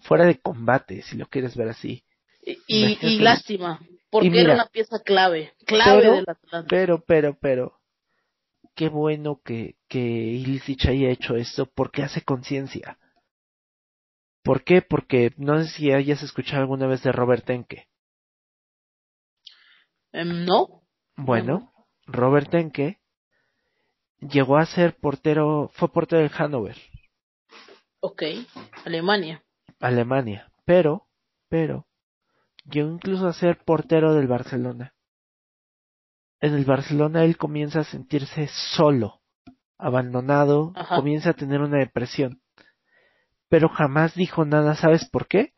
fuera 0.00 0.24
de 0.24 0.40
combate, 0.40 1.02
si 1.02 1.16
lo 1.16 1.26
quieres 1.26 1.56
ver 1.56 1.68
así. 1.68 2.02
Y, 2.44 2.98
y, 3.00 3.18
lástima, 3.18 3.80
porque 4.10 4.28
Y 4.28 4.30
mira, 4.30 4.42
era 4.44 4.54
una 4.54 4.66
pieza 4.66 5.00
clave, 5.00 5.52
clave 5.64 6.00
pero- 6.02 6.14
del 6.14 6.24
Atlanta. 6.28 6.68
Pero, 6.68 7.04
pero, 7.04 7.36
pero, 7.40 7.80
qué 8.74 8.88
bueno 8.88 9.40
que, 9.44 9.74
que 9.88 9.98
Ilicic 10.00 10.86
haya 10.86 11.10
hecho 11.10 11.36
esto 11.36 11.66
porque 11.66 12.02
hace 12.02 12.22
conciencia. 12.22 12.98
¿Por 14.46 14.62
qué? 14.62 14.80
Porque 14.80 15.32
no 15.36 15.60
sé 15.60 15.68
si 15.70 15.92
hayas 15.92 16.22
escuchado 16.22 16.62
alguna 16.62 16.86
vez 16.86 17.02
de 17.02 17.10
Robert 17.10 17.50
Enke. 17.50 17.88
Em, 20.12 20.44
no, 20.44 20.82
Bueno, 21.16 21.72
Robert 22.06 22.54
Enke 22.54 23.00
llegó 24.20 24.56
a 24.56 24.64
ser 24.66 24.96
portero, 24.96 25.70
fue 25.74 25.88
portero 25.88 26.22
del 26.22 26.30
Hannover, 26.30 26.76
ok, 28.00 28.22
Alemania. 28.84 29.42
Alemania, 29.80 30.50
pero, 30.64 31.08
pero, 31.48 31.86
llegó 32.70 32.90
incluso 32.90 33.26
a 33.26 33.32
ser 33.32 33.58
portero 33.64 34.14
del 34.14 34.28
Barcelona. 34.28 34.94
En 36.40 36.54
el 36.54 36.64
Barcelona 36.64 37.24
él 37.24 37.36
comienza 37.36 37.80
a 37.80 37.84
sentirse 37.84 38.48
solo, 38.76 39.20
abandonado, 39.76 40.72
Ajá. 40.76 40.96
comienza 40.96 41.30
a 41.30 41.34
tener 41.34 41.60
una 41.60 41.78
depresión. 41.78 42.40
Pero 43.48 43.68
jamás 43.68 44.14
dijo 44.14 44.44
nada, 44.44 44.74
¿sabes 44.74 45.08
por 45.08 45.28
qué? 45.28 45.54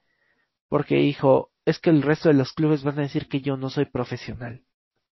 Porque 0.69 0.97
dijo, 0.97 1.51
es 1.65 1.79
que 1.79 1.91
el 1.91 2.03
resto 2.03 2.29
de 2.29 2.35
los 2.35 2.53
clubes 2.53 2.83
van 2.83 2.99
a 2.99 3.03
decir 3.03 3.29
que 3.29 3.41
yo 3.41 3.57
no 3.57 3.71
soy 3.71 3.87
profesional. 3.87 4.63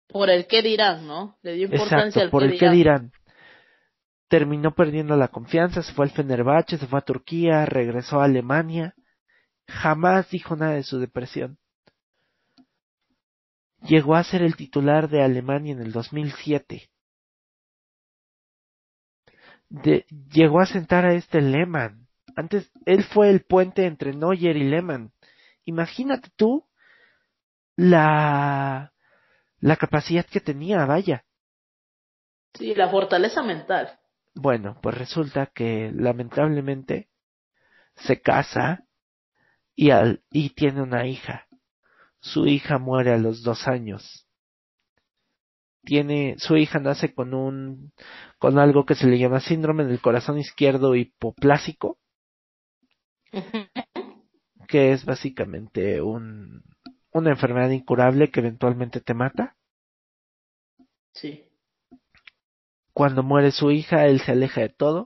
Por 0.08 0.30
el 0.30 0.46
que 0.46 0.62
dirán, 0.62 1.06
¿no? 1.06 1.38
Le 1.42 1.54
dio 1.54 1.64
importancia 1.64 2.06
Exacto, 2.06 2.20
al 2.22 2.30
por 2.30 2.42
el 2.44 2.58
que 2.58 2.70
dirán. 2.70 3.10
dirán. 3.10 3.12
Terminó 4.28 4.74
perdiendo 4.74 5.16
la 5.16 5.28
confianza, 5.28 5.82
se 5.82 5.92
fue 5.92 6.04
al 6.04 6.10
Fenerbahce, 6.10 6.78
se 6.78 6.86
fue 6.86 6.98
a 6.98 7.02
Turquía, 7.02 7.64
regresó 7.64 8.20
a 8.20 8.24
Alemania. 8.24 8.94
Jamás 9.68 10.30
dijo 10.30 10.56
nada 10.56 10.72
de 10.72 10.82
su 10.82 10.98
depresión. 10.98 11.58
Llegó 13.82 14.16
a 14.16 14.24
ser 14.24 14.42
el 14.42 14.56
titular 14.56 15.08
de 15.08 15.22
Alemania 15.22 15.72
en 15.72 15.80
el 15.80 15.92
2007. 15.92 16.90
De, 19.68 20.06
llegó 20.32 20.60
a 20.60 20.66
sentar 20.66 21.04
a 21.04 21.14
este 21.14 21.40
Lehmann. 21.40 22.05
Antes, 22.36 22.70
él 22.84 23.02
fue 23.02 23.30
el 23.30 23.40
puente 23.44 23.86
entre 23.86 24.12
Neuer 24.12 24.56
y 24.56 24.64
Lehmann. 24.64 25.12
Imagínate 25.64 26.28
tú 26.36 26.68
la, 27.76 28.92
la 29.58 29.76
capacidad 29.76 30.26
que 30.26 30.40
tenía, 30.40 30.84
vaya. 30.84 31.24
Sí, 32.54 32.74
la 32.74 32.90
fortaleza 32.90 33.42
mental. 33.42 33.98
Bueno, 34.34 34.78
pues 34.82 34.96
resulta 34.96 35.46
que 35.46 35.90
lamentablemente 35.94 37.08
se 37.96 38.20
casa 38.20 38.84
y, 39.74 39.90
al, 39.90 40.22
y 40.30 40.50
tiene 40.50 40.82
una 40.82 41.06
hija. 41.06 41.46
Su 42.20 42.46
hija 42.46 42.78
muere 42.78 43.12
a 43.12 43.18
los 43.18 43.42
dos 43.42 43.66
años. 43.66 44.28
Tiene, 45.84 46.34
su 46.38 46.56
hija 46.56 46.80
nace 46.80 47.14
con 47.14 47.32
un, 47.32 47.92
con 48.38 48.58
algo 48.58 48.84
que 48.84 48.94
se 48.94 49.06
le 49.06 49.18
llama 49.18 49.40
síndrome 49.40 49.84
del 49.84 50.00
corazón 50.00 50.38
izquierdo 50.38 50.96
hipoplásico, 50.96 51.98
que 54.68 54.92
es 54.92 55.04
básicamente 55.04 56.00
un, 56.02 56.62
una 57.12 57.30
enfermedad 57.30 57.70
incurable 57.70 58.30
que 58.30 58.40
eventualmente 58.40 59.00
te 59.00 59.14
mata. 59.14 59.56
Sí. 61.12 61.48
Cuando 62.92 63.22
muere 63.22 63.50
su 63.52 63.70
hija, 63.70 64.06
él 64.06 64.20
se 64.20 64.32
aleja 64.32 64.60
de 64.62 64.68
todo. 64.70 65.04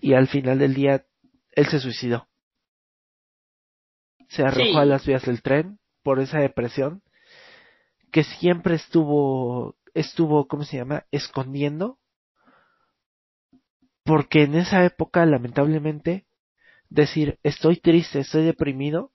Y 0.00 0.14
al 0.14 0.28
final 0.28 0.58
del 0.58 0.74
día, 0.74 1.06
él 1.52 1.66
se 1.66 1.78
suicidó. 1.80 2.28
Se 4.28 4.42
arrojó 4.42 4.72
Sí. 4.72 4.76
a 4.76 4.84
las 4.84 5.06
vías 5.06 5.24
del 5.24 5.42
tren 5.42 5.78
por 6.02 6.20
esa 6.20 6.38
depresión 6.40 7.02
que 8.12 8.24
siempre 8.24 8.74
estuvo 8.74 9.76
estuvo, 9.96 10.46
¿cómo 10.46 10.64
se 10.64 10.76
llama?, 10.76 11.06
escondiendo. 11.10 11.98
Porque 14.04 14.42
en 14.42 14.54
esa 14.54 14.84
época, 14.84 15.24
lamentablemente, 15.26 16.25
decir 16.88 17.38
estoy 17.42 17.76
triste, 17.78 18.20
estoy 18.20 18.44
deprimido, 18.44 19.12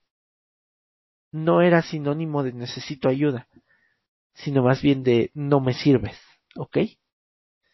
no 1.32 1.62
era 1.62 1.82
sinónimo 1.82 2.44
de 2.44 2.54
necesito 2.54 3.08
ayuda, 3.08 3.48
sino 4.34 4.64
más 4.64 4.82
bien 4.82 5.04
de 5.04 5.32
no 5.34 5.60
me 5.60 5.74
sirves, 5.74 6.18
¿ok? 6.56 6.78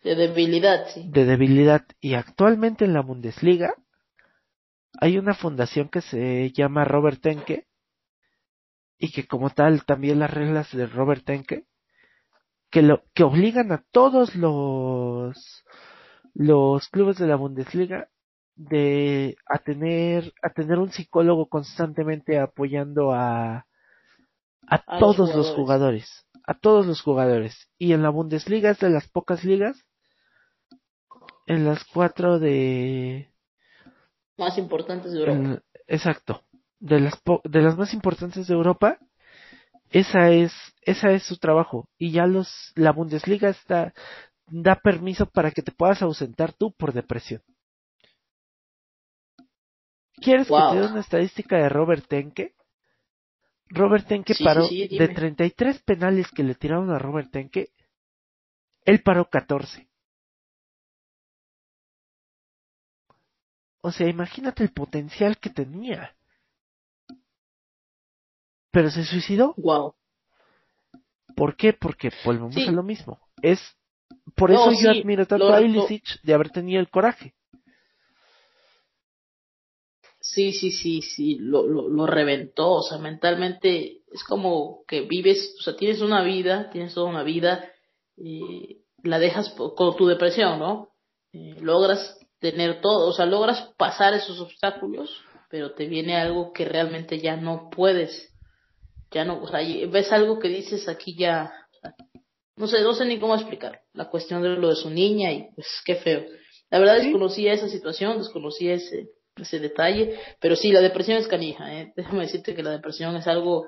De 0.03 0.15
debilidad, 0.15 0.87
sí. 0.93 1.09
De 1.09 1.25
debilidad. 1.25 1.85
Y 1.99 2.13
actualmente 2.13 2.85
en 2.85 2.93
la 2.93 3.01
Bundesliga 3.01 3.73
hay 4.99 5.17
una 5.17 5.33
fundación 5.33 5.89
que 5.89 6.01
se 6.01 6.51
llama 6.51 6.85
Robert 6.85 7.21
Tenke 7.21 7.67
y 8.97 9.11
que 9.11 9.27
como 9.27 9.49
tal 9.49 9.85
también 9.85 10.19
las 10.19 10.31
reglas 10.31 10.71
de 10.71 10.87
Robert 10.87 11.23
Tenke 11.23 11.65
que 12.69 12.81
lo 12.81 13.03
que 13.13 13.23
obligan 13.23 13.71
a 13.71 13.83
todos 13.91 14.35
los 14.35 15.63
los 16.33 16.87
clubes 16.89 17.17
de 17.17 17.27
la 17.27 17.35
Bundesliga 17.35 18.09
de 18.57 19.37
a 19.45 19.59
tener 19.59 20.33
a 20.41 20.49
tener 20.49 20.79
un 20.79 20.91
psicólogo 20.91 21.47
constantemente 21.47 22.39
apoyando 22.39 23.13
a 23.13 23.67
a, 24.67 24.99
todos 24.99 25.33
los 25.33 25.51
jugadores. 25.51 26.25
a 26.45 26.53
todos 26.53 26.85
los 26.85 27.01
jugadores. 27.01 27.69
Y 27.77 27.93
en 27.93 28.01
la 28.01 28.09
Bundesliga 28.09 28.71
es 28.71 28.79
de 28.79 28.89
las 28.89 29.07
pocas 29.07 29.45
ligas 29.45 29.85
en 31.45 31.63
las 31.65 31.85
cuatro 31.85 32.39
de 32.39 33.31
más 34.37 34.57
importantes 34.57 35.13
de 35.13 35.19
Europa. 35.19 35.63
exacto 35.87 36.43
de 36.79 36.99
las 36.99 37.21
de 37.45 37.61
las 37.61 37.77
más 37.77 37.93
importantes 37.93 38.47
de 38.47 38.53
Europa 38.53 38.99
esa 39.91 40.31
es 40.31 40.51
esa 40.81 41.11
es 41.11 41.23
su 41.23 41.37
trabajo. 41.37 41.87
Y 41.97 42.11
ya 42.11 42.25
los 42.25 42.73
la 42.75 42.91
Bundesliga 42.91 43.49
está 43.49 43.93
da 44.47 44.75
permiso 44.75 45.27
para 45.27 45.51
que 45.51 45.61
te 45.61 45.71
puedas 45.71 46.01
ausentar 46.01 46.53
tú 46.53 46.73
por 46.73 46.91
depresión 46.91 47.41
¿Quieres 50.21 50.47
que 50.47 50.53
te 50.53 50.79
dé 50.79 50.87
una 50.87 50.99
estadística 50.99 51.57
de 51.57 51.69
Robert 51.69 52.05
Tenke? 52.07 52.55
Robert 53.69 54.07
Tenke 54.07 54.33
paró 54.43 54.67
de 54.67 55.11
33 55.13 55.81
penales 55.83 56.27
que 56.31 56.43
le 56.43 56.55
tiraron 56.55 56.89
a 56.91 56.99
Robert 56.99 57.29
Tenke, 57.31 57.71
él 58.85 59.01
paró 59.03 59.29
14. 59.29 59.87
O 63.81 63.91
sea, 63.91 64.07
imagínate 64.07 64.63
el 64.63 64.71
potencial 64.71 65.37
que 65.37 65.49
tenía. 65.49 66.15
Pero 68.71 68.89
se 68.89 69.03
suicidó. 69.03 69.53
Wow. 69.57 69.95
¿Por 71.35 71.55
qué? 71.55 71.73
Porque 71.73 72.11
volvemos 72.25 72.55
a 72.57 72.71
lo 72.71 72.83
mismo. 72.83 73.19
Es 73.41 73.59
por 74.35 74.51
eso 74.51 74.71
yo 74.81 74.91
admiro 74.91 75.25
tanto 75.25 75.53
a 75.53 75.61
Ilicic 75.61 76.21
de 76.23 76.33
haber 76.33 76.49
tenido 76.49 76.79
el 76.79 76.89
coraje. 76.89 77.33
Sí, 80.33 80.51
sí, 80.51 80.71
sí, 80.71 81.01
sí, 81.01 81.37
lo, 81.39 81.65
lo, 81.65 81.87
lo, 81.87 82.05
reventó, 82.05 82.69
o 82.73 82.81
sea, 82.81 82.97
mentalmente 82.97 84.01
es 84.11 84.23
como 84.25 84.83
que 84.85 85.01
vives, 85.01 85.55
o 85.57 85.63
sea, 85.63 85.77
tienes 85.77 86.01
una 86.01 86.21
vida, 86.21 86.69
tienes 86.69 86.93
toda 86.93 87.09
una 87.09 87.23
vida, 87.23 87.71
y 88.17 88.81
la 89.03 89.19
dejas 89.19 89.49
con 89.51 89.95
tu 89.95 90.05
depresión, 90.05 90.59
¿no? 90.59 90.89
Eh, 91.31 91.55
logras 91.61 92.19
tener 92.39 92.81
todo, 92.81 93.07
o 93.07 93.13
sea, 93.13 93.25
logras 93.25 93.73
pasar 93.77 94.15
esos 94.15 94.41
obstáculos, 94.41 95.09
pero 95.49 95.73
te 95.75 95.85
viene 95.87 96.17
algo 96.17 96.51
que 96.51 96.65
realmente 96.65 97.19
ya 97.19 97.37
no 97.37 97.69
puedes, 97.69 98.33
ya 99.11 99.23
no, 99.23 99.41
o 99.41 99.47
sea, 99.47 99.61
ves 99.87 100.11
algo 100.11 100.39
que 100.39 100.49
dices 100.49 100.89
aquí 100.89 101.15
ya, 101.15 101.53
no 102.57 102.67
sé, 102.67 102.81
no 102.81 102.93
sé 102.93 103.05
ni 103.05 103.17
cómo 103.17 103.33
explicar, 103.33 103.79
la 103.93 104.09
cuestión 104.09 104.41
de 104.41 104.49
lo 104.49 104.67
de 104.67 104.75
su 104.75 104.89
niña 104.89 105.31
y 105.31 105.47
pues 105.55 105.67
qué 105.85 105.95
feo. 105.95 106.25
La 106.69 106.79
verdad 106.79 106.97
desconocía 106.97 107.53
esa 107.53 107.69
situación, 107.69 108.17
desconocía 108.17 108.73
ese, 108.73 109.07
ese 109.43 109.59
detalle, 109.59 110.19
pero 110.39 110.55
sí, 110.55 110.71
la 110.71 110.81
depresión 110.81 111.17
es 111.17 111.27
canija, 111.27 111.73
¿eh? 111.73 111.93
déjame 111.95 112.21
decirte 112.23 112.55
que 112.55 112.63
la 112.63 112.71
depresión 112.71 113.15
es 113.15 113.27
algo 113.27 113.67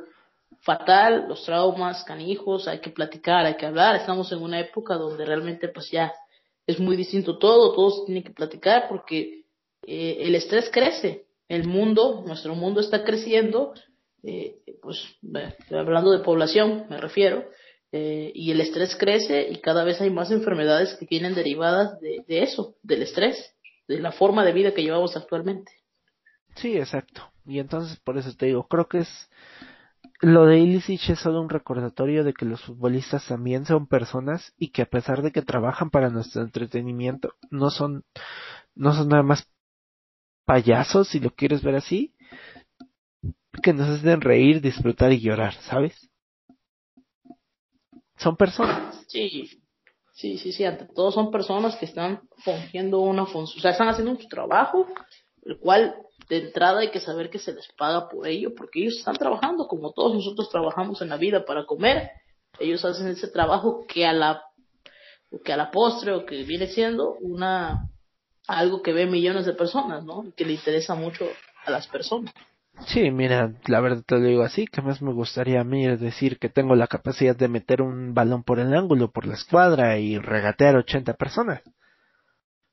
fatal, 0.61 1.25
los 1.27 1.43
traumas 1.45 2.03
canijos, 2.03 2.67
hay 2.67 2.79
que 2.79 2.89
platicar, 2.89 3.45
hay 3.45 3.55
que 3.55 3.65
hablar, 3.65 3.95
estamos 3.95 4.31
en 4.31 4.41
una 4.41 4.59
época 4.59 4.95
donde 4.95 5.25
realmente 5.25 5.69
pues 5.69 5.89
ya 5.91 6.13
es 6.67 6.79
muy 6.79 6.95
distinto 6.95 7.37
todo, 7.37 7.73
todos 7.73 8.05
tienen 8.05 8.23
que 8.23 8.31
platicar 8.31 8.87
porque 8.89 9.43
eh, 9.85 10.17
el 10.19 10.35
estrés 10.35 10.69
crece, 10.71 11.25
el 11.47 11.67
mundo, 11.67 12.23
nuestro 12.25 12.55
mundo 12.55 12.81
está 12.81 13.03
creciendo, 13.03 13.73
eh, 14.23 14.57
pues 14.81 15.01
hablando 15.71 16.11
de 16.11 16.19
población 16.19 16.85
me 16.89 16.97
refiero, 16.97 17.45
y 17.91 18.51
el 18.51 18.61
estrés 18.61 18.95
crece 18.95 19.49
y 19.49 19.55
cada 19.61 19.83
vez 19.83 19.99
hay 19.99 20.11
más 20.11 20.29
enfermedades 20.29 20.93
que 20.93 21.07
vienen 21.09 21.33
derivadas 21.33 21.99
de 21.99 22.43
eso, 22.43 22.75
del 22.83 23.01
estrés 23.01 23.51
de 23.89 23.99
la 23.99 24.11
forma 24.11 24.45
de 24.45 24.53
vida 24.53 24.73
que 24.73 24.83
llevamos 24.83 25.17
actualmente. 25.17 25.71
Sí, 26.55 26.77
exacto. 26.77 27.23
Y 27.45 27.59
entonces 27.59 27.99
por 27.99 28.17
eso 28.17 28.33
te 28.35 28.45
digo, 28.45 28.67
creo 28.67 28.87
que 28.87 28.99
es 28.99 29.29
lo 30.21 30.45
de 30.45 30.59
Ilicic 30.59 31.09
es 31.09 31.19
solo 31.19 31.41
un 31.41 31.49
recordatorio 31.49 32.23
de 32.23 32.33
que 32.33 32.45
los 32.45 32.61
futbolistas 32.61 33.27
también 33.27 33.65
son 33.65 33.87
personas 33.87 34.53
y 34.57 34.69
que 34.69 34.83
a 34.83 34.85
pesar 34.85 35.23
de 35.23 35.31
que 35.31 35.41
trabajan 35.41 35.89
para 35.89 36.09
nuestro 36.09 36.43
entretenimiento, 36.43 37.33
no 37.49 37.71
son 37.71 38.03
no 38.75 38.93
son 38.93 39.09
nada 39.09 39.23
más 39.23 39.49
payasos, 40.45 41.07
si 41.07 41.19
lo 41.19 41.31
quieres 41.31 41.63
ver 41.63 41.75
así, 41.75 42.13
que 43.63 43.73
nos 43.73 43.89
hacen 43.89 44.21
reír, 44.21 44.61
disfrutar 44.61 45.11
y 45.11 45.19
llorar, 45.19 45.53
¿sabes? 45.61 46.09
Son 48.17 48.35
personas. 48.35 49.05
Sí, 49.07 49.61
Sí, 50.19 50.37
sí, 50.37 50.51
sí, 50.51 50.65
ante 50.65 50.85
todo 50.85 51.13
son 51.13 51.31
personas 51.31 51.77
que 51.77 51.85
están 51.85 52.19
fungiendo 52.43 52.99
una 52.99 53.25
función, 53.25 53.59
o 53.59 53.61
sea, 53.61 53.71
están 53.71 53.87
haciendo 53.87 54.11
un 54.11 54.27
trabajo, 54.27 54.85
el 55.45 55.57
cual 55.59 55.95
de 56.27 56.39
entrada 56.39 56.81
hay 56.81 56.91
que 56.91 56.99
saber 56.99 57.29
que 57.29 57.39
se 57.39 57.53
les 57.53 57.65
paga 57.77 58.09
por 58.09 58.27
ello, 58.27 58.53
porque 58.53 58.81
ellos 58.81 58.97
están 58.97 59.15
trabajando 59.15 59.65
como 59.69 59.93
todos 59.93 60.13
nosotros 60.13 60.49
trabajamos 60.49 61.01
en 61.01 61.07
la 61.07 61.15
vida 61.15 61.45
para 61.45 61.65
comer. 61.65 62.11
Ellos 62.59 62.83
hacen 62.83 63.07
ese 63.07 63.29
trabajo 63.29 63.85
que 63.87 64.05
a 64.05 64.11
la 64.11 64.43
que 65.45 65.53
a 65.53 65.57
la 65.57 65.71
postre 65.71 66.11
o 66.11 66.25
que 66.25 66.43
viene 66.43 66.67
siendo 66.67 67.13
una 67.21 67.87
algo 68.45 68.81
que 68.81 68.91
ve 68.91 69.05
millones 69.05 69.45
de 69.45 69.53
personas, 69.53 70.03
¿no? 70.03 70.25
Que 70.35 70.43
le 70.43 70.51
interesa 70.51 70.95
mucho 70.95 71.29
a 71.63 71.71
las 71.71 71.87
personas. 71.87 72.33
Sí, 72.87 73.11
mira, 73.11 73.53
la 73.67 73.81
verdad 73.81 74.03
te 74.05 74.15
lo 74.15 74.21
digo 74.21 74.43
así, 74.43 74.65
que 74.65 74.81
más 74.81 75.01
me 75.01 75.13
gustaría 75.13 75.61
a 75.61 75.63
mí 75.63 75.85
decir 75.97 76.39
que 76.39 76.49
tengo 76.49 76.75
la 76.75 76.87
capacidad 76.87 77.35
de 77.35 77.47
meter 77.47 77.81
un 77.81 78.13
balón 78.13 78.43
por 78.43 78.59
el 78.59 78.73
ángulo, 78.73 79.11
por 79.11 79.27
la 79.27 79.35
escuadra 79.35 79.97
y 79.99 80.17
regatear 80.17 80.75
80 80.75 81.13
personas. 81.13 81.61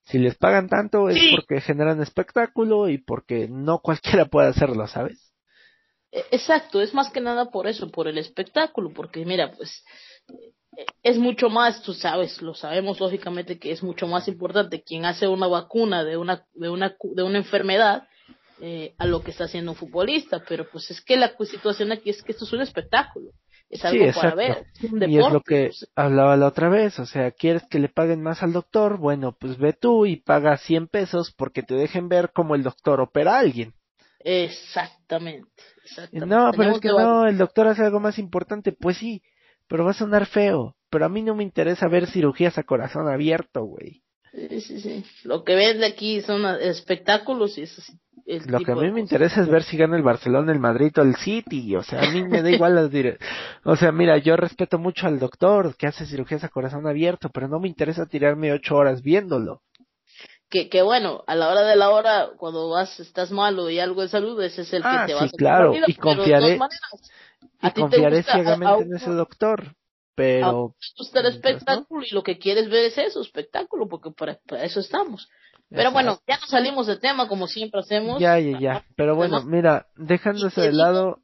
Si 0.05 0.19
les 0.19 0.37
pagan 0.37 0.69
tanto 0.69 1.09
es 1.11 1.19
porque 1.35 1.61
generan 1.61 2.01
espectáculo 2.01 2.89
y 2.89 2.99
porque 2.99 3.49
no 3.49 3.81
cualquiera 3.81 4.27
puede 4.27 4.49
hacerlo, 4.49 4.87
¿sabes? 4.87 5.33
E, 6.13 6.25
exacto, 6.31 6.81
es 6.81 6.95
más 6.95 7.11
que 7.11 7.21
nada 7.21 7.51
por 7.51 7.67
eso, 7.67 7.91
por 7.91 8.07
el 8.07 8.19
espectáculo, 8.19 8.93
porque 8.95 9.25
mira, 9.27 9.53
pues 9.53 9.85
es 11.03 11.19
mucho 11.19 11.49
más, 11.49 11.83
tú 11.83 11.93
sabes, 11.93 12.41
lo 12.41 12.55
sabemos 12.55 13.01
lógicamente 13.01 13.59
que 13.59 13.73
es 13.73 13.83
mucho 13.83 14.07
más 14.07 14.29
importante 14.29 14.83
quien 14.83 15.05
hace 15.05 15.27
una 15.27 15.47
vacuna 15.47 16.05
de 16.05 16.17
una 16.17 16.47
de 16.55 16.69
una 16.69 16.97
de 17.03 17.23
una 17.23 17.39
enfermedad 17.39 18.07
eh, 18.61 18.95
a 18.99 19.07
lo 19.07 19.23
que 19.23 19.33
está 19.33 19.45
haciendo 19.45 19.73
un 19.73 19.77
futbolista, 19.77 20.43
pero 20.49 20.67
pues 20.71 20.91
es 20.91 21.01
que 21.03 21.17
la 21.17 21.33
situación 21.39 21.93
aquí 21.93 22.11
es 22.11 22.23
que 22.23 22.33
esto 22.33 22.45
es 22.45 22.53
un 22.53 22.63
espectáculo, 22.63 23.33
es 23.69 23.85
algo 23.85 24.05
para 24.15 24.35
ver, 24.35 24.67
y 24.81 25.19
es 25.19 25.33
lo 25.33 25.43
que 25.43 25.67
pues. 25.67 25.91
hablaba 25.95 26.37
la 26.37 26.47
otra 26.47 26.71
vez, 26.71 26.99
o 26.99 27.05
sea, 27.05 27.31
¿quieres 27.33 27.65
que 27.69 27.79
le 27.79 27.89
paguen 27.89 28.23
más 28.23 28.43
al 28.43 28.55
doctor? 28.55 28.97
Bueno, 28.97 29.37
pues 29.39 29.59
ve 29.59 29.75
tú 29.75 30.07
y 30.07 30.17
paga 30.17 30.57
100 30.57 30.89
pesos 30.89 31.35
porque 31.37 31.63
te 31.63 31.75
dejen 31.75 32.09
ver 32.09 32.31
cómo 32.33 32.55
el 32.55 32.63
doctor 32.63 33.01
opera 33.01 33.37
a 33.37 33.41
alguien. 33.41 33.75
Exactamente, 34.21 35.49
No, 36.13 36.51
pero 36.57 36.73
es 36.73 36.81
que 36.81 36.89
no, 36.89 37.27
el 37.27 37.39
doctor 37.39 37.69
hace 37.69 37.83
algo 37.85 38.01
más 38.01 38.19
importante, 38.19 38.73
pues 38.73 38.97
sí, 38.97 39.23
pero 39.69 39.85
va 39.85 39.91
a 39.91 39.95
sonar 39.95 40.27
feo, 40.27 40.77
pero 40.89 41.05
a 41.05 41.09
mí 41.09 41.23
no 41.23 41.35
me 41.35 41.45
interesa 41.45 41.89
ver 41.89 42.07
cirugías 42.07 42.57
a 42.57 42.63
corazón 42.63 43.07
abierto, 43.09 43.65
güey. 43.65 44.03
Sí, 44.33 44.61
sí, 44.61 44.81
sí. 44.81 45.05
Lo 45.25 45.45
que 45.45 45.55
ves 45.55 45.79
de 45.79 45.87
aquí 45.87 46.21
son 46.21 46.45
espectáculos 46.61 47.57
y 47.59 47.63
eso 47.63 47.81
sí 47.81 47.99
lo 48.27 48.59
que 48.59 48.73
a 48.73 48.75
mí 48.75 48.91
me 48.91 49.01
interesa 49.01 49.41
es 49.41 49.49
ver 49.49 49.63
si 49.63 49.77
gana 49.77 49.97
el 49.97 50.03
Barcelona, 50.03 50.53
el 50.53 50.59
Madrid 50.59 50.93
o 50.99 51.03
el 51.03 51.15
City. 51.17 51.77
O 51.77 51.83
sea, 51.83 52.01
a 52.03 52.11
mí 52.11 52.25
me 52.25 52.43
da 52.43 52.51
igual 52.51 52.75
las 52.75 52.91
dire 52.91 53.19
O 53.65 53.77
sea, 53.77 53.93
mira, 53.93 54.19
yo 54.19 54.37
respeto 54.37 54.79
mucho 54.79 55.07
al 55.07 55.21
doctor 55.21 55.77
que 55.77 55.87
hace 55.87 56.07
cirugías 56.07 56.43
a 56.43 56.49
corazón 56.49 56.87
abierto, 56.89 57.31
pero 57.31 57.47
no 57.47 57.61
me 57.61 57.69
interesa 57.69 58.07
tirarme 58.07 58.53
ocho 58.53 58.77
horas 58.77 59.03
viéndolo. 59.03 59.63
Que, 60.49 60.69
que 60.69 60.83
bueno, 60.83 61.23
a 61.27 61.35
la 61.35 61.49
hora 61.49 61.63
de 61.63 61.77
la 61.77 61.91
hora, 61.91 62.31
cuando 62.37 62.69
vas, 62.69 62.99
estás 63.01 63.31
malo 63.31 63.71
y 63.71 63.79
algo 63.79 64.03
de 64.03 64.09
salud, 64.09 64.41
ese 64.43 64.63
es 64.63 64.73
el 64.73 64.83
que 64.83 64.89
ah, 64.89 65.05
te 65.07 65.15
va 65.15 65.23
a 65.23 65.29
claro, 65.29 65.75
y 65.87 65.95
confiaré, 65.95 66.59
y 67.63 67.71
confiaré 67.73 68.23
ciegamente 68.23 68.85
en 68.85 68.95
ese 68.95 69.11
doctor. 69.11 69.76
Pero. 70.17 70.75
gusta 70.97 71.21
el 71.21 71.27
espectáculo 71.27 72.03
y 72.05 72.15
lo 72.15 72.23
que 72.23 72.39
quieres 72.39 72.69
ver 72.69 72.87
es 72.87 72.99
eso, 72.99 73.21
espectáculo, 73.21 73.87
porque 73.87 74.11
para 74.11 74.41
eso 74.65 74.81
estamos. 74.81 75.29
Pero 75.69 75.93
bueno, 75.93 76.21
ya 76.27 76.39
nos 76.39 76.49
salimos 76.49 76.87
de 76.87 76.97
tema 76.97 77.29
como 77.29 77.47
siempre 77.47 77.81
hacemos. 77.81 78.21
Ya, 78.21 78.39
ya, 78.39 78.59
ya. 78.59 78.87
Pero 78.97 79.15
bueno, 79.15 79.43
mira, 79.43 79.87
dejándose 79.97 80.61
de 80.61 80.73
lado. 80.73 81.21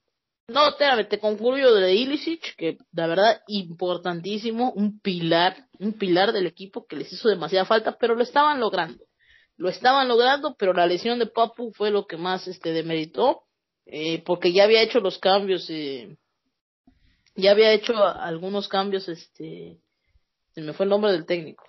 No, 0.48 0.74
te, 0.74 1.04
te 1.04 1.18
concluyo 1.18 1.72
de 1.74 1.94
Ilicic, 1.94 2.56
que 2.56 2.76
la 2.92 3.06
verdad 3.06 3.40
importantísimo, 3.46 4.72
un 4.72 5.00
pilar, 5.00 5.68
un 5.78 5.94
pilar 5.94 6.32
del 6.32 6.46
equipo 6.46 6.84
que 6.86 6.96
les 6.96 7.12
hizo 7.12 7.28
demasiada 7.28 7.64
falta, 7.64 7.96
pero 7.98 8.14
lo 8.14 8.22
estaban 8.22 8.60
logrando. 8.60 9.04
Lo 9.56 9.68
estaban 9.68 10.08
logrando, 10.08 10.54
pero 10.58 10.74
la 10.74 10.86
lesión 10.86 11.18
de 11.18 11.26
Papu 11.26 11.72
fue 11.72 11.90
lo 11.90 12.06
que 12.06 12.16
más 12.16 12.46
este 12.48 12.72
demeritó, 12.72 13.44
eh, 13.86 14.22
porque 14.24 14.52
ya 14.52 14.64
había 14.64 14.82
hecho 14.82 15.00
los 15.00 15.18
cambios, 15.18 15.70
eh, 15.70 16.18
ya 17.34 17.52
había 17.52 17.72
hecho 17.72 17.94
algunos 18.04 18.68
cambios, 18.68 19.08
este, 19.08 19.78
se 20.54 20.60
me 20.60 20.72
fue 20.72 20.84
el 20.84 20.90
nombre 20.90 21.12
del 21.12 21.26
técnico, 21.26 21.64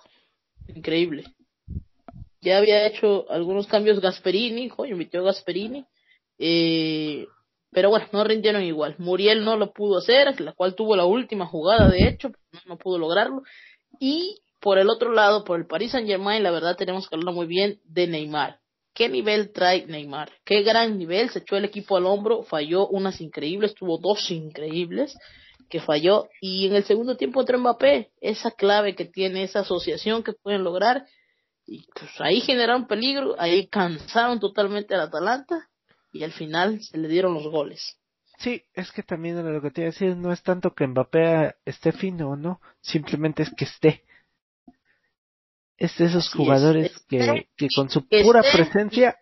increíble. 0.68 1.24
Ya 2.40 2.58
había 2.58 2.86
hecho 2.86 3.30
algunos 3.30 3.66
cambios 3.66 4.00
Gasperini, 4.00 4.68
coño, 4.68 4.96
a 4.96 5.20
Gasperini, 5.22 5.86
eh, 6.38 7.26
pero 7.70 7.88
bueno, 7.88 8.06
no 8.12 8.22
rindieron 8.22 8.62
igual. 8.62 8.96
Muriel 8.98 9.44
no 9.44 9.56
lo 9.56 9.72
pudo 9.72 9.98
hacer, 9.98 10.38
la 10.40 10.52
cual 10.52 10.74
tuvo 10.74 10.94
la 10.94 11.06
última 11.06 11.46
jugada, 11.46 11.88
de 11.88 12.06
hecho, 12.06 12.28
no, 12.28 12.60
no 12.66 12.76
pudo 12.76 12.98
lograrlo. 12.98 13.42
Y 13.98 14.42
por 14.60 14.78
el 14.78 14.90
otro 14.90 15.12
lado, 15.12 15.44
por 15.44 15.58
el 15.58 15.66
Paris 15.66 15.92
Saint 15.92 16.06
Germain, 16.06 16.42
la 16.42 16.50
verdad 16.50 16.76
tenemos 16.76 17.08
que 17.08 17.16
hablar 17.16 17.34
muy 17.34 17.46
bien 17.46 17.80
de 17.84 18.06
Neymar. 18.06 18.60
¿Qué 18.92 19.08
nivel 19.08 19.50
trae 19.52 19.86
Neymar? 19.86 20.30
¿Qué 20.44 20.62
gran 20.62 20.98
nivel? 20.98 21.30
Se 21.30 21.40
echó 21.40 21.56
el 21.56 21.64
equipo 21.64 21.96
al 21.96 22.06
hombro, 22.06 22.42
falló 22.42 22.86
unas 22.88 23.20
increíbles, 23.20 23.74
tuvo 23.74 23.98
dos 23.98 24.30
increíbles 24.30 25.16
que 25.68 25.80
falló 25.80 26.28
y 26.40 26.66
en 26.66 26.74
el 26.74 26.84
segundo 26.84 27.16
tiempo 27.16 27.40
entró 27.40 27.58
Mbappé, 27.58 28.12
esa 28.20 28.50
clave 28.50 28.94
que 28.94 29.04
tiene, 29.04 29.42
esa 29.42 29.60
asociación 29.60 30.22
que 30.22 30.32
pueden 30.32 30.64
lograr 30.64 31.06
y 31.66 31.86
pues 31.94 32.10
ahí 32.20 32.40
generaron 32.40 32.86
peligro, 32.86 33.34
ahí 33.38 33.66
cansaron 33.68 34.40
totalmente 34.40 34.94
al 34.94 35.02
Atalanta 35.02 35.68
y 36.12 36.22
al 36.24 36.32
final 36.32 36.80
se 36.82 36.98
le 36.98 37.08
dieron 37.08 37.34
los 37.34 37.46
goles. 37.48 37.98
Sí, 38.38 38.64
es 38.74 38.90
que 38.92 39.02
también 39.02 39.36
lo 39.36 39.62
que 39.62 39.70
te 39.70 39.82
iba 39.82 39.88
a 39.88 39.92
decir 39.92 40.16
no 40.16 40.32
es 40.32 40.42
tanto 40.42 40.74
que 40.74 40.86
Mbappé 40.86 41.54
esté 41.64 41.92
fino 41.92 42.30
o 42.30 42.36
no, 42.36 42.60
simplemente 42.80 43.42
es 43.42 43.50
que 43.56 43.64
esté. 43.64 44.04
Es 45.76 45.96
de 45.98 46.06
esos 46.06 46.30
jugadores 46.32 46.92
que, 47.08 47.48
que 47.56 47.68
con 47.74 47.90
su 47.90 48.06
pura 48.06 48.42
presencia 48.42 49.16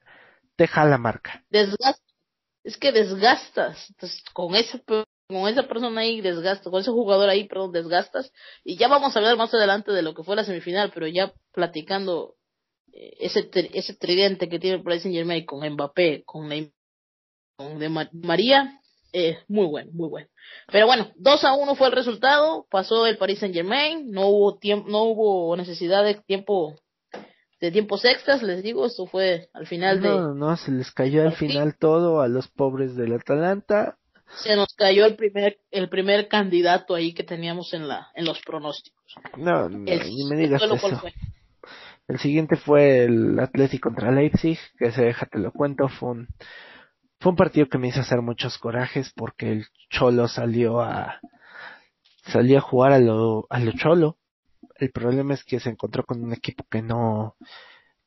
deja 0.57 0.85
la 0.85 0.98
marca. 0.98 1.44
es 1.50 2.76
que 2.76 2.92
desgastas. 2.92 3.90
Entonces, 3.90 4.22
con 4.33 4.55
ese 4.55 4.78
con 5.33 5.49
esa 5.49 5.64
persona 5.64 6.03
ahí 6.03 6.21
desgastas, 6.21 6.71
con 6.71 6.81
ese 6.81 6.90
jugador 6.90 7.29
ahí, 7.29 7.45
perdón, 7.49 7.73
desgastas. 7.73 8.33
Y 8.64 8.77
ya 8.77 8.88
vamos 8.88 9.14
a 9.14 9.18
hablar 9.18 9.37
más 9.37 9.53
adelante 9.55 9.92
de 9.92 10.03
lo 10.03 10.14
que 10.14 10.23
fue 10.23 10.37
la 10.37 10.45
semifinal, 10.45 10.90
pero 10.92 11.07
ya 11.07 11.33
platicando 11.53 12.35
eh, 12.92 13.16
ese, 13.21 13.51
ese 13.73 13.95
tridente 13.95 14.49
que 14.49 14.59
tiene 14.59 14.77
el 14.77 14.83
Paris 14.83 15.03
Saint 15.03 15.16
Germain 15.16 15.45
con 15.45 15.68
Mbappé, 15.68 16.23
con 16.25 16.49
Neymar 16.49 16.73
de 17.79 18.09
María, 18.12 18.81
eh, 19.12 19.38
muy 19.49 19.66
bueno, 19.66 19.90
muy 19.92 20.09
bueno. 20.09 20.29
Pero 20.71 20.87
bueno, 20.87 21.11
2 21.16 21.45
a 21.45 21.53
1 21.55 21.75
fue 21.75 21.88
el 21.88 21.92
resultado, 21.92 22.66
pasó 22.71 23.07
el 23.07 23.18
Paris 23.18 23.40
Saint 23.40 23.55
Germain, 23.55 24.11
no 24.11 24.29
hubo 24.29 24.59
tiempo, 24.59 24.88
no 24.88 25.05
hubo 25.05 25.57
necesidad 25.57 26.05
de 26.05 26.14
tiempo 26.14 26.75
de 27.61 27.71
tiempos 27.71 28.05
extras, 28.05 28.42
les 28.42 28.61
digo, 28.62 28.87
esto 28.87 29.07
fue 29.07 29.49
al 29.53 29.68
final 29.68 30.01
no, 30.01 30.09
de 30.09 30.21
No, 30.21 30.35
no, 30.35 30.57
se 30.57 30.73
les 30.73 30.90
cayó 30.90 31.23
al 31.23 31.33
final 31.33 31.77
todo 31.79 32.21
a 32.21 32.27
los 32.27 32.49
pobres 32.49 32.97
del 32.97 33.12
Atalanta. 33.12 33.99
Se 34.37 34.57
nos 34.57 34.73
cayó 34.75 35.07
el 35.07 35.16
primer 35.16 35.59
el 35.71 35.88
primer 35.88 36.29
candidato 36.29 36.95
ahí 36.95 37.12
que 37.14 37.23
teníamos 37.23 37.73
en 37.75 37.88
la 37.88 38.09
en 38.14 38.25
los 38.25 38.40
pronósticos. 38.40 39.14
No, 39.37 39.68
no 39.68 39.79
ni 39.79 40.25
me 40.29 40.37
digas 40.37 40.62
eso. 40.62 41.03
El 42.09 42.18
siguiente 42.18 42.57
fue 42.57 43.05
el 43.05 43.38
Atlético 43.38 43.88
contra 43.88 44.11
Leipzig, 44.11 44.59
que 44.79 44.90
se 44.90 45.05
deja 45.05 45.27
te 45.27 45.38
lo 45.38 45.53
cuento, 45.53 45.88
fue 45.88 46.11
un 46.11 46.29
fue 47.21 47.31
un 47.31 47.37
partido 47.37 47.68
que 47.68 47.79
me 47.79 47.88
hizo 47.88 48.01
hacer 48.01 48.21
muchos 48.21 48.59
corajes 48.59 49.12
porque 49.14 49.53
el 49.53 49.66
Cholo 49.90 50.27
salió 50.27 50.81
a 50.81 51.21
salió 52.25 52.59
a 52.59 52.62
jugar 52.62 52.92
a 52.92 52.99
lo, 52.99 53.47
a 53.49 53.61
lo 53.61 53.73
Cholo. 53.73 54.16
El 54.77 54.90
problema 54.90 55.35
es 55.35 55.45
que 55.45 55.61
se 55.61 55.71
encontró 55.71 56.05
con 56.05 56.23
un 56.23 56.33
equipo 56.33 56.64
que 56.68 56.83
no 56.83 57.37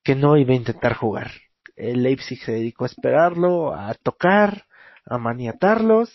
que 0.04 0.16
no 0.16 0.38
iba 0.38 0.54
a 0.54 0.58
intentar 0.58 0.96
jugar. 0.96 1.32
El 1.76 2.04
Leipzig 2.04 2.40
se 2.44 2.54
dedicó 2.54 2.84
a 2.84 2.88
esperarlo, 2.88 3.74
a 3.74 3.94
tocar, 3.96 4.66
a 5.06 5.18
maniatarlos, 5.18 6.12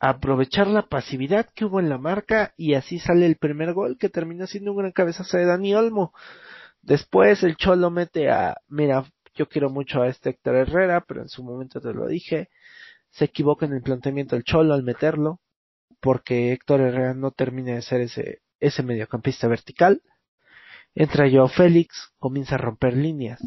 a 0.00 0.10
aprovechar 0.10 0.66
la 0.66 0.86
pasividad 0.88 1.48
que 1.54 1.64
hubo 1.64 1.80
en 1.80 1.88
la 1.88 1.98
marca 1.98 2.52
y 2.56 2.74
así 2.74 2.98
sale 2.98 3.26
el 3.26 3.36
primer 3.36 3.72
gol 3.72 3.96
que 3.98 4.08
terminó 4.08 4.46
siendo 4.46 4.72
un 4.72 4.78
gran 4.78 4.92
cabezazo 4.92 5.36
de 5.36 5.46
Dani 5.46 5.74
Olmo. 5.74 6.12
Después 6.82 7.42
el 7.42 7.56
Cholo 7.56 7.90
mete 7.90 8.30
a, 8.30 8.56
mira, 8.68 9.04
yo 9.34 9.48
quiero 9.48 9.70
mucho 9.70 10.02
a 10.02 10.08
este 10.08 10.30
Héctor 10.30 10.56
Herrera, 10.56 11.04
pero 11.06 11.22
en 11.22 11.28
su 11.28 11.42
momento 11.42 11.80
te 11.80 11.92
lo 11.92 12.06
dije. 12.06 12.50
Se 13.10 13.26
equivoca 13.26 13.66
en 13.66 13.72
el 13.72 13.82
planteamiento 13.82 14.36
del 14.36 14.44
Cholo 14.44 14.74
al 14.74 14.82
meterlo, 14.82 15.40
porque 16.00 16.52
Héctor 16.52 16.80
Herrera 16.80 17.14
no 17.14 17.30
termina 17.30 17.74
de 17.74 17.82
ser 17.82 18.02
ese, 18.02 18.42
ese 18.60 18.82
mediocampista 18.82 19.48
vertical. 19.48 20.02
Entra 20.94 21.30
Joao 21.30 21.48
Félix, 21.48 22.12
comienza 22.18 22.56
a 22.56 22.58
romper 22.58 22.96
líneas, 22.96 23.40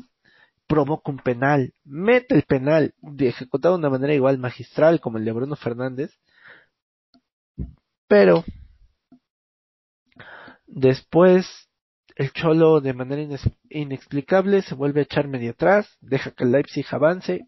provoca 0.68 1.12
un 1.12 1.20
penal, 1.20 1.74
mete 1.84 2.36
el 2.36 2.44
penal, 2.44 2.94
ejecutado 3.18 3.76
de 3.76 3.80
una 3.80 3.90
manera 3.90 4.14
igual 4.14 4.38
magistral 4.38 5.00
como 5.00 5.18
el 5.18 5.26
de 5.26 5.32
Bruno 5.32 5.56
Fernández, 5.56 6.12
pero 8.08 8.44
después 10.66 11.70
el 12.16 12.32
Cholo 12.34 12.82
de 12.82 12.94
manera 12.94 13.22
inexplicable 13.70 14.62
se 14.62 14.76
vuelve 14.76 15.02
a 15.02 15.04
echar 15.04 15.28
medio 15.28 15.52
atrás, 15.52 15.98
deja 16.02 16.32
que 16.32 16.44
el 16.44 16.52
Leipzig 16.52 16.86
avance 16.92 17.48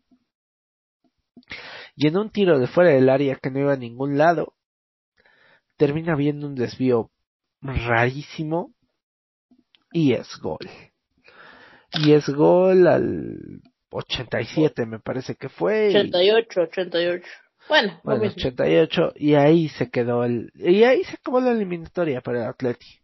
y 1.95 2.08
en 2.08 2.17
un 2.17 2.29
tiro 2.29 2.60
de 2.60 2.67
fuera 2.67 2.91
del 2.91 3.10
área 3.10 3.36
que 3.36 3.51
no 3.51 3.60
iba 3.60 3.73
a 3.73 3.77
ningún 3.77 4.17
lado, 4.17 4.53
termina 5.75 6.15
viendo 6.15 6.47
un 6.47 6.55
desvío 6.55 7.12
rarísimo 7.62 8.73
y 9.91 10.13
es 10.13 10.38
gol. 10.38 10.69
Y 11.93 12.13
es 12.13 12.30
gol 12.30 12.88
al 12.88 13.62
87 13.91 14.86
me 14.86 14.99
parece 14.99 15.36
que 15.36 15.49
fue. 15.49 15.89
88, 15.89 16.62
88. 16.62 17.28
Bueno, 17.67 17.99
bueno 18.04 18.23
88 18.23 19.13
y 19.15 19.36
ahí 19.36 19.69
se 19.69 19.89
quedó 19.89 20.23
el 20.23 20.52
y 20.56 20.84
ahí 20.84 21.04
se 21.04 21.15
acabó 21.15 21.39
la 21.39 21.52
eliminatoria 21.52 22.21
para 22.21 22.41
el 22.41 22.47
Atleti. 22.47 22.99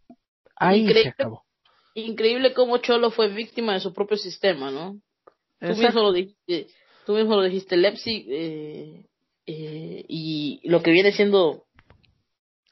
Ahí 0.56 0.92
se 0.92 1.08
acabó 1.08 1.46
increíble 1.96 2.52
cómo 2.52 2.78
Cholo 2.78 3.10
fue 3.10 3.28
víctima 3.28 3.72
de 3.72 3.80
su 3.80 3.92
propio 3.92 4.16
sistema, 4.16 4.70
¿no? 4.70 5.00
Tú 5.60 5.74
mismo 5.74 6.02
lo 6.02 6.12
dijiste, 6.12 6.66
tú 7.06 7.14
mismo 7.14 7.36
lo 7.36 7.42
dijiste, 7.42 7.76
Leipzig 7.76 8.26
eh, 8.28 9.06
eh, 9.46 10.04
y 10.06 10.60
lo 10.64 10.82
que 10.82 10.90
viene 10.90 11.12
siendo 11.12 11.64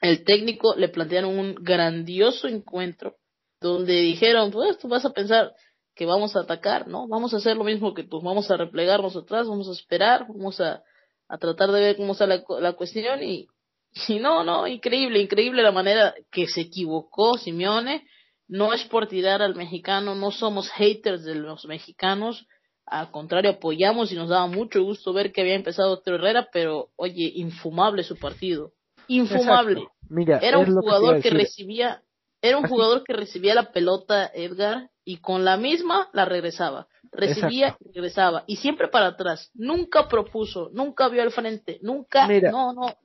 el 0.01 0.23
técnico 0.23 0.75
le 0.75 0.89
plantearon 0.89 1.37
un 1.37 1.55
grandioso 1.55 2.47
encuentro 2.47 3.15
donde 3.59 3.93
dijeron, 4.01 4.51
pues 4.51 4.77
tú 4.77 4.87
vas 4.87 5.03
a 5.05 5.13
pensar 5.13 5.51
que 5.95 6.05
vamos 6.05 6.35
a 6.35 6.41
atacar, 6.41 6.87
¿no? 6.87 7.07
Vamos 7.07 7.33
a 7.33 7.37
hacer 7.37 7.57
lo 7.57 7.63
mismo 7.63 7.93
que 7.93 8.03
tú, 8.03 8.21
vamos 8.21 8.51
a 8.51 8.57
replegarnos 8.57 9.15
atrás, 9.15 9.47
vamos 9.47 9.69
a 9.69 9.71
esperar, 9.71 10.27
vamos 10.27 10.59
a, 10.59 10.83
a 11.27 11.37
tratar 11.37 11.71
de 11.71 11.79
ver 11.79 11.97
cómo 11.97 12.11
está 12.11 12.27
la, 12.27 12.43
la 12.59 12.73
cuestión 12.73 13.23
y, 13.23 13.47
y 14.07 14.19
no, 14.19 14.43
no, 14.43 14.67
increíble, 14.67 15.21
increíble 15.21 15.63
la 15.63 15.71
manera 15.71 16.13
que 16.31 16.47
se 16.47 16.61
equivocó 16.61 17.37
Simeone 17.37 18.05
no 18.47 18.73
es 18.73 18.83
por 18.83 19.07
tirar 19.07 19.41
al 19.41 19.55
mexicano, 19.55 20.13
no 20.13 20.31
somos 20.31 20.69
haters 20.69 21.23
de 21.23 21.35
los 21.35 21.65
mexicanos, 21.65 22.45
al 22.85 23.09
contrario, 23.09 23.51
apoyamos 23.51 24.11
y 24.11 24.15
nos 24.15 24.29
daba 24.29 24.45
mucho 24.47 24.83
gusto 24.83 25.11
ver 25.13 25.31
que 25.31 25.41
había 25.41 25.55
empezado 25.55 25.95
Héctor 25.95 26.15
Herrera, 26.15 26.49
pero 26.53 26.89
oye, 26.95 27.31
infumable 27.35 28.03
su 28.03 28.15
partido. 28.17 28.73
Infumable. 29.07 29.87
Mira, 30.09 30.37
era 30.37 30.59
un 30.59 30.71
jugador 30.71 31.21
que, 31.21 31.31
recibía, 31.31 32.03
era 32.47 32.57
un 32.57 32.67
jugador 32.67 33.03
que 33.03 33.13
recibía 33.13 33.55
la 33.55 33.71
pelota, 33.71 34.29
Edgar, 34.33 34.89
y 35.03 35.17
con 35.17 35.45
la 35.45 35.57
misma 35.57 36.09
la 36.13 36.25
regresaba. 36.25 36.87
Recibía 37.11 37.77
y 37.79 37.93
regresaba. 37.93 38.43
Y 38.47 38.57
siempre 38.57 38.87
para 38.87 39.07
atrás. 39.07 39.51
Nunca 39.53 40.07
propuso, 40.07 40.69
nunca 40.73 41.07
vio 41.09 41.21
al 41.21 41.31
frente, 41.31 41.79
nunca, 41.81 42.27
no, 42.27 42.73
no. 42.73 42.95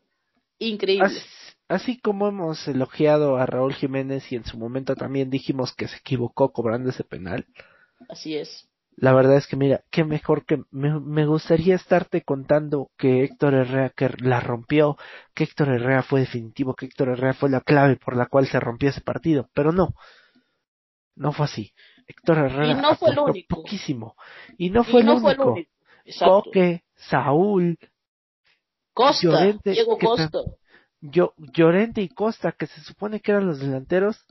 Increíble 0.59 1.21
así 1.71 2.01
como 2.01 2.27
hemos 2.27 2.67
elogiado 2.67 3.37
a 3.37 3.47
Raúl 3.47 3.75
Jiménez 3.75 4.31
y 4.33 4.37
en 4.37 4.45
su 4.45 4.59
momento 4.59 4.97
también 4.97 5.31
dijimos 5.31 5.73
que 5.73 5.87
se 5.87 5.99
equivocó 5.99 6.53
cobrando 6.53 6.91
ese 6.91 7.05
penal. 7.05 7.47
Así 8.09 8.37
es. 8.37 8.69
La 8.97 9.15
verdad 9.15 9.37
es 9.37 9.47
que 9.47 9.57
mira, 9.57 9.83
qué 9.91 10.05
mejor 10.05 10.45
que 10.45 10.63
me, 10.71 11.25
gustaría 11.25 11.75
estarte 11.75 12.23
contando 12.23 12.91
que 12.99 13.25
Héctor 13.25 13.55
Herrera 13.55 13.91
que 13.91 14.11
la 14.19 14.41
rompió, 14.41 14.97
que 15.35 15.45
Héctor 15.45 15.71
Herrera 15.71 16.03
fue 16.03 16.21
definitivo, 16.21 16.75
que 16.75 16.87
Héctor 16.87 17.11
Herrera 17.11 17.33
fue 17.33 17.49
la 17.49 17.63
clave 17.63 17.97
por 17.97 18.17
la 18.17 18.27
cual 18.27 18.47
se 18.47 18.61
rompió 18.61 18.91
ese 18.91 19.01
partido, 19.01 19.49
pero 19.55 19.73
no, 19.73 19.95
no 21.17 21.33
fue 21.33 21.47
así. 21.47 21.73
Héctor 22.07 22.39
Herrera 22.39 22.67
y 22.67 22.75
no 22.75 22.95
fue 22.97 23.11
el 23.11 23.19
único. 23.19 23.57
poquísimo 23.57 24.17
y 24.59 24.71
no 24.71 24.85
fue, 24.85 25.01
el, 25.01 25.09
único. 25.09 25.55
Coque, 26.19 26.83
Saúl, 26.97 27.79
Costa, 28.93 29.53
Diego 29.65 29.97
Costa. 29.99 30.41
Yo, 31.01 31.33
Llorente 31.39 32.03
y 32.03 32.09
Costa, 32.09 32.53
que 32.53 32.67
se 32.67 32.81
supone 32.83 33.21
que 33.21 33.31
eran 33.31 33.47
los 33.47 33.61
delanteros, 33.61 34.27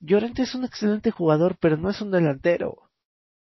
Llorente 0.00 0.42
es 0.42 0.54
un 0.54 0.64
excelente 0.64 1.10
jugador, 1.10 1.58
pero 1.60 1.76
no 1.76 1.90
es 1.90 2.00
un 2.00 2.10
delantero. 2.10 2.89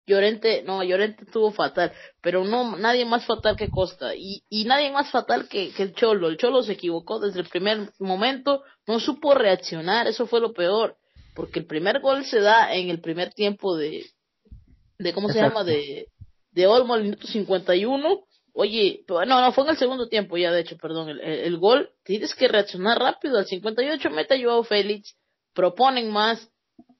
Llorente, 0.06 0.62
no, 0.62 0.84
Llorente 0.84 1.24
estuvo 1.24 1.50
fatal, 1.50 1.92
pero 2.22 2.44
no, 2.44 2.76
nadie 2.76 3.04
más 3.04 3.26
fatal 3.26 3.56
que 3.56 3.68
Costa, 3.70 4.14
y, 4.14 4.44
y 4.48 4.64
nadie 4.64 4.92
más 4.92 5.10
fatal 5.10 5.48
que, 5.48 5.72
que 5.72 5.82
el 5.82 5.94
Cholo, 5.94 6.28
el 6.28 6.36
Cholo 6.36 6.62
se 6.62 6.72
equivocó 6.72 7.18
desde 7.18 7.40
el 7.40 7.48
primer 7.48 7.90
momento, 7.98 8.62
no 8.86 9.00
supo 9.00 9.34
reaccionar, 9.34 10.06
eso 10.06 10.26
fue 10.26 10.40
lo 10.40 10.52
peor, 10.52 10.96
porque 11.34 11.58
el 11.58 11.66
primer 11.66 12.00
gol 12.00 12.24
se 12.24 12.40
da 12.40 12.72
en 12.72 12.88
el 12.88 13.00
primer 13.00 13.34
tiempo 13.34 13.76
de, 13.76 14.06
de 14.98 15.12
¿cómo 15.12 15.28
se 15.28 15.40
llama? 15.40 15.64
De, 15.64 16.08
de 16.52 16.66
Olmo 16.68 16.94
al 16.94 17.02
minuto 17.02 17.26
51, 17.26 18.24
oye, 18.52 19.04
no, 19.08 19.26
no, 19.26 19.52
fue 19.52 19.64
en 19.64 19.70
el 19.70 19.76
segundo 19.76 20.08
tiempo 20.08 20.36
ya, 20.36 20.52
de 20.52 20.60
hecho, 20.60 20.76
perdón, 20.76 21.10
el, 21.10 21.20
el, 21.20 21.58
gol, 21.58 21.90
tienes 22.04 22.34
que 22.34 22.46
reaccionar 22.46 22.98
rápido, 22.98 23.38
al 23.38 23.46
58 23.46 24.10
mete 24.10 24.34
a 24.34 24.40
Joao 24.40 24.62
Félix, 24.62 25.16
proponen 25.52 26.10
más, 26.12 26.48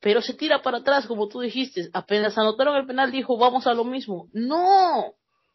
pero 0.07 0.23
se 0.23 0.35
tira 0.35 0.63
para 0.63 0.79
atrás, 0.79 1.05
como 1.05 1.27
tú 1.27 1.41
dijiste. 1.41 1.91
Apenas 1.93 2.39
anotaron 2.39 2.77
el 2.77 2.87
penal, 2.87 3.11
dijo, 3.11 3.37
vamos 3.37 3.67
a 3.67 3.75
lo 3.75 3.83
mismo. 3.83 4.29
No, 4.33 5.15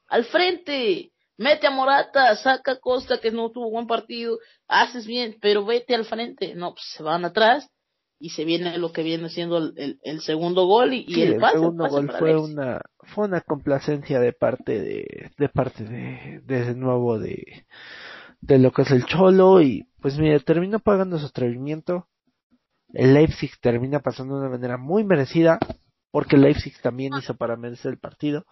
al 0.09 0.25
frente, 0.25 1.13
mete 1.37 1.67
a 1.67 1.71
Morata, 1.71 2.35
saca 2.35 2.73
a 2.73 2.79
Costa, 2.79 3.21
que 3.21 3.31
no 3.31 3.49
tuvo 3.51 3.71
buen 3.71 3.87
partido, 3.87 4.39
haces 4.67 5.07
bien, 5.07 5.37
pero 5.39 5.65
vete 5.65 5.95
al 5.95 6.03
frente. 6.03 6.53
No, 6.53 6.73
pues 6.73 6.83
se 6.97 7.01
van 7.01 7.23
atrás 7.23 7.69
y 8.19 8.31
se 8.31 8.43
viene 8.43 8.77
lo 8.77 8.91
que 8.91 9.03
viene 9.03 9.29
siendo 9.29 9.57
el, 9.57 9.99
el, 10.03 10.19
segundo 10.19 10.65
gol 10.65 10.95
y, 10.95 11.21
el, 11.21 11.37
pase, 11.37 11.53
segundo 11.53 11.87
gol 11.87 12.11
fue 12.19 12.37
una 12.37 12.81
fue 13.15 13.27
una 13.27 13.39
complacencia 13.39 14.19
de 14.19 14.33
parte 14.33 14.81
de 14.81 15.31
de 15.37 15.47
parte 15.47 15.85
de 15.85 16.41
de 16.43 16.75
nuevo 16.75 17.17
de 17.17 17.65
de 18.41 18.59
lo 18.59 18.73
que 18.73 18.81
es 18.81 18.91
el 18.91 19.05
cholo 19.05 19.61
y 19.61 19.87
pues 20.01 20.19
mira 20.19 20.37
terminó 20.39 20.79
pagando 20.79 21.17
su 21.17 21.27
atrevimiento 21.27 22.09
el 22.93 23.13
Leipzig 23.13 23.51
termina 23.61 23.99
pasando 23.99 24.35
de 24.35 24.41
una 24.41 24.49
manera 24.49 24.77
muy 24.77 25.03
merecida, 25.03 25.59
porque 26.11 26.35
el 26.35 26.43
Leipzig 26.43 26.73
también 26.81 27.13
hizo 27.17 27.35
para 27.35 27.55
merecer 27.55 27.91
el 27.91 27.99
partido. 27.99 28.45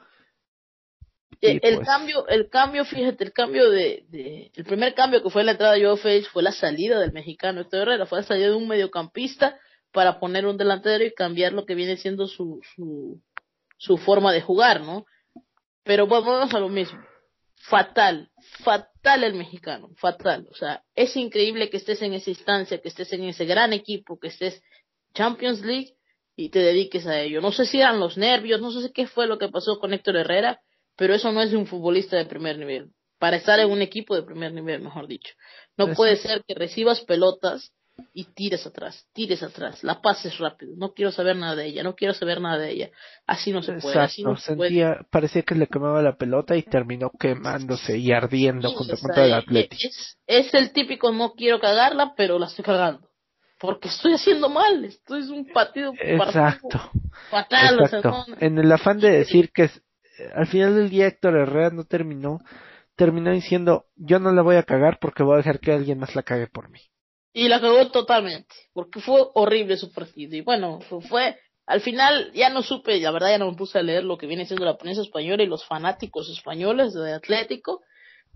Eh, 1.41 1.59
el, 1.61 1.75
pues 1.75 1.87
cambio, 1.87 2.27
el 2.27 2.49
cambio, 2.49 2.85
fíjate, 2.85 3.23
el 3.23 3.33
cambio 3.33 3.69
de, 3.69 4.05
de, 4.09 4.51
el 4.55 4.63
primer 4.65 4.93
cambio 4.93 5.21
que 5.21 5.29
fue 5.29 5.43
la 5.43 5.51
entrada 5.51 5.73
de 5.73 5.85
Joe 5.85 6.23
fue 6.23 6.43
la 6.43 6.51
salida 6.51 6.99
del 6.99 7.13
mexicano 7.13 7.61
Héctor 7.61 7.81
Herrera, 7.81 8.05
fue 8.05 8.19
la 8.19 8.27
salida 8.27 8.47
de 8.49 8.55
un 8.55 8.67
mediocampista 8.67 9.57
para 9.91 10.19
poner 10.19 10.45
un 10.45 10.57
delantero 10.57 11.03
y 11.03 11.13
cambiar 11.13 11.53
lo 11.53 11.65
que 11.65 11.75
viene 11.75 11.97
siendo 11.97 12.27
su, 12.27 12.59
su, 12.75 13.21
su 13.77 13.97
forma 13.97 14.31
de 14.33 14.41
jugar, 14.41 14.81
¿no? 14.81 15.05
Pero 15.83 16.07
vamos 16.07 16.53
a 16.53 16.59
lo 16.59 16.69
mismo 16.69 16.99
fatal, 17.59 18.31
fatal 18.63 19.23
el 19.23 19.35
mexicano, 19.35 19.89
fatal. 19.97 20.47
O 20.49 20.55
sea, 20.55 20.83
es 20.95 21.15
increíble 21.15 21.69
que 21.69 21.77
estés 21.77 22.01
en 22.01 22.13
esa 22.13 22.29
instancia, 22.29 22.81
que 22.81 22.87
estés 22.87 23.11
en 23.13 23.25
ese 23.25 23.45
gran 23.45 23.73
equipo, 23.73 24.19
que 24.19 24.29
estés 24.29 24.63
Champions 25.13 25.61
League 25.61 25.95
y 26.35 26.49
te 26.49 26.59
dediques 26.59 27.05
a 27.05 27.19
ello. 27.19 27.41
No 27.41 27.51
sé 27.51 27.65
si 27.65 27.79
eran 27.79 27.99
los 27.99 28.17
nervios, 28.17 28.61
no 28.61 28.71
sé 28.71 28.91
qué 28.93 29.07
fue 29.07 29.27
lo 29.27 29.37
que 29.37 29.49
pasó 29.49 29.79
con 29.79 29.93
Héctor 29.93 30.15
Herrera, 30.15 30.61
pero 30.95 31.13
eso 31.13 31.31
no 31.31 31.41
es 31.41 31.51
de 31.51 31.57
un 31.57 31.67
futbolista 31.67 32.17
de 32.17 32.25
primer 32.25 32.57
nivel. 32.57 32.91
Para 33.19 33.35
estar 33.35 33.59
en 33.59 33.69
un 33.69 33.81
equipo 33.81 34.15
de 34.15 34.23
primer 34.23 34.53
nivel, 34.53 34.81
mejor 34.81 35.07
dicho. 35.07 35.33
No 35.77 35.87
pues 35.87 35.97
puede 35.97 36.15
ser 36.15 36.43
que 36.47 36.55
recibas 36.55 37.01
pelotas 37.01 37.73
y 38.13 38.25
tires 38.25 38.65
atrás, 38.65 39.07
tires 39.13 39.41
atrás, 39.43 39.83
la 39.83 40.01
pases 40.01 40.37
rápido, 40.37 40.73
no 40.77 40.93
quiero 40.93 41.11
saber 41.11 41.35
nada 41.35 41.55
de 41.55 41.65
ella, 41.65 41.83
no 41.83 41.95
quiero 41.95 42.13
saber 42.13 42.41
nada 42.41 42.57
de 42.57 42.71
ella, 42.71 42.89
así 43.25 43.51
no 43.51 43.61
se 43.61 43.73
puede, 43.73 43.99
así 43.99 44.23
no 44.23 44.35
se 44.37 44.55
sentía, 44.55 45.05
parecía 45.09 45.43
que 45.43 45.55
le 45.55 45.67
quemaba 45.67 46.01
la 46.01 46.15
pelota 46.15 46.55
y 46.55 46.63
terminó 46.63 47.11
quemándose 47.11 47.97
y 47.97 48.11
ardiendo 48.11 48.71
junto 48.71 48.97
con 48.97 49.11
todo 49.13 49.25
el 49.25 49.33
Atlético. 49.33 49.81
Es, 50.27 50.53
el 50.53 50.71
típico 50.71 51.11
no 51.11 51.33
quiero 51.33 51.59
cagarla, 51.59 52.13
pero 52.15 52.39
la 52.39 52.47
estoy 52.47 52.65
cagando. 52.65 53.07
Porque 53.59 53.89
estoy 53.89 54.13
haciendo 54.13 54.47
mal, 54.47 54.85
esto 54.85 55.17
es 55.17 55.27
un 55.29 55.45
partido 55.47 55.93
Exacto. 55.99 56.91
fatal. 57.29 57.79
Exacto. 57.81 58.25
en 58.39 58.57
el 58.57 58.71
afán 58.71 58.99
de 58.99 59.11
decir 59.11 59.51
que 59.51 59.69
al 60.33 60.47
final 60.47 60.75
del 60.75 60.89
día 60.89 61.07
Héctor 61.07 61.37
Herrera 61.37 61.69
no 61.69 61.83
terminó, 61.83 62.39
terminó 62.95 63.31
diciendo 63.31 63.85
yo 63.95 64.19
no 64.19 64.31
la 64.31 64.41
voy 64.41 64.57
a 64.57 64.63
cagar 64.63 64.99
porque 64.99 65.23
voy 65.23 65.35
a 65.35 65.37
dejar 65.37 65.59
que 65.59 65.71
alguien 65.71 65.99
más 65.99 66.15
la 66.15 66.23
cague 66.23 66.47
por 66.47 66.69
mí. 66.69 66.81
Y 67.33 67.47
la 67.47 67.61
cagó 67.61 67.89
totalmente, 67.91 68.55
porque 68.73 68.99
fue 68.99 69.21
horrible 69.35 69.77
su 69.77 69.91
partido. 69.91 70.35
Y 70.35 70.41
bueno, 70.41 70.79
fue, 71.07 71.37
al 71.65 71.81
final 71.81 72.31
ya 72.33 72.49
no 72.49 72.63
supe, 72.63 72.99
la 72.99 73.11
verdad 73.11 73.29
ya 73.29 73.37
no 73.37 73.51
me 73.51 73.57
puse 73.57 73.77
a 73.77 73.83
leer 73.83 74.03
lo 74.03 74.17
que 74.17 74.27
viene 74.27 74.45
siendo 74.45 74.65
la 74.65 74.77
prensa 74.77 75.01
española 75.01 75.43
y 75.43 75.47
los 75.47 75.65
fanáticos 75.65 76.29
españoles 76.29 76.93
de 76.93 77.13
Atlético, 77.13 77.81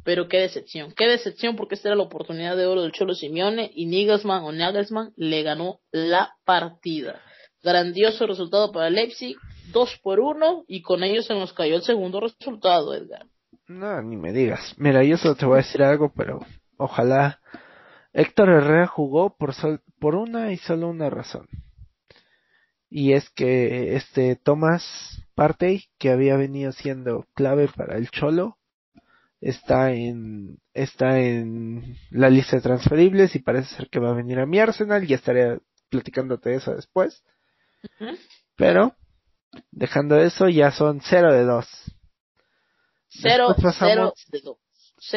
pero 0.03 0.27
qué 0.27 0.39
decepción, 0.39 0.93
qué 0.95 1.05
decepción 1.07 1.55
porque 1.55 1.75
esta 1.75 1.89
era 1.89 1.95
la 1.95 2.03
oportunidad 2.03 2.55
de 2.55 2.65
oro 2.65 2.83
del 2.83 2.91
Cholo 2.91 3.15
Simeone 3.15 3.71
y 3.73 3.85
Nigelsmann 3.87 4.43
o 4.43 4.51
Nagelsmann 4.51 5.13
le 5.15 5.41
ganó 5.43 5.79
la 5.91 6.35
partida. 6.45 7.21
Grandioso 7.63 8.27
resultado 8.27 8.71
para 8.71 8.89
Leipzig, 8.89 9.37
dos 9.71 9.97
por 10.03 10.19
uno 10.19 10.65
y 10.67 10.81
con 10.81 11.03
ellos 11.03 11.25
se 11.25 11.33
nos 11.33 11.53
cayó 11.53 11.77
el 11.77 11.83
segundo 11.83 12.19
resultado, 12.19 12.93
Edgar. 12.93 13.25
No, 13.67 14.01
ni 14.01 14.17
me 14.17 14.33
digas. 14.33 14.73
Mira, 14.77 15.03
yo 15.03 15.17
solo 15.17 15.35
te 15.35 15.45
voy 15.45 15.55
a 15.55 15.63
decir 15.63 15.81
algo, 15.81 16.11
pero 16.15 16.45
ojalá 16.77 17.39
Héctor 18.13 18.49
Herrera 18.49 18.87
jugó 18.87 19.35
por, 19.35 19.53
por 19.99 20.15
una 20.15 20.51
y 20.51 20.57
solo 20.57 20.89
una 20.89 21.09
razón. 21.09 21.47
Y 22.89 23.13
es 23.13 23.29
que 23.31 23.95
este 23.95 24.35
Tomás 24.35 25.23
Partey, 25.33 25.85
que 25.97 26.11
había 26.11 26.37
venido 26.37 26.71
siendo 26.71 27.25
clave 27.33 27.67
para 27.67 27.97
el 27.97 28.11
Cholo, 28.11 28.59
está 29.41 29.91
en, 29.91 30.59
está 30.73 31.19
en 31.19 31.97
la 32.11 32.29
lista 32.29 32.55
de 32.55 32.61
transferibles 32.61 33.35
y 33.35 33.39
parece 33.39 33.75
ser 33.75 33.89
que 33.89 33.99
va 33.99 34.11
a 34.11 34.15
venir 34.15 34.39
a 34.39 34.45
mi 34.45 34.59
Arsenal, 34.59 35.07
ya 35.07 35.15
estaré 35.15 35.59
platicándote 35.89 36.53
eso 36.53 36.75
después. 36.75 37.23
Pero, 38.55 38.95
dejando 39.71 40.19
eso, 40.19 40.47
ya 40.47 40.71
son 40.71 41.01
0 41.01 41.33
de 41.33 41.43
2. 41.45 41.67
0 43.09 43.55
de 44.31 44.41
2. 44.41 44.57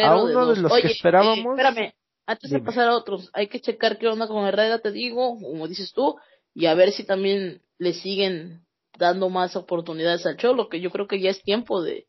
A 0.03 0.17
uno 0.17 0.55
de, 0.55 0.63
los 0.63 0.81
que 0.81 0.89
esperábamos. 0.89 1.59
espérame, 1.59 1.93
antes 2.27 2.51
de 2.51 2.61
pasar 2.61 2.89
a 2.89 2.97
otros, 2.97 3.31
hay 3.33 3.49
que 3.49 3.61
checar 3.61 3.99
qué 3.99 4.09
onda 4.09 4.27
con 4.27 4.45
Herrera, 4.45 4.81
te 4.81 4.91
digo, 4.91 5.39
como 5.41 5.69
dices 5.69 5.93
tú, 5.93 6.17
y 6.55 6.67
a 6.67 6.75
ver 6.75 6.93
si 6.93 7.05
también 7.05 7.63
le 7.79 7.93
siguen 7.93 8.67
dando 8.99 9.29
más 9.29 9.57
oportunidades 9.57 10.27
al 10.27 10.37
Cholo, 10.37 10.69
que 10.69 10.81
yo 10.81 10.91
creo 10.91 11.07
que 11.07 11.21
ya 11.21 11.31
es 11.31 11.43
tiempo 11.43 11.83
de, 11.83 12.07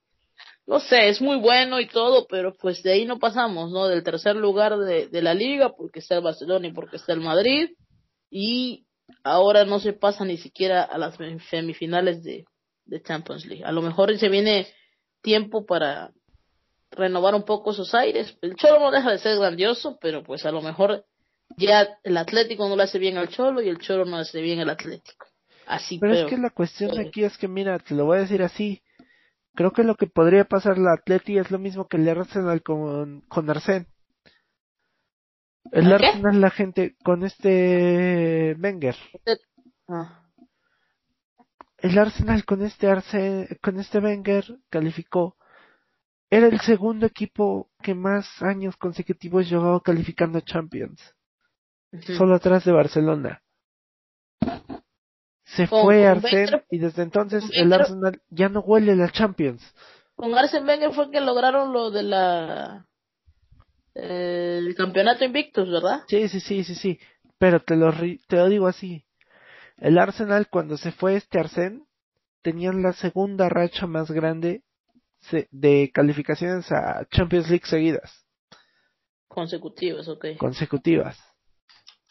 no 0.65 0.79
sé, 0.79 1.09
es 1.09 1.21
muy 1.21 1.37
bueno 1.37 1.79
y 1.79 1.87
todo, 1.87 2.25
pero 2.27 2.55
pues 2.55 2.81
de 2.81 2.93
ahí 2.93 3.05
no 3.05 3.19
pasamos, 3.19 3.71
¿no? 3.71 3.87
Del 3.87 4.03
tercer 4.03 4.35
lugar 4.35 4.77
de, 4.77 5.07
de 5.07 5.21
la 5.21 5.33
liga, 5.33 5.75
porque 5.75 5.99
está 5.99 6.15
el 6.15 6.23
Barcelona 6.23 6.67
y 6.67 6.73
porque 6.73 6.95
está 6.95 7.13
el 7.13 7.21
Madrid, 7.21 7.69
y 8.29 8.85
ahora 9.23 9.65
no 9.65 9.79
se 9.79 9.93
pasa 9.93 10.25
ni 10.25 10.37
siquiera 10.37 10.83
a 10.83 10.97
las 10.97 11.17
semifinales 11.49 12.23
de, 12.23 12.45
de 12.85 13.01
Champions 13.01 13.45
League. 13.45 13.63
A 13.63 13.71
lo 13.71 13.81
mejor 13.81 14.17
se 14.17 14.29
viene 14.29 14.67
tiempo 15.21 15.65
para 15.65 16.11
renovar 16.91 17.35
un 17.35 17.43
poco 17.43 17.71
esos 17.71 17.93
aires. 17.93 18.37
El 18.41 18.55
Cholo 18.55 18.79
no 18.79 18.91
deja 18.91 19.11
de 19.11 19.19
ser 19.19 19.37
grandioso, 19.37 19.97
pero 20.01 20.23
pues 20.23 20.45
a 20.45 20.51
lo 20.51 20.61
mejor 20.61 21.05
ya 21.55 21.87
el 22.03 22.17
Atlético 22.17 22.67
no 22.67 22.75
le 22.75 22.83
hace 22.83 22.99
bien 22.99 23.17
al 23.17 23.29
Cholo 23.29 23.61
y 23.61 23.69
el 23.69 23.79
Cholo 23.79 24.05
no 24.05 24.17
le 24.17 24.21
hace 24.23 24.41
bien 24.41 24.59
al 24.59 24.69
Atlético. 24.69 25.27
Así 25.65 25.99
pero, 25.99 26.13
es 26.13 26.25
que 26.25 26.37
la 26.37 26.49
cuestión 26.49 26.97
aquí 26.99 27.23
es 27.23 27.37
que 27.37 27.47
mira, 27.47 27.77
te 27.79 27.93
lo 27.93 28.05
voy 28.05 28.17
a 28.17 28.21
decir 28.21 28.41
así. 28.41 28.81
Creo 29.53 29.71
que 29.71 29.83
lo 29.83 29.95
que 29.95 30.07
podría 30.07 30.45
pasar 30.45 30.77
la 30.77 30.93
Atleti 30.93 31.37
es 31.37 31.51
lo 31.51 31.59
mismo 31.59 31.87
que 31.87 31.97
el 31.97 32.07
Arsenal 32.07 32.61
con, 32.61 33.21
con 33.21 33.49
Arsén. 33.49 33.87
El 35.71 35.91
Arsenal, 35.91 36.39
la 36.39 36.49
gente, 36.49 36.95
con 37.03 37.23
este 37.23 38.55
Wenger. 38.59 38.95
Ah. 39.89 40.23
El 41.79 41.97
Arsenal 41.97 42.45
con 42.45 42.61
este 42.61 42.87
Arsen, 42.87 43.47
con 43.61 43.79
este 43.79 43.99
Wenger 43.99 44.45
calificó 44.69 45.35
era 46.29 46.47
el 46.47 46.59
segundo 46.61 47.05
equipo 47.05 47.69
que 47.81 47.93
más 47.93 48.41
años 48.41 48.75
consecutivos 48.77 49.49
llevaba 49.49 49.79
calificando 49.81 50.41
Champions. 50.41 51.01
Solo 52.17 52.35
atrás 52.35 52.65
de 52.65 52.71
Barcelona. 52.73 53.41
Se 55.45 55.65
fue 55.67 56.05
Arsene 56.05 56.63
y 56.69 56.79
desde 56.79 57.03
entonces 57.03 57.43
el 57.53 57.71
Arsenal 57.71 58.21
ya 58.29 58.49
no 58.49 58.59
huele 58.59 58.95
la 58.95 59.09
Champions. 59.09 59.63
Con 60.15 60.33
Arsene 60.37 60.67
Wenger 60.67 60.91
fue 60.91 61.09
que 61.09 61.21
lograron 61.21 61.71
lo 61.71 61.89
de 61.89 62.03
la 62.03 62.85
el 63.93 64.75
campeonato 64.75 65.23
invictus, 65.25 65.71
¿verdad? 65.71 66.03
Sí, 66.07 66.27
sí, 66.27 66.39
sí, 66.39 66.63
sí, 66.63 66.75
sí. 66.75 66.99
Pero 67.39 67.61
te 67.61 67.75
lo, 67.75 67.91
te 67.91 68.35
lo 68.35 68.49
digo 68.49 68.67
así. 68.67 69.05
El 69.77 69.97
Arsenal 69.97 70.49
cuando 70.49 70.77
se 70.77 70.91
fue 70.91 71.15
este 71.15 71.39
Arsene 71.39 71.83
tenían 72.41 72.83
la 72.83 72.93
segunda 72.93 73.47
racha 73.49 73.87
más 73.87 74.11
grande 74.11 74.63
de 75.51 75.91
calificaciones 75.93 76.71
a 76.71 77.05
Champions 77.11 77.49
League 77.49 77.65
seguidas. 77.65 78.25
Consecutivas, 79.27 80.07
ok. 80.07 80.37
Consecutivas. 80.37 81.17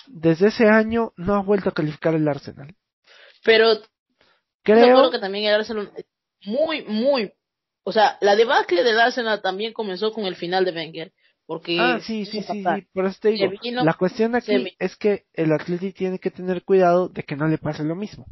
Desde 0.06 0.48
ese 0.48 0.68
año 0.68 1.12
no 1.16 1.34
ha 1.34 1.42
vuelto 1.42 1.68
a 1.68 1.74
calificar 1.74 2.14
el 2.14 2.28
Arsenal. 2.28 2.74
Pero 3.44 3.80
creo 4.62 5.10
que 5.10 5.18
también 5.18 5.46
el 5.46 5.54
Arsenal 5.54 5.92
muy, 6.44 6.82
muy, 6.84 7.32
o 7.82 7.92
sea, 7.92 8.18
la 8.20 8.36
debacle 8.36 8.84
del 8.84 9.00
Arsenal 9.00 9.42
también 9.42 9.72
comenzó 9.72 10.12
con 10.12 10.24
el 10.26 10.36
final 10.36 10.64
de 10.64 10.72
Wenger. 10.72 11.12
Porque 11.46 11.78
ah, 11.78 12.00
sí, 12.00 12.24
sí, 12.26 12.42
sí, 12.42 12.64
por 12.92 13.06
eso 13.06 13.18
te 13.22 13.28
digo, 13.28 13.52
la 13.84 13.94
cuestión 13.94 14.34
aquí 14.34 14.74
es 14.80 14.96
que 14.96 15.26
el 15.32 15.52
Atleti 15.52 15.92
tiene 15.92 16.18
que 16.18 16.32
tener 16.32 16.64
cuidado 16.64 17.08
de 17.08 17.22
que 17.22 17.36
no 17.36 17.46
le 17.46 17.56
pase 17.56 17.84
lo 17.84 17.94
mismo. 17.94 18.26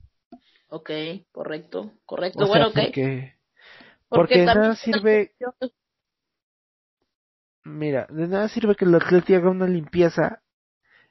Ok, 0.68 0.91
correcto, 1.30 1.93
correcto. 2.05 2.49
bueno, 2.49 2.68
ok. 2.68 2.74
Porque, 2.74 3.35
porque, 4.15 4.41
de 4.41 4.47
nada 4.47 4.77
sirve. 4.77 5.33
Mira, 7.65 8.07
de 8.11 8.29
nada 8.29 8.49
sirve 8.49 8.77
que 8.77 8.85
el 8.85 8.95
Atleti 8.95 9.35
haga 9.35 9.51
una 9.51 9.67
limpieza 9.67 10.43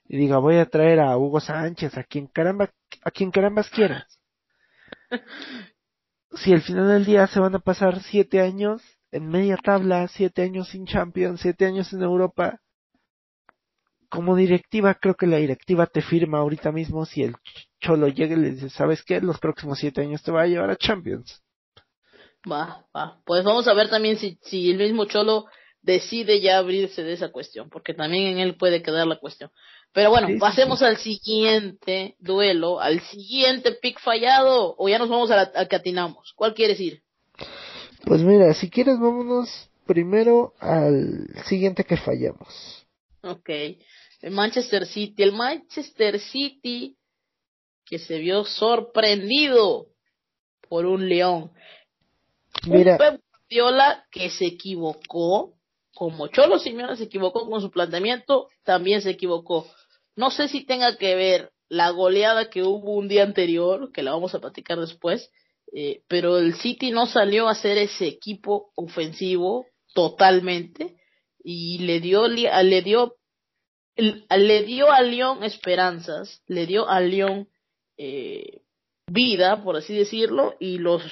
y 0.05 0.17
diga 0.17 0.37
voy 0.37 0.57
a 0.57 0.65
traer 0.65 0.99
a 0.99 1.17
Hugo 1.17 1.39
Sánchez, 1.39 1.97
a 1.97 2.03
quien 2.03 2.27
caramba, 2.27 2.71
a 3.03 3.11
quien 3.11 3.31
carambas 3.31 3.69
quieras. 3.69 4.19
si 6.31 6.53
al 6.53 6.61
final 6.61 6.87
del 6.87 7.05
día 7.05 7.27
se 7.27 7.39
van 7.39 7.55
a 7.55 7.59
pasar 7.59 8.01
siete 8.01 8.41
años 8.41 8.81
en 9.11 9.27
media 9.29 9.57
tabla, 9.57 10.07
siete 10.07 10.41
años 10.41 10.69
sin 10.69 10.85
Champions, 10.85 11.41
siete 11.41 11.65
años 11.65 11.93
en 11.93 12.01
Europa, 12.01 12.59
como 14.09 14.35
directiva, 14.35 14.93
creo 14.95 15.15
que 15.15 15.27
la 15.27 15.37
directiva 15.37 15.87
te 15.87 16.01
firma 16.01 16.39
ahorita 16.39 16.71
mismo 16.71 17.05
si 17.05 17.23
el 17.23 17.35
Cholo 17.79 18.07
llega 18.07 18.35
y 18.35 18.39
le 18.39 18.51
dice, 18.51 18.69
¿sabes 18.69 19.03
qué? 19.03 19.19
Los 19.21 19.39
próximos 19.39 19.79
siete 19.79 20.01
años 20.01 20.21
te 20.21 20.31
va 20.31 20.43
a 20.43 20.47
llevar 20.47 20.69
a 20.69 20.75
Champions. 20.75 21.42
Va, 22.49 22.85
va. 22.95 23.21
Pues 23.25 23.43
vamos 23.43 23.67
a 23.67 23.73
ver 23.73 23.89
también 23.89 24.17
si, 24.17 24.37
si 24.41 24.69
el 24.69 24.77
mismo 24.77 25.05
Cholo 25.05 25.45
decide 25.81 26.41
ya 26.41 26.57
abrirse 26.57 27.03
de 27.03 27.13
esa 27.13 27.31
cuestión, 27.31 27.69
porque 27.69 27.93
también 27.93 28.23
en 28.33 28.39
él 28.39 28.55
puede 28.57 28.81
quedar 28.81 29.07
la 29.07 29.19
cuestión. 29.19 29.51
Pero 29.93 30.09
bueno, 30.09 30.27
pasemos 30.39 30.81
al 30.81 30.97
siguiente 30.97 32.15
duelo, 32.19 32.79
al 32.79 32.99
siguiente 33.01 33.73
pick 33.73 33.99
fallado, 33.99 34.75
o 34.77 34.89
ya 34.89 34.97
nos 34.97 35.09
vamos 35.09 35.29
a, 35.29 35.51
a 35.53 35.65
que 35.67 35.75
atinamos. 35.75 36.33
¿Cuál 36.35 36.53
quieres 36.53 36.79
ir? 36.79 37.03
Pues 38.03 38.21
mira, 38.21 38.53
si 38.53 38.69
quieres 38.69 38.99
vámonos 38.99 39.69
primero 39.85 40.53
al 40.59 41.27
siguiente 41.45 41.83
que 41.83 41.97
fallamos. 41.97 42.85
Ok, 43.21 43.49
el 44.21 44.31
Manchester 44.31 44.85
City. 44.85 45.23
El 45.23 45.33
Manchester 45.33 46.19
City 46.19 46.97
que 47.85 47.99
se 47.99 48.17
vio 48.17 48.43
sorprendido 48.45 49.87
por 50.67 50.85
un 50.85 51.07
león. 51.07 51.51
Mira. 52.67 52.93
Un 52.93 52.97
Pep 52.97 53.21
Guardiola 53.29 54.05
que 54.11 54.29
se 54.29 54.45
equivocó, 54.45 55.53
como 55.93 56.27
Cholo 56.27 56.59
Simeone 56.59 56.95
se 56.95 57.05
equivocó 57.05 57.49
con 57.49 57.61
su 57.61 57.71
planteamiento, 57.71 58.47
también 58.63 59.01
se 59.01 59.11
equivocó. 59.11 59.67
No 60.15 60.31
sé 60.31 60.47
si 60.47 60.65
tenga 60.65 60.97
que 60.97 61.15
ver 61.15 61.51
la 61.69 61.89
goleada 61.89 62.49
que 62.49 62.63
hubo 62.63 62.95
un 62.95 63.07
día 63.07 63.23
anterior, 63.23 63.91
que 63.91 64.03
la 64.03 64.11
vamos 64.11 64.35
a 64.35 64.39
platicar 64.39 64.79
después, 64.79 65.31
eh, 65.73 66.03
pero 66.07 66.37
el 66.37 66.55
City 66.55 66.91
no 66.91 67.05
salió 67.07 67.47
a 67.47 67.55
ser 67.55 67.77
ese 67.77 68.07
equipo 68.07 68.71
ofensivo 68.75 69.65
totalmente 69.93 70.95
y 71.43 71.79
le 71.79 71.99
dio 71.99 72.27
le 72.27 72.81
dio 72.81 73.15
le 73.95 74.63
dio 74.63 74.91
a 74.91 75.01
León 75.01 75.43
esperanzas, 75.43 76.41
le 76.47 76.65
dio 76.65 76.89
a 76.89 76.99
León 76.99 77.49
eh, 77.97 78.62
vida, 79.07 79.63
por 79.63 79.75
así 79.75 79.95
decirlo, 79.95 80.55
y 80.59 80.77
los, 80.77 81.03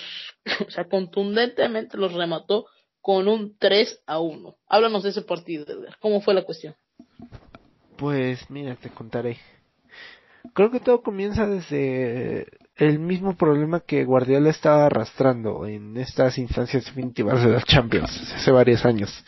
o 0.68 0.72
sea, 0.72 0.86
contundentemente 0.86 1.98
los 1.98 2.14
remató 2.14 2.66
con 3.02 3.28
un 3.28 3.58
3 3.58 4.04
a 4.06 4.20
1. 4.20 4.56
Háblanos 4.68 5.04
de 5.04 5.10
ese 5.10 5.24
partido, 5.24 5.66
Edgar. 5.66 5.98
¿Cómo 6.00 6.22
fue 6.22 6.34
la 6.34 6.44
cuestión? 6.44 6.76
Pues 7.98 8.50
mira, 8.50 8.76
te 8.76 8.89
contaré. 8.89 9.38
Creo 10.54 10.72
que 10.72 10.80
todo 10.80 11.02
comienza 11.02 11.48
desde 11.48 12.48
el 12.76 13.00
mismo 13.00 13.36
problema 13.36 13.82
que 13.82 14.06
Guardiola 14.06 14.50
estaba 14.50 14.88
arrastrando 14.88 15.68
en 15.68 15.98
estas 15.98 16.38
instancias 16.38 16.86
definitivas 16.86 17.44
de 17.44 17.52
la 17.52 17.62
Champions 17.62 18.34
hace 18.34 18.52
varios 18.52 18.86
años. 18.86 19.24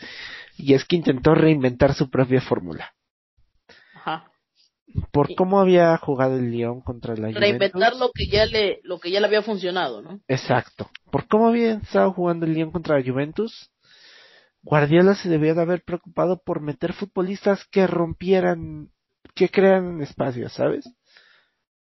Y 0.56 0.74
es 0.74 0.84
que 0.84 0.96
intentó 0.96 1.34
reinventar 1.34 1.94
su 1.94 2.10
propia 2.10 2.40
fórmula. 2.40 2.92
Ajá. 3.94 4.30
Por 5.10 5.34
cómo 5.34 5.60
había 5.60 5.96
jugado 5.96 6.36
el 6.36 6.50
Lyon 6.50 6.80
contra 6.80 7.14
la 7.14 7.28
Juventus. 7.28 7.40
Reinventar 7.40 7.96
lo 7.96 8.10
que 8.12 8.26
ya 8.26 8.46
le, 8.46 8.80
lo 8.84 9.00
que 9.00 9.10
ya 9.10 9.20
le 9.20 9.26
había 9.26 9.42
funcionado, 9.42 10.02
¿no? 10.02 10.20
Exacto. 10.28 10.88
Por 11.10 11.26
cómo 11.26 11.48
había 11.48 11.74
estado 11.74 12.12
jugando 12.12 12.46
el 12.46 12.54
Lyon 12.54 12.70
contra 12.70 12.98
la 12.98 13.04
Juventus, 13.04 13.70
Guardiola 14.62 15.14
se 15.14 15.28
debía 15.28 15.54
de 15.54 15.62
haber 15.62 15.82
preocupado 15.82 16.40
por 16.42 16.60
meter 16.60 16.92
futbolistas 16.92 17.64
que 17.70 17.86
rompieran, 17.86 18.90
que 19.34 19.48
crean 19.50 20.00
espacios, 20.00 20.52
¿sabes? 20.52 20.88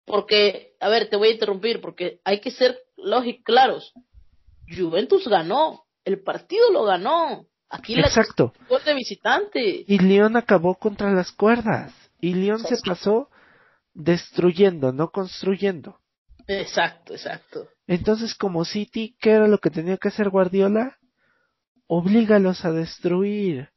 Porque, 0.05 0.75
a 0.79 0.89
ver, 0.89 1.09
te 1.09 1.17
voy 1.17 1.29
a 1.29 1.33
interrumpir, 1.33 1.81
porque 1.81 2.21
hay 2.23 2.39
que 2.39 2.51
ser 2.51 2.77
lógicos, 2.97 3.43
claros. 3.43 3.93
Juventus 4.69 5.27
ganó, 5.27 5.83
el 6.05 6.21
partido 6.21 6.71
lo 6.71 6.83
ganó. 6.85 7.45
Aquí 7.69 7.97
Exacto. 7.97 8.53
la 8.69 8.79
de 8.79 8.93
visitante. 8.93 9.85
Y 9.87 9.99
León 9.99 10.35
acabó 10.35 10.75
contra 10.75 11.09
las 11.11 11.31
cuerdas. 11.31 11.93
Y 12.21 12.35
León 12.35 12.59
se 12.59 12.77
pasó 12.85 13.29
destruyendo, 13.93 14.93
no 14.93 15.11
construyendo. 15.11 15.99
Exacto, 16.47 17.13
exacto. 17.13 17.67
Entonces, 17.87 18.35
como 18.35 18.63
City, 18.65 19.15
¿qué 19.19 19.31
era 19.31 19.47
lo 19.47 19.57
que 19.57 19.69
tenía 19.69 19.97
que 19.97 20.09
hacer 20.09 20.29
Guardiola? 20.29 20.97
Oblígalos 21.87 22.63
a 22.63 22.71
destruir. 22.71 23.69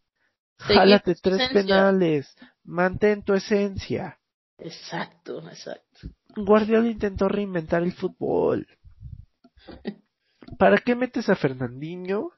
Jálate 0.59 1.15
tres 1.21 1.51
penales. 1.53 2.35
Mantén 2.63 3.23
tu 3.23 3.35
esencia. 3.35 4.19
Exacto, 4.59 5.47
exacto. 5.49 6.09
Guardiola 6.37 6.89
intentó 6.89 7.29
reinventar 7.29 7.83
el 7.83 7.93
fútbol. 7.93 8.67
¿Para 10.59 10.79
qué 10.79 10.95
metes 10.95 11.29
a 11.29 11.37
Fernandinho, 11.37 12.31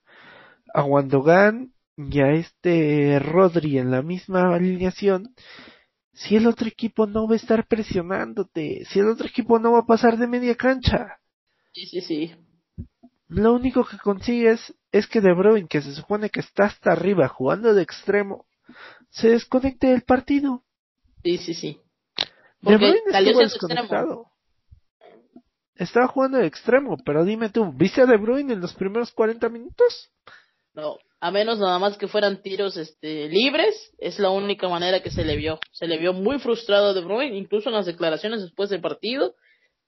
a 0.73 0.83
Wandogan 0.85 1.73
y 1.97 2.21
a 2.21 2.33
este 2.33 3.19
Rodri 3.19 3.79
en 3.79 3.91
la 3.91 4.03
misma 4.03 4.55
alineación 4.55 5.35
si 6.17 6.35
el 6.35 6.47
otro 6.47 6.67
equipo 6.67 7.07
no 7.07 7.29
va 7.29 7.35
a 7.35 7.37
estar 7.37 7.67
presionándote, 7.67 8.85
si 8.87 8.99
el 8.99 9.09
otro 9.09 9.27
equipo 9.27 9.59
no 9.59 9.73
va 9.73 9.81
a 9.81 9.87
pasar 9.87 10.17
de 10.17 10.27
media 10.27 10.55
cancha. 10.57 11.19
Sí, 11.73 11.87
sí, 11.87 12.01
sí. 12.01 12.35
Lo 13.29 13.53
único 13.53 13.85
que 13.85 13.99
consigues 13.99 14.75
es 14.93 15.07
que 15.07 15.21
De 15.21 15.35
Bruyne, 15.35 15.69
que 15.69 15.83
se 15.83 15.95
supone 15.95 16.31
que 16.31 16.41
está 16.41 16.65
hasta 16.65 16.93
arriba 16.93 17.29
jugando 17.29 17.75
de 17.75 17.83
extremo, 17.83 18.47
se 19.11 19.29
desconecte 19.29 19.89
del 19.89 20.03
partido. 20.03 20.65
Sí, 21.23 21.37
sí, 21.37 21.53
sí. 21.53 21.81
de 22.63 22.77
Bruyne 22.77 23.01
estuvo 23.13 23.41
desconectado. 23.41 24.27
Estaba 25.75 26.09
jugando 26.09 26.39
de 26.39 26.47
extremo, 26.47 26.97
pero 27.05 27.27
dime 27.27 27.51
tú, 27.51 27.73
¿viste 27.75 28.01
a 28.01 28.07
De 28.07 28.17
Bruyne 28.17 28.55
en 28.55 28.61
los 28.61 28.73
primeros 28.73 29.13
40 29.13 29.51
minutos? 29.51 30.11
No, 30.73 30.97
a 31.21 31.31
menos 31.31 31.59
nada 31.59 31.79
más 31.79 31.97
que 31.97 32.09
fueran 32.09 32.43
tiros 32.43 32.77
este, 32.77 33.29
libres, 33.29 33.93
es 33.99 34.19
la 34.19 34.31
única 34.31 34.69
manera 34.69 35.01
que 35.03 35.11
se 35.11 35.25
le 35.25 35.37
vio. 35.37 35.59
Se 35.73 35.87
le 35.87 35.99
vio 35.99 36.13
muy 36.13 36.39
frustrado 36.39 36.95
De 36.95 37.01
Bruyne, 37.01 37.37
incluso 37.37 37.69
en 37.69 37.75
las 37.75 37.87
declaraciones 37.87 38.43
después 38.43 38.69
del 38.71 38.81
partido, 38.81 39.35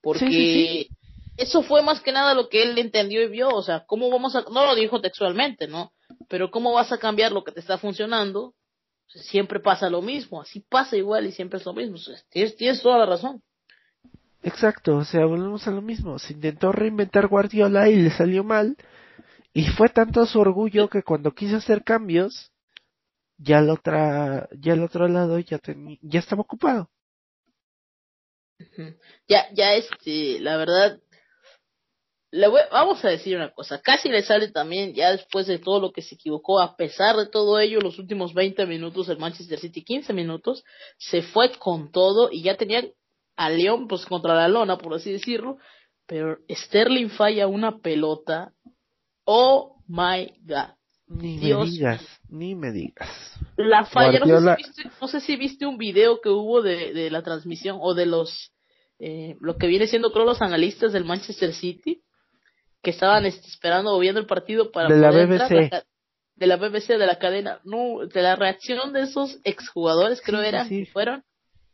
porque 0.00 0.88
eso 1.36 1.62
fue 1.62 1.82
más 1.82 2.00
que 2.00 2.12
nada 2.12 2.34
lo 2.34 2.48
que 2.48 2.62
él 2.62 2.78
entendió 2.78 3.22
y 3.22 3.28
vio, 3.28 3.48
o 3.48 3.62
sea, 3.62 3.84
cómo 3.86 4.10
vamos 4.10 4.34
a, 4.34 4.42
no 4.52 4.66
lo 4.66 4.74
dijo 4.74 5.00
textualmente, 5.00 5.68
¿no? 5.68 5.92
Pero 6.28 6.50
cómo 6.50 6.72
vas 6.72 6.92
a 6.92 6.98
cambiar 6.98 7.32
lo 7.32 7.44
que 7.44 7.52
te 7.52 7.60
está 7.60 7.78
funcionando, 7.78 8.54
siempre 9.06 9.60
pasa 9.60 9.90
lo 9.90 10.02
mismo, 10.02 10.40
así 10.40 10.60
pasa 10.60 10.96
igual 10.96 11.26
y 11.26 11.32
siempre 11.32 11.58
es 11.58 11.66
lo 11.66 11.74
mismo, 11.74 11.96
tienes, 12.30 12.56
tienes 12.56 12.82
toda 12.82 12.98
la 12.98 13.06
razón. 13.06 13.42
Exacto, 14.42 14.96
o 14.96 15.04
sea, 15.04 15.26
volvemos 15.26 15.66
a 15.66 15.70
lo 15.70 15.82
mismo, 15.82 16.18
se 16.18 16.32
intentó 16.32 16.72
reinventar 16.72 17.26
Guardiola 17.28 17.88
y 17.88 17.96
le 17.96 18.10
salió 18.10 18.44
mal, 18.44 18.76
y 19.58 19.66
fue 19.72 19.88
tanto 19.88 20.24
su 20.24 20.38
orgullo 20.38 20.88
que 20.88 21.02
cuando 21.02 21.34
quiso 21.34 21.56
hacer 21.56 21.82
cambios, 21.82 22.52
ya 23.38 23.58
el 23.58 23.70
otra, 23.70 24.48
ya 24.52 24.74
el 24.74 24.84
otro 24.84 25.08
lado 25.08 25.40
ya 25.40 25.60
ya 26.00 26.20
estaba 26.20 26.42
ocupado. 26.42 26.88
Ya, 29.26 29.52
ya 29.52 29.74
este, 29.74 30.38
la 30.38 30.58
verdad, 30.58 31.00
le 32.30 32.46
vamos 32.70 33.04
a 33.04 33.08
decir 33.08 33.34
una 33.34 33.52
cosa, 33.52 33.80
casi 33.80 34.08
le 34.08 34.22
sale 34.22 34.52
también, 34.52 34.94
ya 34.94 35.10
después 35.10 35.48
de 35.48 35.58
todo 35.58 35.80
lo 35.80 35.90
que 35.90 36.02
se 36.02 36.14
equivocó, 36.14 36.60
a 36.60 36.76
pesar 36.76 37.16
de 37.16 37.26
todo 37.26 37.58
ello, 37.58 37.80
los 37.80 37.98
últimos 37.98 38.34
20 38.34 38.64
minutos 38.64 39.08
el 39.08 39.18
Manchester 39.18 39.58
City, 39.58 39.82
15 39.82 40.12
minutos, 40.12 40.62
se 40.98 41.22
fue 41.22 41.50
con 41.58 41.90
todo 41.90 42.28
y 42.30 42.44
ya 42.44 42.56
tenía 42.56 42.84
a 43.34 43.50
León 43.50 43.88
pues 43.88 44.06
contra 44.06 44.36
la 44.36 44.46
lona, 44.46 44.78
por 44.78 44.94
así 44.94 45.10
decirlo, 45.10 45.58
pero 46.08 46.38
Sterling 46.48 47.10
falla 47.10 47.48
una 47.48 47.80
pelota 47.80 48.54
Oh 49.30 49.76
my 49.88 50.32
God. 50.46 50.70
Ni 51.06 51.36
me 51.36 51.64
digas, 51.66 52.20
ni 52.30 52.54
me 52.54 52.72
digas. 52.72 53.10
La 53.56 53.84
falla, 53.84 54.20
no, 54.20 55.08
sé 55.08 55.20
si 55.20 55.36
viste, 55.36 55.66
un 55.66 55.76
video 55.76 56.22
que 56.22 56.30
hubo 56.30 56.62
de, 56.62 56.94
de 56.94 57.10
la 57.10 57.22
transmisión 57.22 57.76
o 57.78 57.92
de 57.92 58.06
los, 58.06 58.52
eh, 58.98 59.36
lo 59.40 59.58
que 59.58 59.66
viene 59.66 59.86
siendo 59.86 60.12
creo 60.12 60.24
los 60.24 60.40
analistas 60.40 60.94
del 60.94 61.04
Manchester 61.04 61.52
City, 61.52 62.02
que 62.82 62.88
estaban 62.88 63.26
este, 63.26 63.48
esperando 63.48 63.92
o 63.92 63.98
viendo 63.98 64.18
el 64.18 64.26
partido 64.26 64.70
para 64.70 64.88
de 64.88 64.98
la 64.98 65.10
BBC. 65.10 65.84
de 66.36 66.46
la 66.46 66.56
BBC, 66.56 66.96
de 66.96 67.06
la 67.06 67.18
cadena, 67.18 67.60
no, 67.64 68.06
de 68.06 68.22
la 68.22 68.34
reacción 68.34 68.94
de 68.94 69.02
esos 69.02 69.40
exjugadores 69.44 70.22
creo 70.22 70.40
era, 70.40 70.62
eran, 70.62 70.86
fueron 70.86 71.22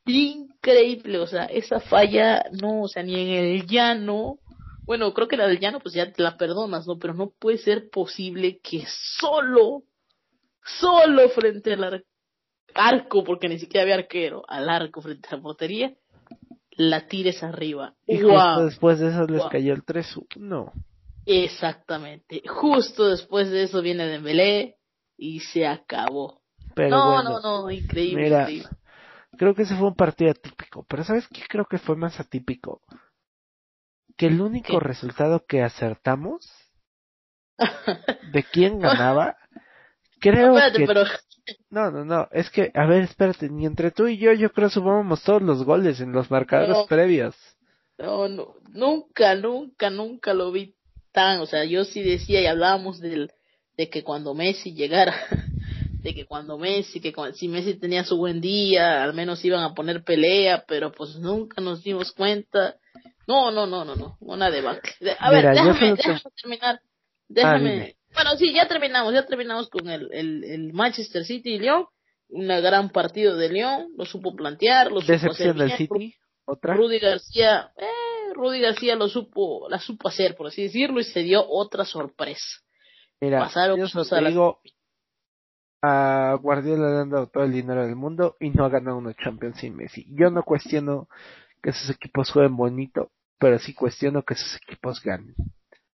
increíble, 0.06 1.18
o 1.18 1.26
sea, 1.28 1.44
esa 1.44 1.78
falla, 1.78 2.46
no, 2.50 2.82
o 2.82 2.88
sea, 2.88 3.04
ni 3.04 3.14
en 3.14 3.44
el 3.44 3.66
llano, 3.66 4.40
bueno, 4.86 5.12
creo 5.14 5.28
que 5.28 5.36
la 5.36 5.46
del 5.46 5.60
llano 5.60 5.80
pues 5.80 5.94
ya 5.94 6.12
te 6.12 6.22
la 6.22 6.36
perdonas, 6.36 6.86
¿no? 6.86 6.98
Pero 6.98 7.14
no 7.14 7.30
puede 7.30 7.58
ser 7.58 7.88
posible 7.90 8.60
que 8.62 8.84
solo, 9.18 9.82
solo 10.62 11.28
frente 11.30 11.72
al 11.72 12.04
arco, 12.74 13.24
porque 13.24 13.48
ni 13.48 13.58
siquiera 13.58 13.82
había 13.82 13.94
arquero, 13.96 14.42
al 14.48 14.68
arco 14.68 15.00
frente 15.00 15.28
a 15.30 15.36
la 15.36 15.42
portería, 15.42 15.94
la 16.72 17.06
tires 17.06 17.42
arriba. 17.42 17.94
Y 18.06 18.20
wow. 18.20 18.32
justo 18.32 18.64
después 18.66 18.98
de 19.00 19.08
eso 19.08 19.26
les 19.26 19.40
Wow. 19.42 19.50
cayó 19.50 19.74
el 19.74 19.84
3-1. 19.84 20.72
Exactamente. 21.26 22.42
Justo 22.46 23.08
después 23.08 23.50
de 23.50 23.62
eso 23.64 23.80
viene 23.80 24.06
Dembélé 24.06 24.76
y 25.16 25.40
se 25.40 25.66
acabó. 25.66 26.42
Pero 26.74 26.96
no, 26.96 27.12
bueno, 27.14 27.40
no, 27.40 27.62
no, 27.62 27.70
increíble, 27.70 28.24
mira, 28.24 28.40
increíble. 28.40 28.68
creo 29.38 29.54
que 29.54 29.62
ese 29.62 29.76
fue 29.76 29.88
un 29.88 29.94
partido 29.94 30.30
atípico. 30.30 30.84
Pero 30.88 31.04
¿sabes 31.04 31.26
qué 31.28 31.42
creo 31.48 31.64
que 31.66 31.78
fue 31.78 31.96
más 31.96 32.18
atípico? 32.20 32.82
Que 34.16 34.26
el 34.26 34.40
único 34.40 34.78
¿Qué? 34.78 34.80
resultado 34.80 35.44
que 35.46 35.62
acertamos 35.62 36.46
de 38.32 38.42
quién 38.44 38.80
ganaba, 38.80 39.36
creo 40.20 40.56
Espérate, 40.56 40.78
que... 40.78 40.86
pero 40.86 41.04
No, 41.70 41.90
no, 41.90 42.04
no, 42.04 42.28
es 42.32 42.48
que, 42.50 42.70
a 42.74 42.86
ver, 42.86 43.02
espérate, 43.04 43.48
ni 43.50 43.66
entre 43.66 43.90
tú 43.90 44.06
y 44.06 44.18
yo, 44.18 44.32
yo 44.32 44.50
creo 44.52 44.70
sumábamos 44.70 45.22
todos 45.22 45.42
los 45.42 45.64
goles 45.64 46.00
en 46.00 46.12
los 46.12 46.30
marcadores 46.30 46.76
No. 46.76 46.86
previos. 46.86 47.36
no, 47.98 48.28
no, 48.28 48.54
nunca, 48.72 49.34
nunca, 49.34 49.90
nunca 49.90 50.34
lo 50.34 50.50
vi 50.52 50.74
tan, 51.12 51.40
o 51.40 51.46
sea, 51.46 51.64
yo 51.64 51.84
sí 51.84 52.02
decía 52.02 52.40
y 52.40 52.46
hablábamos 52.46 53.00
del, 53.00 53.30
de 53.76 53.88
que 53.88 54.02
cuando 54.02 54.34
Messi 54.34 54.74
llegara, 54.74 55.14
de 56.02 56.14
que 56.14 56.26
cuando 56.26 56.58
Messi, 56.58 57.00
que 57.00 57.12
cuando, 57.12 57.36
si 57.36 57.48
Messi 57.48 57.74
tenía 57.74 58.04
su 58.04 58.16
buen 58.16 58.40
día, 58.40 59.02
al 59.04 59.14
menos 59.14 59.44
iban 59.44 59.62
a 59.62 59.74
poner 59.74 60.02
pelea, 60.04 60.64
pero 60.66 60.92
pues 60.92 61.16
nunca 61.16 61.60
nos 61.60 61.82
dimos 61.84 62.12
cuenta. 62.12 62.76
No, 63.26 63.50
no, 63.50 63.66
no, 63.66 63.84
no, 63.84 63.94
no, 63.96 64.16
una 64.20 64.50
debacle. 64.50 64.92
De- 65.00 65.16
A 65.18 65.30
Mira, 65.30 65.50
ver, 65.52 65.54
déjame, 65.64 65.94
déjame 65.96 66.20
terminar, 66.42 66.80
déjame, 67.28 67.70
dime. 67.72 67.96
bueno, 68.14 68.36
sí, 68.36 68.52
ya 68.54 68.68
terminamos, 68.68 69.12
ya 69.14 69.26
terminamos 69.26 69.68
con 69.70 69.88
el, 69.88 70.08
el, 70.12 70.44
el 70.44 70.72
Manchester 70.72 71.24
City 71.24 71.54
y 71.54 71.58
Lyon, 71.58 71.86
un 72.28 72.46
gran 72.48 72.90
partido 72.90 73.36
de 73.36 73.48
Lyon, 73.48 73.88
lo 73.96 74.04
supo 74.04 74.34
plantear, 74.34 74.90
lo 74.92 75.00
supo 75.00 75.12
hacer 75.12 75.30
Decepción 75.30 75.58
del 75.58 75.72
City, 75.76 76.14
otra. 76.44 76.74
Rudy 76.74 76.98
García, 76.98 77.72
eh, 77.76 78.32
Rudy 78.34 78.60
García 78.60 78.96
lo 78.96 79.08
supo, 79.08 79.68
la 79.68 79.78
supo 79.78 80.08
hacer, 80.08 80.34
por 80.36 80.48
así 80.48 80.64
decirlo, 80.64 81.00
y 81.00 81.04
se 81.04 81.20
dio 81.20 81.44
otra 81.48 81.84
sorpresa. 81.84 82.44
Mira, 83.20 83.38
pasaron 83.40 83.78
yo 83.78 84.04
te 84.04 84.20
digo, 84.28 84.60
a 85.82 86.36
Guardiola 86.40 86.90
le 86.90 86.98
han 87.02 87.10
dado 87.10 87.28
todo 87.28 87.44
el 87.44 87.52
dinero 87.52 87.86
del 87.86 87.94
mundo 87.96 88.36
y 88.40 88.50
no 88.50 88.64
ha 88.64 88.70
ganado 88.70 88.96
una 88.96 89.14
Champions 89.14 89.58
sin 89.58 89.76
Messi. 89.76 90.06
Yo 90.10 90.30
no 90.30 90.42
cuestiono 90.42 91.08
que 91.64 91.72
sus 91.72 91.88
equipos 91.88 92.30
jueguen 92.30 92.56
bonito, 92.56 93.10
pero 93.38 93.58
sí 93.58 93.72
cuestiono 93.72 94.22
que 94.22 94.34
sus 94.34 94.56
equipos 94.56 95.02
ganen. 95.02 95.34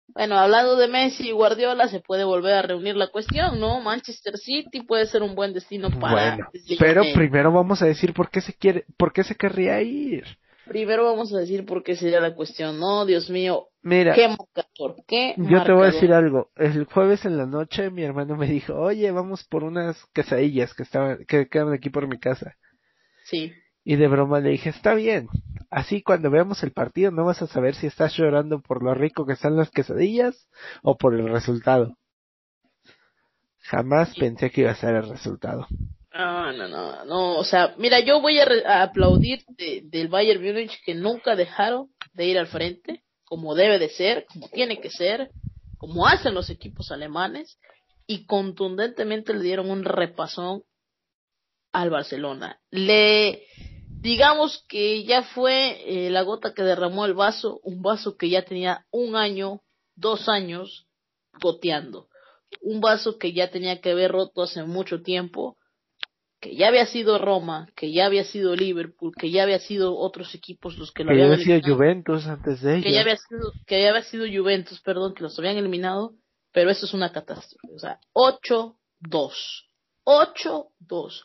Bueno, 0.08 0.36
hablando 0.36 0.74
de 0.74 0.88
Messi 0.88 1.28
y 1.28 1.30
Guardiola, 1.30 1.86
se 1.86 2.00
puede 2.00 2.24
volver 2.24 2.54
a 2.54 2.62
reunir 2.62 2.96
la 2.96 3.06
cuestión, 3.06 3.60
¿no? 3.60 3.80
Manchester 3.80 4.36
City 4.36 4.82
puede 4.82 5.06
ser 5.06 5.22
un 5.22 5.36
buen 5.36 5.54
destino 5.54 5.88
para. 6.00 6.34
Bueno, 6.34 6.48
pero 6.80 7.02
primero 7.14 7.52
vamos 7.52 7.80
a 7.82 7.86
decir 7.86 8.12
por 8.12 8.30
qué 8.30 8.40
se 8.40 8.52
quiere, 8.52 8.84
por 8.96 9.12
qué 9.12 9.22
se 9.22 9.36
querría 9.36 9.80
ir. 9.80 10.24
Primero 10.66 11.04
vamos 11.04 11.32
a 11.32 11.38
decir 11.38 11.64
por 11.64 11.84
qué 11.84 11.94
sería 11.94 12.20
la 12.20 12.34
cuestión, 12.34 12.80
¿no? 12.80 13.06
Dios 13.06 13.30
mío, 13.30 13.68
Mira, 13.82 14.12
qué 14.12 14.26
marcador, 14.26 14.96
qué 15.06 15.34
yo 15.36 15.62
te 15.62 15.72
voy 15.72 15.84
a 15.84 15.92
decir 15.92 16.12
algo. 16.12 16.50
El 16.56 16.84
jueves 16.86 17.24
en 17.24 17.36
la 17.36 17.46
noche 17.46 17.90
mi 17.90 18.02
hermano 18.02 18.36
me 18.36 18.48
dijo, 18.48 18.74
oye, 18.74 19.12
vamos 19.12 19.44
por 19.44 19.62
unas 19.62 20.04
quesadillas 20.12 20.74
que 20.74 20.82
estaban, 20.82 21.24
que 21.26 21.46
quedan 21.48 21.72
aquí 21.72 21.90
por 21.90 22.08
mi 22.08 22.18
casa. 22.18 22.56
Sí. 23.24 23.52
Y 23.90 23.96
de 23.96 24.06
broma 24.06 24.38
le 24.38 24.50
dije, 24.50 24.68
está 24.68 24.94
bien. 24.94 25.26
Así 25.68 26.00
cuando 26.00 26.30
veamos 26.30 26.62
el 26.62 26.70
partido 26.70 27.10
no 27.10 27.24
vas 27.24 27.42
a 27.42 27.48
saber 27.48 27.74
si 27.74 27.88
estás 27.88 28.14
llorando 28.16 28.60
por 28.62 28.84
lo 28.84 28.94
rico 28.94 29.26
que 29.26 29.32
están 29.32 29.56
las 29.56 29.68
quesadillas 29.72 30.48
o 30.84 30.96
por 30.96 31.12
el 31.16 31.28
resultado. 31.28 31.96
Jamás 33.62 34.14
pensé 34.14 34.52
que 34.52 34.60
iba 34.60 34.70
a 34.70 34.76
ser 34.76 34.94
el 34.94 35.08
resultado. 35.08 35.66
No, 36.14 36.52
no, 36.52 36.68
no, 36.68 37.04
no, 37.04 37.36
o 37.36 37.42
sea, 37.42 37.74
mira, 37.78 37.98
yo 37.98 38.20
voy 38.20 38.38
a, 38.38 38.44
re- 38.44 38.64
a 38.64 38.84
aplaudir 38.84 39.42
de- 39.58 39.82
del 39.84 40.06
Bayern 40.06 40.40
Múnich 40.40 40.80
que 40.84 40.94
nunca 40.94 41.34
dejaron 41.34 41.88
de 42.12 42.26
ir 42.26 42.38
al 42.38 42.46
frente, 42.46 43.02
como 43.24 43.56
debe 43.56 43.80
de 43.80 43.88
ser, 43.88 44.24
como 44.32 44.48
tiene 44.50 44.80
que 44.80 44.90
ser, 44.90 45.30
como 45.78 46.06
hacen 46.06 46.34
los 46.34 46.48
equipos 46.48 46.92
alemanes, 46.92 47.58
y 48.06 48.24
contundentemente 48.26 49.34
le 49.34 49.42
dieron 49.42 49.68
un 49.68 49.82
repasón 49.82 50.62
al 51.72 51.90
Barcelona. 51.90 52.60
Le, 52.70 53.42
digamos 54.00 54.64
que 54.68 55.04
ya 55.04 55.22
fue 55.22 55.82
eh, 55.86 56.10
la 56.10 56.22
gota 56.22 56.54
que 56.54 56.62
derramó 56.62 57.04
el 57.06 57.14
vaso, 57.14 57.60
un 57.62 57.82
vaso 57.82 58.16
que 58.16 58.30
ya 58.30 58.44
tenía 58.44 58.86
un 58.90 59.16
año, 59.16 59.62
dos 59.94 60.28
años 60.28 60.86
goteando, 61.40 62.08
un 62.62 62.80
vaso 62.80 63.18
que 63.18 63.32
ya 63.32 63.50
tenía 63.50 63.80
que 63.80 63.90
haber 63.90 64.12
roto 64.12 64.42
hace 64.42 64.62
mucho 64.64 65.02
tiempo, 65.02 65.56
que 66.40 66.56
ya 66.56 66.68
había 66.68 66.86
sido 66.86 67.18
Roma, 67.18 67.68
que 67.76 67.92
ya 67.92 68.06
había 68.06 68.24
sido 68.24 68.56
Liverpool, 68.56 69.12
que 69.16 69.30
ya 69.30 69.42
había 69.42 69.58
sido 69.58 69.96
otros 69.96 70.34
equipos 70.34 70.78
los 70.78 70.90
que 70.90 71.04
lo 71.04 71.10
Que 71.10 71.18
ya 71.18 71.24
habían 71.24 71.40
había 71.40 71.60
sido 71.60 71.74
Juventus 71.74 72.26
antes 72.26 72.62
de 72.62 72.80
que 72.80 72.92
ya 72.92 73.02
había 73.02 73.16
sido, 73.16 73.52
que 73.66 73.82
ya 73.82 73.90
había 73.90 74.02
sido 74.02 74.26
Juventus, 74.26 74.80
perdón, 74.80 75.14
que 75.14 75.22
los 75.22 75.38
habían 75.38 75.58
eliminado, 75.58 76.14
pero 76.52 76.70
eso 76.70 76.86
es 76.86 76.94
una 76.94 77.12
catástrofe, 77.12 77.68
o 77.74 77.78
sea, 77.78 78.00
8-2, 78.14 78.74
8-2, 80.04 81.22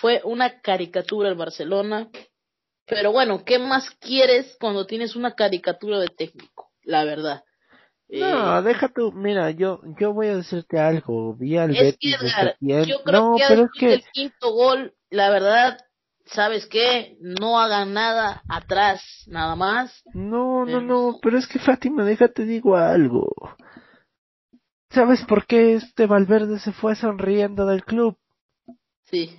fue 0.00 0.20
una 0.24 0.60
caricatura 0.60 1.28
el 1.28 1.34
Barcelona, 1.34 2.08
pero 2.86 3.12
bueno, 3.12 3.44
¿qué 3.44 3.58
más 3.58 3.90
quieres 4.00 4.56
cuando 4.60 4.86
tienes 4.86 5.16
una 5.16 5.34
caricatura 5.34 5.98
de 5.98 6.08
técnico? 6.08 6.70
La 6.82 7.04
verdad. 7.04 7.42
No, 8.08 8.60
Eh, 8.60 8.62
deja 8.62 8.88
tú, 8.88 9.10
mira, 9.12 9.50
yo, 9.50 9.80
yo 9.98 10.12
voy 10.12 10.28
a 10.28 10.36
decirte 10.36 10.78
algo, 10.78 11.34
vi 11.34 11.56
al 11.56 11.72
es 11.72 11.80
Betis 11.82 12.16
que 12.16 12.24
de 12.24 12.30
Edgar, 12.30 12.56
yo 12.86 13.02
creo 13.02 13.20
No, 13.20 13.36
que 13.36 13.44
pero 13.48 13.64
es 13.64 13.70
que, 13.78 13.86
del 13.88 14.04
quinto 14.12 14.52
gol, 14.52 14.94
la 15.10 15.30
verdad, 15.30 15.78
¿sabes 16.26 16.66
qué? 16.66 17.16
No 17.20 17.58
hagan 17.58 17.92
nada 17.94 18.42
atrás, 18.48 19.02
nada 19.26 19.56
más. 19.56 20.02
no, 20.14 20.64
no, 20.64 20.80
no, 20.80 21.18
pero 21.20 21.36
es 21.36 21.48
que 21.48 21.58
Fátima, 21.58 22.04
déjate 22.04 22.44
digo 22.44 22.76
algo. 22.76 23.26
¿Sabes 24.90 25.24
por 25.24 25.46
qué 25.46 25.74
este 25.74 26.06
Valverde 26.06 26.60
se 26.60 26.72
fue 26.72 26.94
sonriendo 26.94 27.66
del 27.66 27.84
club? 27.84 28.16
Sí. 29.04 29.36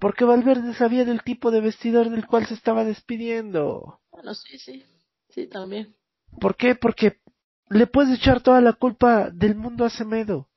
Porque 0.00 0.24
Valverde 0.24 0.72
sabía 0.74 1.04
del 1.04 1.22
tipo 1.22 1.50
de 1.50 1.60
vestidor 1.60 2.08
del 2.08 2.26
cual 2.26 2.46
se 2.46 2.54
estaba 2.54 2.84
despidiendo. 2.84 4.00
Bueno, 4.10 4.34
sí, 4.34 4.58
sí. 4.58 4.82
Sí, 5.28 5.46
también. 5.46 5.94
¿Por 6.40 6.56
qué? 6.56 6.74
Porque 6.74 7.20
le 7.68 7.86
puedes 7.86 8.18
echar 8.18 8.40
toda 8.42 8.60
la 8.62 8.72
culpa 8.72 9.30
del 9.30 9.54
mundo 9.54 9.84
a 9.84 9.90
Semedo. 9.90 10.48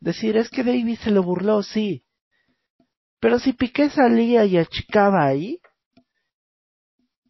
Decir, 0.00 0.36
es 0.36 0.48
que 0.48 0.64
Davis 0.64 1.00
se 1.00 1.10
lo 1.10 1.22
burló, 1.22 1.62
sí. 1.62 2.04
Pero 3.20 3.38
si 3.38 3.52
Piqué 3.52 3.90
salía 3.90 4.44
y 4.46 4.56
achicaba 4.56 5.26
ahí, 5.26 5.60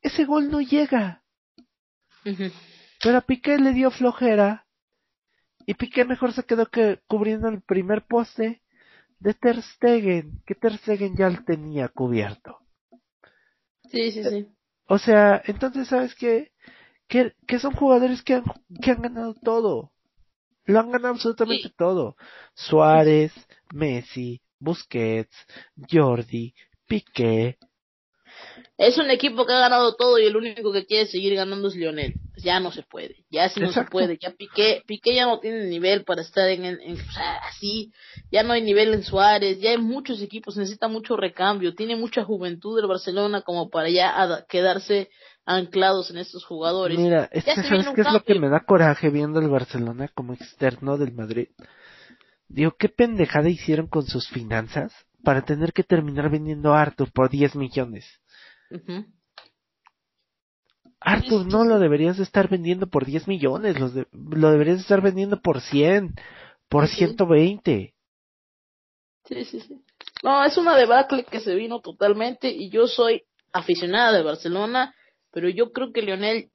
ese 0.01 0.25
gol 0.25 0.51
no 0.51 0.61
llega. 0.61 1.25
Pero 2.23 3.19
a 3.19 3.21
Piqué 3.23 3.59
le 3.59 3.73
dio 3.73 3.91
flojera. 3.91 4.67
Y 5.67 5.75
Piqué 5.75 6.05
mejor 6.05 6.33
se 6.33 6.45
quedó 6.45 6.67
que 6.67 7.01
cubriendo 7.09 7.49
el 7.49 7.63
primer 7.63 8.07
poste 8.07 8.63
de 9.21 9.35
Ter 9.35 9.63
Stegen, 9.63 10.43
que 10.47 10.55
Ter 10.55 10.77
Stegen 10.79 11.17
ya 11.17 11.31
lo 11.31 11.43
tenía 11.45 11.89
cubierto. 11.89 12.59
Sí, 13.91 14.13
sí, 14.13 14.25
sí. 14.25 14.49
O 14.87 14.99
sea, 14.99 15.43
entonces, 15.47 15.89
¿sabes 15.89 16.15
qué? 16.15 16.53
Que, 17.09 17.33
que 17.47 17.59
son 17.59 17.73
jugadores 17.75 18.23
que 18.23 18.35
han, 18.35 18.45
que 18.83 18.91
han 18.91 19.03
ganado 19.03 19.35
todo. 19.35 19.93
Lo 20.65 20.81
han 20.81 20.91
ganado 20.91 21.15
absolutamente 21.15 21.69
Sí. 21.69 21.75
todo. 21.77 22.17
Suárez, 22.55 23.33
Messi, 23.75 24.43
Busquets, 24.59 25.35
Jordi, 25.91 26.55
Piqué. 26.87 27.59
Es 28.79 28.97
un 28.97 29.11
equipo 29.11 29.45
que 29.45 29.53
ha 29.53 29.59
ganado 29.59 29.97
todo 29.97 30.21
y 30.21 30.25
el 30.27 30.37
único 30.37 30.73
que 30.73 30.87
quiere 30.87 31.07
seguir 31.07 31.35
ganando 31.35 31.67
es 31.67 31.75
Lionel. 31.75 32.15
Ya 32.37 32.61
no 32.61 32.71
se 32.71 32.85
puede. 32.85 33.25
Ya 33.29 33.49
sí 33.49 33.59
no 33.59 33.73
se 33.73 33.83
puede. 33.83 34.19
Ya 34.23 34.31
Piqué, 34.31 34.83
Piqué 34.87 35.17
ya 35.17 35.27
no 35.27 35.41
tiene 35.41 35.65
nivel 35.65 36.05
para 36.05 36.23
estar 36.23 36.49
en, 36.49 36.65
en, 36.65 36.81
en- 36.81 37.01
o 37.01 37.13
sea, 37.13 37.39
así. 37.49 37.93
Ya 38.31 38.45
no 38.45 38.53
hay 38.53 38.63
nivel 38.63 38.95
en 38.95 39.03
Suárez. 39.03 39.59
Ya 39.61 39.71
hay 39.71 39.79
muchos 39.79 40.23
equipos. 40.23 40.57
Necesita 40.57 40.87
mucho 40.87 41.17
recambio. 41.17 41.75
Tiene 41.75 41.97
mucha 41.97 42.23
juventud 42.23 42.79
el 42.79 42.87
Barcelona 42.87 43.43
como 43.43 43.69
para 43.69 43.91
ya 43.91 44.45
quedarse 44.49 45.11
anclados 45.45 46.11
en 46.11 46.19
estos 46.19 46.45
jugadores. 46.45 46.97
Mira, 46.99 47.29
¿sabes 47.45 47.89
qué 47.95 48.03
es 48.03 48.13
lo 48.13 48.23
que 48.23 48.39
me 48.39 48.49
da 48.49 48.61
coraje 48.61 49.11
viendo 49.11 49.41
el 49.41 49.49
Barcelona 49.49 50.07
como 50.15 50.35
externo 50.35 50.97
del 50.99 51.13
Madrid? 51.13 51.49
Digo, 52.47 52.77
¿qué 52.79 52.89
pendejada 52.89 53.49
hicieron 53.49 53.89
con 53.89 54.05
sus 54.07 54.29
finanzas 54.29 54.93
para 55.25 55.43
tener 55.43 55.73
que 55.73 55.83
terminar 55.83 56.31
vendiendo 56.31 56.73
a 56.75 56.81
Arthur 56.83 57.11
por 57.13 57.29
10 57.29 57.57
millones? 57.57 58.07
Ujú. 58.71 59.07
Arthur 61.01 61.47
no 61.47 61.65
lo 61.65 61.79
deberías 61.79 62.17
de 62.17 62.25
estar 62.25 62.49
vendiendo 62.49 62.89
por 62.89 63.05
10 63.07 63.29
millones, 63.29 63.79
los 63.79 63.95
de- 63.95 64.07
lo 64.13 64.51
deberías 64.51 64.77
de 64.79 64.83
estar 64.83 65.01
vendiendo 65.01 65.41
por 65.41 65.61
100, 65.61 66.15
por 66.69 66.89
sí. 66.89 66.97
120. 66.97 67.95
Sí, 69.25 69.45
sí, 69.45 69.61
sí. 69.61 69.81
No, 70.23 70.45
es 70.45 70.57
una 70.57 70.77
debacle 70.77 71.25
que 71.25 71.41
se 71.41 71.55
vino 71.55 71.81
totalmente 71.81 72.49
y 72.51 72.71
yo 72.71 72.87
soy 72.89 73.23
aficionada 73.53 74.13
de 74.13 74.23
Barcelona, 74.23 74.95
pero 75.33 75.49
yo 75.49 75.71
creo 75.71 75.93
que 75.93 76.03
Lionel, 76.03 76.51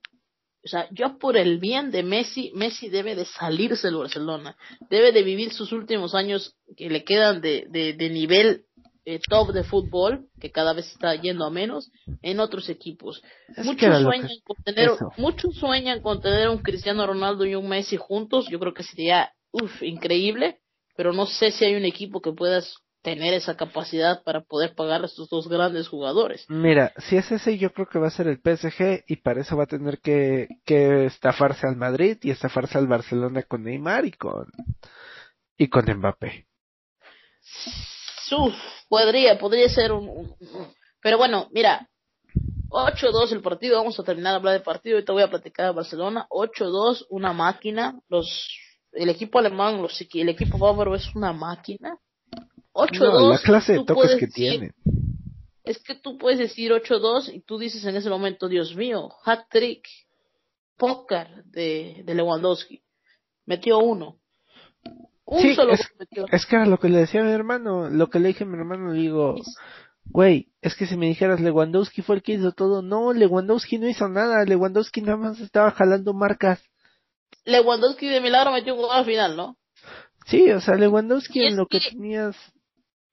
o 0.66 0.68
sea, 0.68 0.88
yo 0.91 1.18
por 1.20 1.38
el 1.38 1.59
bien 1.59 1.91
de 1.91 2.03
Messi, 2.03 2.51
Messi 2.55 2.89
debe 2.89 3.16
de 3.16 3.26
salirse 3.26 3.88
del 3.88 3.97
Barcelona, 3.97 4.57
debe 4.89 5.11
de 5.11 5.24
vivir 5.24 5.53
sus 5.53 5.72
últimos 5.72 6.16
años 6.16 6.55
que 6.76 6.89
le 6.89 7.03
quedan 7.03 7.41
de, 7.41 7.66
de, 7.70 7.93
de 7.93 8.09
nivel 8.09 8.66
eh, 9.05 9.19
top 9.27 9.51
de 9.51 9.63
fútbol, 9.63 10.27
que 10.39 10.51
cada 10.51 10.73
vez 10.73 10.87
está 10.91 11.13
yendo 11.15 11.45
a 11.45 11.49
menos, 11.49 11.91
en 12.21 12.39
otros 12.39 12.69
equipos. 12.69 13.21
Es 13.55 13.65
Muchos 13.65 14.01
sueñan, 14.01 14.27
que- 14.27 14.41
con 14.43 14.55
tener, 14.63 14.89
eso. 14.91 15.11
muchos 15.17 15.55
sueñan 15.55 15.99
con 16.01 16.21
tener 16.21 16.49
un 16.49 16.59
Cristiano 16.59 17.05
Ronaldo 17.05 17.45
y 17.45 17.55
un 17.55 17.67
Messi 17.67 17.97
juntos. 17.97 18.47
Yo 18.49 18.59
creo 18.59 18.73
que 18.73 18.83
sería 18.83 19.33
uf, 19.51 19.83
increíble, 19.83 20.59
pero 20.95 21.11
no 21.13 21.25
sé 21.25 21.51
si 21.51 21.65
hay 21.65 21.75
un 21.75 21.85
equipo 21.85 22.21
que 22.21 22.31
puedas 22.31 22.75
tener 23.01 23.33
esa 23.33 23.57
capacidad 23.57 24.23
para 24.23 24.41
poder 24.41 24.75
pagar 24.75 25.01
a 25.03 25.07
estos 25.07 25.27
dos 25.29 25.49
grandes 25.49 25.89
jugadores. 25.89 26.45
Mira, 26.47 26.93
si 26.97 27.17
es 27.17 27.29
ese, 27.33 27.57
yo 27.57 27.73
creo 27.73 27.87
que 27.89 27.99
va 27.99 28.07
a 28.07 28.11
ser 28.11 28.27
el 28.27 28.39
PSG 28.39 29.03
y 29.07 29.17
para 29.17 29.41
eso 29.41 29.57
va 29.57 29.63
a 29.63 29.67
tener 29.67 29.99
que, 29.99 30.47
que 30.65 31.05
estafarse 31.07 31.67
al 31.67 31.75
Madrid 31.75 32.17
y 32.21 32.31
estafarse 32.31 32.77
al 32.77 32.87
Barcelona 32.87 33.43
con 33.43 33.63
Neymar 33.63 34.05
y 34.05 34.11
con 34.13 34.45
y 35.57 35.67
con 35.67 35.85
Mbappé. 35.85 36.47
Uf, 38.32 38.53
podría, 38.89 39.38
podría 39.38 39.69
ser 39.69 39.91
un, 39.91 40.07
un- 40.09 40.36
un- 40.39 40.74
Pero 41.01 41.17
bueno, 41.17 41.47
mira, 41.51 41.89
8-2 42.69 43.32
el 43.34 43.41
partido, 43.41 43.78
vamos 43.78 43.99
a 43.99 44.03
terminar 44.03 44.32
de 44.34 44.38
hablar 44.38 44.53
del 44.53 44.63
partido, 44.63 44.95
ahorita 44.95 45.13
voy 45.13 45.24
a 45.24 45.30
platicar 45.30 45.67
de 45.67 45.74
Barcelona, 45.74 46.26
8-2, 46.30 47.05
una 47.09 47.34
máquina, 47.34 47.99
los 48.09 48.47
el 48.93 49.09
equipo 49.09 49.39
alemán, 49.39 49.82
los, 49.82 49.99
el 50.13 50.30
equipo 50.30 50.57
bávaro 50.59 50.93
es 50.95 51.13
una 51.15 51.34
máquina. 51.34 51.97
8-2, 52.74 52.99
No, 52.99 53.30
la 53.30 53.39
clase 53.39 53.74
de 53.74 53.84
toques 53.86 54.15
que 54.15 54.28
decir- 54.28 54.34
tiene. 54.34 54.71
Es 55.63 55.82
que 55.82 55.95
tú 55.95 56.17
puedes 56.17 56.39
decir 56.39 56.71
8-2 56.74 57.30
y 57.34 57.41
tú 57.41 57.57
dices 57.57 57.84
en 57.86 57.95
ese 57.95 58.09
momento, 58.09 58.47
Dios 58.47 58.76
mío, 58.76 59.09
hat 59.26 59.45
trick, 59.49 59.86
póker 60.78 61.43
de, 61.45 62.01
de 62.05 62.15
Lewandowski. 62.15 62.84
Metió 63.45 63.80
uno. 63.80 64.17
Un 65.26 65.41
Sí, 65.41 65.55
solo 65.55 65.74
es-. 65.74 65.88
Es 66.32 66.45
que 66.45 66.55
era 66.55 66.65
lo 66.65 66.78
que 66.80 66.89
le 66.89 66.99
decía 66.99 67.21
a 67.21 67.24
mi 67.24 67.32
hermano, 67.32 67.89
lo 67.89 68.09
que 68.09 68.19
le 68.19 68.30
dije 68.30 68.43
a 68.43 68.47
mi 68.47 68.57
hermano, 68.57 68.91
le 68.91 68.99
digo, 68.99 69.36
güey, 70.05 70.49
es 70.61 70.76
que 70.76 70.86
si 70.86 70.97
me 70.97 71.07
dijeras 71.07 71.39
Lewandowski 71.39 72.01
fue 72.01 72.17
el 72.17 72.24
que 72.24 72.34
hizo 72.34 72.51
todo, 72.51 72.82
no, 72.82 73.13
Lewandowski 73.13 73.78
no 73.78 73.88
hizo 73.88 74.07
nada, 74.09 74.43
Lewandowski 74.45 75.01
nada 75.01 75.17
más 75.17 75.39
estaba 75.39 75.71
jalando 75.71 76.13
marcas. 76.13 76.61
Lewandowski 77.45 78.07
de 78.07 78.21
milagro 78.21 78.51
metió 78.51 78.74
un 78.76 78.82
gol 78.82 78.89
al 78.91 79.05
final, 79.05 79.36
¿no? 79.36 79.57
Sí, 80.26 80.49
o 80.51 80.61
sea, 80.61 80.76
Lewandowski 80.76 81.43
en 81.45 81.57
lo 81.57 81.65
que 81.67 81.80
que- 81.80 81.89
tenías... 81.91 82.36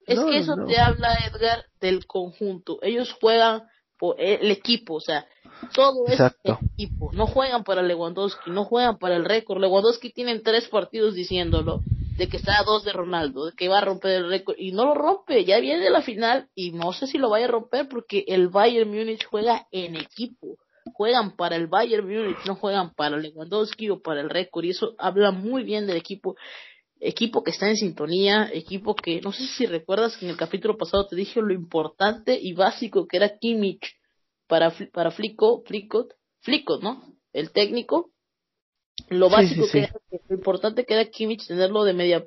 Es 0.07 0.17
No, 0.17 0.25
que 0.25 0.37
eso 0.39 0.55
no. 0.55 0.65
te 0.65 0.79
habla, 0.79 1.15
Edgar, 1.27 1.63
del 1.79 2.07
conjunto. 2.07 2.79
Ellos 2.81 3.15
juegan 3.21 3.61
por 3.99 4.15
el 4.19 4.49
equipo, 4.49 4.95
o 4.95 4.99
sea, 4.99 5.27
todo 5.75 6.07
Exacto. 6.07 6.57
es 6.59 6.69
equipo. 6.73 7.11
No 7.13 7.27
juegan 7.27 7.63
para 7.63 7.83
Lewandowski, 7.83 8.49
no 8.49 8.65
juegan 8.65 8.97
para 8.97 9.15
el 9.15 9.25
récord. 9.25 9.61
Lewandowski 9.61 10.11
tiene 10.11 10.39
tres 10.39 10.67
partidos 10.69 11.13
diciéndolo, 11.13 11.81
de 12.21 12.29
que 12.29 12.37
está 12.37 12.59
a 12.59 12.63
dos 12.63 12.83
de 12.83 12.93
Ronaldo, 12.93 13.47
de 13.47 13.53
que 13.53 13.67
va 13.67 13.79
a 13.79 13.83
romper 13.83 14.11
el 14.11 14.29
récord, 14.29 14.55
y 14.59 14.73
no 14.73 14.85
lo 14.85 14.93
rompe. 14.93 15.43
Ya 15.43 15.59
viene 15.59 15.89
la 15.89 16.03
final, 16.03 16.49
y 16.53 16.71
no 16.71 16.93
sé 16.93 17.07
si 17.07 17.17
lo 17.17 17.31
vaya 17.31 17.45
a 17.45 17.49
romper, 17.49 17.87
porque 17.89 18.25
el 18.27 18.49
Bayern 18.49 18.91
Múnich 18.91 19.25
juega 19.25 19.67
en 19.71 19.95
equipo. 19.95 20.59
Juegan 20.93 21.35
para 21.35 21.55
el 21.55 21.65
Bayern 21.65 22.07
Múnich, 22.07 22.37
no 22.45 22.55
juegan 22.55 22.93
para 22.93 23.17
Lewandowski 23.17 23.89
o 23.89 24.03
para 24.03 24.21
el 24.21 24.29
récord, 24.29 24.65
y 24.65 24.69
eso 24.69 24.93
habla 24.99 25.31
muy 25.31 25.63
bien 25.63 25.87
del 25.87 25.97
equipo 25.97 26.35
equipo 26.99 27.43
que 27.43 27.49
está 27.49 27.67
en 27.67 27.77
sintonía, 27.77 28.51
equipo 28.53 28.93
que, 28.93 29.19
no 29.21 29.31
sé 29.31 29.47
si 29.47 29.65
recuerdas 29.65 30.15
que 30.15 30.25
en 30.25 30.31
el 30.31 30.37
capítulo 30.37 30.77
pasado 30.77 31.07
te 31.07 31.15
dije 31.15 31.41
lo 31.41 31.51
importante 31.51 32.37
y 32.39 32.53
básico 32.53 33.07
que 33.07 33.17
era 33.17 33.39
Kimmich 33.39 33.95
para, 34.45 34.71
para 34.93 35.09
Flico, 35.09 35.63
Flicot, 35.65 36.13
Flicot, 36.41 36.83
¿no? 36.83 37.03
El 37.33 37.51
técnico. 37.51 38.10
Lo 39.09 39.29
básico 39.29 39.65
sí, 39.65 39.71
que 39.71 39.87
sí. 39.87 39.89
era, 40.11 40.21
lo 40.29 40.35
importante 40.35 40.85
que 40.85 40.93
era 40.93 41.09
Kimmich 41.09 41.47
tenerlo 41.47 41.83
de 41.83 41.93
media, 41.93 42.25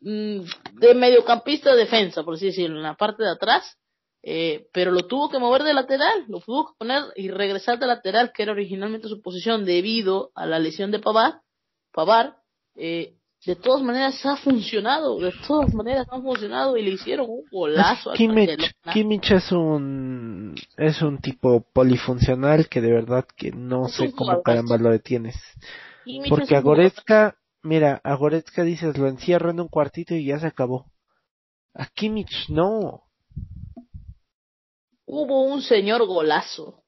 mm, 0.00 0.40
de 0.74 0.94
mediocampista 0.94 1.72
de 1.72 1.78
defensa, 1.78 2.22
por 2.22 2.34
así 2.34 2.46
decirlo, 2.46 2.76
en 2.76 2.82
la 2.82 2.96
parte 2.96 3.22
de 3.22 3.30
atrás, 3.30 3.78
eh, 4.22 4.68
pero 4.72 4.90
lo 4.90 5.06
tuvo 5.06 5.30
que 5.30 5.38
mover 5.38 5.62
de 5.62 5.74
lateral, 5.74 6.24
lo 6.28 6.40
tuvo 6.40 6.68
que 6.68 6.78
poner 6.78 7.04
y 7.16 7.30
regresar 7.30 7.78
de 7.78 7.86
lateral, 7.86 8.32
que 8.32 8.42
era 8.42 8.52
originalmente 8.52 9.08
su 9.08 9.22
posición 9.22 9.64
debido 9.64 10.30
a 10.34 10.46
la 10.46 10.58
lesión 10.58 10.90
de 10.90 10.98
Pavar, 10.98 11.40
Pavar, 11.92 12.36
eh, 12.76 13.16
de 13.46 13.56
todas 13.56 13.82
maneras 13.82 14.24
ha 14.26 14.36
funcionado, 14.36 15.18
de 15.18 15.32
todas 15.46 15.72
maneras 15.72 16.06
ha 16.10 16.20
funcionado 16.20 16.76
y 16.76 16.82
le 16.82 16.90
hicieron 16.90 17.26
un 17.28 17.44
golazo 17.50 18.12
Kimmich. 18.12 18.74
Kimmich 18.92 19.30
es 19.30 19.50
un 19.50 20.54
es 20.76 21.00
un 21.00 21.18
tipo 21.18 21.62
polifuncional 21.72 22.68
que 22.68 22.80
de 22.80 22.92
verdad 22.92 23.26
que 23.36 23.50
no 23.52 23.86
Es 23.86 23.94
sé 23.94 24.12
cómo 24.12 24.42
caramba 24.42 24.76
lo 24.76 24.90
detienes. 24.90 25.36
Kimmich 26.04 26.28
Porque 26.28 26.54
a 26.54 26.60
Goretzka, 26.60 27.36
mira, 27.62 28.00
a 28.04 28.14
Goretzka 28.14 28.62
dices 28.62 28.98
lo 28.98 29.08
encierro 29.08 29.50
en 29.50 29.60
un 29.60 29.68
cuartito 29.68 30.14
y 30.14 30.26
ya 30.26 30.38
se 30.38 30.46
acabó. 30.46 30.86
A 31.72 31.86
Kimmich 31.86 32.48
no. 32.50 33.04
hubo 35.06 35.44
un 35.44 35.62
señor 35.62 36.06
golazo 36.06 36.82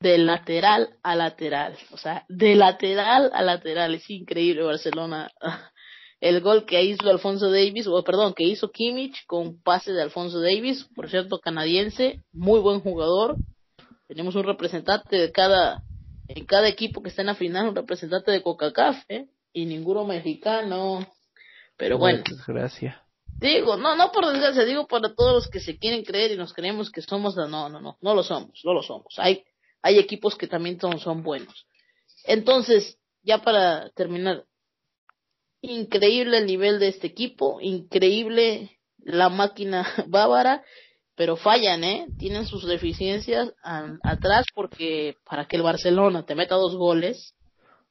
de 0.00 0.18
lateral 0.18 0.96
a 1.02 1.16
lateral, 1.16 1.76
o 1.90 1.96
sea, 1.96 2.24
de 2.28 2.54
lateral 2.54 3.30
a 3.34 3.42
lateral, 3.42 3.94
es 3.94 4.08
increíble 4.10 4.62
Barcelona. 4.62 5.30
El 6.20 6.40
gol 6.40 6.66
que 6.66 6.82
hizo 6.82 7.08
Alfonso 7.08 7.50
Davis, 7.50 7.86
o 7.86 8.02
perdón, 8.02 8.34
que 8.34 8.42
hizo 8.42 8.72
Kimmich 8.72 9.24
con 9.26 9.62
pase 9.62 9.92
de 9.92 10.02
Alfonso 10.02 10.40
Davis, 10.40 10.84
por 10.96 11.08
cierto, 11.08 11.38
canadiense, 11.38 12.24
muy 12.32 12.58
buen 12.58 12.80
jugador. 12.80 13.36
Tenemos 14.08 14.34
un 14.34 14.42
representante 14.42 15.16
de 15.16 15.30
cada, 15.30 15.84
en 16.26 16.44
cada 16.44 16.66
equipo 16.66 17.02
que 17.02 17.10
está 17.10 17.22
en 17.22 17.26
la 17.26 17.36
final, 17.36 17.68
un 17.68 17.76
representante 17.76 18.32
de 18.32 18.42
CONCACAF, 18.42 19.04
¿eh? 19.08 19.28
Y 19.52 19.66
ninguno 19.66 20.04
mexicano. 20.04 21.06
Pero 21.76 21.98
bueno. 21.98 22.24
Desgracia. 22.28 23.04
Digo, 23.38 23.76
no, 23.76 23.94
no 23.94 24.10
por 24.10 24.26
desgracia, 24.26 24.64
digo 24.64 24.88
para 24.88 25.14
todos 25.14 25.34
los 25.34 25.48
que 25.48 25.60
se 25.60 25.78
quieren 25.78 26.02
creer 26.02 26.32
y 26.32 26.36
nos 26.36 26.52
creemos 26.52 26.90
que 26.90 27.02
somos 27.02 27.36
no, 27.36 27.46
no, 27.46 27.68
no, 27.68 27.96
no 28.00 28.14
lo 28.14 28.24
somos, 28.24 28.60
no 28.64 28.74
lo 28.74 28.82
somos. 28.82 29.14
Hay, 29.18 29.44
hay 29.82 29.98
equipos 29.98 30.36
que 30.36 30.46
también 30.46 30.80
son, 30.80 30.98
son 30.98 31.22
buenos. 31.22 31.66
Entonces, 32.24 32.98
ya 33.22 33.38
para 33.38 33.90
terminar, 33.90 34.44
increíble 35.60 36.38
el 36.38 36.46
nivel 36.46 36.78
de 36.78 36.88
este 36.88 37.06
equipo, 37.06 37.58
increíble 37.60 38.78
la 38.98 39.28
máquina 39.28 39.86
bávara, 40.08 40.62
pero 41.16 41.36
fallan, 41.36 41.82
¿eh? 41.84 42.08
Tienen 42.18 42.46
sus 42.46 42.66
deficiencias 42.66 43.52
a- 43.64 43.96
atrás 44.04 44.46
porque 44.54 45.16
para 45.28 45.46
que 45.46 45.56
el 45.56 45.62
Barcelona 45.62 46.24
te 46.24 46.34
meta 46.34 46.54
dos 46.54 46.76
goles, 46.76 47.34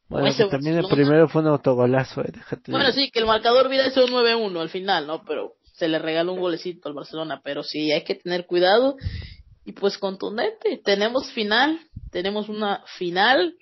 Bueno, 0.10 0.28
ese 0.28 0.46
que 0.46 0.50
también 0.52 0.78
el 0.78 0.88
primero 0.88 1.28
fue 1.28 1.42
un 1.42 1.50
autogolazo, 1.50 2.22
eh, 2.22 2.32
déjate. 2.34 2.72
bueno, 2.72 2.92
sí, 2.94 3.12
que 3.12 3.20
el 3.20 3.26
marcador 3.26 3.68
hubiera 3.68 3.90
sido 3.90 4.08
9-1 4.08 4.62
al 4.62 4.70
final, 4.70 5.06
¿no? 5.08 5.24
Pero 5.26 5.56
se 5.74 5.90
le 5.90 6.00
regaló 6.00 6.34
un 6.34 6.40
golecito 6.40 6.88
al 6.88 6.96
Barcelona. 6.96 7.42
Pero 7.44 7.64
sí, 7.64 7.92
hay 7.92 8.04
que 8.06 8.16
tener 8.16 8.46
cuidado. 8.46 8.96
Y 9.68 9.74
pues 9.74 9.98
contundente. 9.98 10.82
Tenemos 10.84 11.30
final. 11.34 11.78
Tenemos 12.10 12.48
una 12.48 12.84
final. 12.98 13.54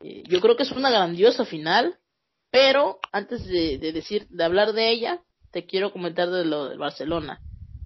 eh, 0.00 0.22
yo 0.26 0.40
creo 0.40 0.56
que 0.56 0.62
es 0.62 0.72
una 0.72 0.90
grandiosa 0.90 1.44
final. 1.44 1.98
Pero 2.50 2.98
antes 3.12 3.44
de, 3.44 3.76
de 3.76 3.92
decir, 3.92 4.26
de 4.30 4.42
hablar 4.42 4.72
de 4.72 4.90
ella, 4.90 5.20
te 5.52 5.66
quiero 5.66 5.92
comentar 5.92 6.30
de 6.30 6.46
lo 6.46 6.70
del 6.70 6.78
Barcelona. 6.78 7.40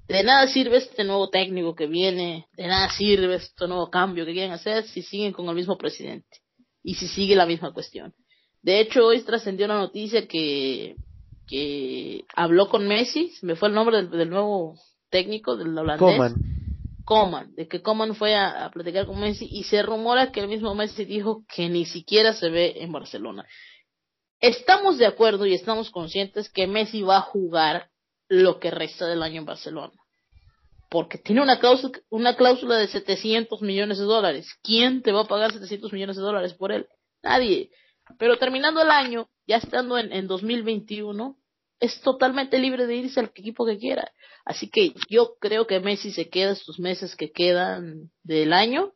De 0.07 0.23
nada 0.23 0.47
sirve 0.47 0.77
este 0.77 1.03
nuevo 1.03 1.29
técnico 1.29 1.75
que 1.75 1.87
viene, 1.87 2.47
de 2.57 2.67
nada 2.67 2.91
sirve 2.91 3.37
este 3.37 3.67
nuevo 3.67 3.91
cambio 3.91 4.25
que 4.25 4.33
quieren 4.33 4.53
hacer 4.53 4.85
si 4.85 5.03
siguen 5.03 5.33
con 5.33 5.49
el 5.49 5.55
mismo 5.55 5.77
presidente 5.77 6.39
y 6.83 6.95
si 6.95 7.09
sigue 7.09 7.35
la 7.35 7.47
misma 7.47 7.73
cuestión. 7.73 8.15
De 8.63 8.81
hecho, 8.81 9.07
hoy 9.07 9.23
trascendió 9.23 9.67
la 9.67 9.79
noticia 9.79 10.29
que, 10.29 10.97
que 11.49 12.25
habló 12.35 12.69
con 12.69 12.87
Messi, 12.87 13.33
me 13.43 13.57
fue 13.57 13.69
el 13.69 13.75
nombre 13.75 14.07
del, 14.07 14.31
nuevo 14.31 14.77
técnico, 15.11 15.57
del 15.57 15.77
holandés. 15.77 16.33
Coman, 17.05 17.55
de 17.55 17.69
que 17.69 17.83
Coman 17.83 18.15
fue 18.15 18.35
a, 18.35 18.71
platicar 18.73 19.07
con 19.07 19.21
Messi 19.21 19.47
y 19.51 19.65
se 19.65 19.83
rumora 19.83 20.33
que 20.33 20.41
el 20.41 20.49
mismo 20.49 20.75
Messi 20.75 21.05
dijo 21.05 21.45
que 21.55 21.69
ni 21.69 21.85
siquiera 21.85 22.33
se 22.33 22.49
ve 22.49 22.77
en 22.79 22.93
Barcelona. 22.93 23.47
Estamos 24.41 24.99
de 24.99 25.07
acuerdo 25.07 25.47
y 25.47 25.55
estamos 25.55 25.91
conscientes 25.91 26.51
que 26.51 26.67
Messi 26.67 27.03
va 27.03 27.19
a 27.19 27.23
jugar 27.23 27.91
lo 28.29 28.59
que 28.59 28.71
resta 28.71 29.07
del 29.07 29.23
año 29.23 29.41
en 29.41 29.47
Barcelona. 29.47 29.93
Porque 30.91 31.19
tiene 31.19 31.43
una 31.43 31.59
cláusula, 31.59 31.99
una 32.09 32.37
cláusula 32.37 32.77
de 32.77 32.89
700 32.89 33.61
millones 33.63 33.99
de 33.99 34.05
dólares. 34.05 34.49
¿Quién 34.63 35.03
te 35.03 35.13
va 35.13 35.23
a 35.23 35.29
pagar 35.29 35.53
700 35.53 35.93
millones 35.93 36.17
de 36.17 36.23
dólares 36.23 36.55
por 36.55 36.73
él? 36.73 36.87
Nadie. 37.23 37.71
Pero 38.19 38.39
terminando 38.39 38.83
el 38.83 38.91
año, 38.91 39.29
ya 39.47 39.57
estando 39.57 39.99
en, 39.99 40.13
en 40.13 40.27
2021, 40.27 41.37
es 41.81 42.01
totalmente 42.01 42.59
libre 42.59 42.87
de 42.87 42.97
irse 42.97 43.21
al 43.21 43.27
equipo 43.27 43.67
que 43.67 43.79
quiera. 43.79 44.11
Así 44.45 44.71
que 44.71 44.95
yo 45.09 45.37
creo 45.41 45.67
que 45.67 45.81
Messi 45.81 46.13
se 46.13 46.29
queda 46.29 46.53
estos 46.53 46.79
meses 46.79 47.17
que 47.17 47.33
quedan 47.33 48.11
del 48.23 48.53
año. 48.53 48.93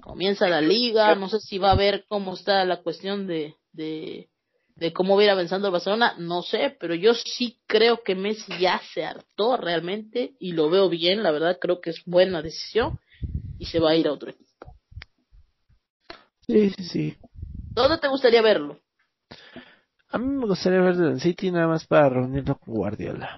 Comienza 0.00 0.48
la 0.48 0.60
liga, 0.60 1.14
no 1.14 1.28
sé 1.28 1.40
si 1.40 1.58
va 1.58 1.72
a 1.72 1.76
ver 1.76 2.04
cómo 2.08 2.34
está 2.34 2.64
la 2.64 2.82
cuestión 2.82 3.26
de, 3.26 3.54
de, 3.72 4.28
de 4.76 4.92
cómo 4.92 5.14
va 5.14 5.22
a 5.22 5.24
ir 5.24 5.30
avanzando 5.30 5.68
el 5.68 5.72
Barcelona, 5.72 6.14
no 6.18 6.42
sé, 6.42 6.76
pero 6.80 6.94
yo 6.94 7.14
sí 7.14 7.60
creo 7.66 8.02
que 8.02 8.14
Messi 8.14 8.52
ya 8.58 8.80
se 8.92 9.04
hartó 9.04 9.56
realmente 9.56 10.34
y 10.38 10.52
lo 10.52 10.68
veo 10.68 10.88
bien, 10.88 11.22
la 11.22 11.30
verdad 11.30 11.58
creo 11.60 11.80
que 11.80 11.90
es 11.90 12.02
buena 12.06 12.42
decisión 12.42 12.98
y 13.58 13.66
se 13.66 13.78
va 13.78 13.90
a 13.90 13.96
ir 13.96 14.08
a 14.08 14.12
otro 14.12 14.30
equipo. 14.30 14.74
Sí, 16.46 16.70
sí, 16.70 16.84
sí. 16.84 17.16
¿Dónde 17.72 17.98
te 17.98 18.08
gustaría 18.08 18.42
verlo? 18.42 18.80
A 20.14 20.18
mí 20.18 20.28
me 20.28 20.46
gustaría 20.46 20.80
verlo 20.80 21.10
en 21.10 21.18
City 21.18 21.50
nada 21.50 21.66
más 21.66 21.88
para 21.88 22.08
reunirlo 22.08 22.56
con 22.56 22.72
Guardiola. 22.72 23.36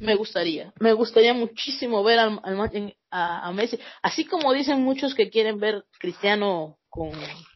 me 0.00 0.16
gustaría. 0.16 0.70
Me 0.78 0.92
gustaría 0.92 1.32
muchísimo 1.32 2.04
ver 2.04 2.18
al, 2.18 2.40
al 2.42 2.94
a, 3.10 3.50
Messi. 3.52 3.78
Así 4.02 4.26
como 4.26 4.52
dicen 4.52 4.82
muchos 4.82 5.14
que 5.14 5.30
quieren 5.30 5.58
ver 5.58 5.84
Cristiano 5.98 6.76
con, 6.90 7.12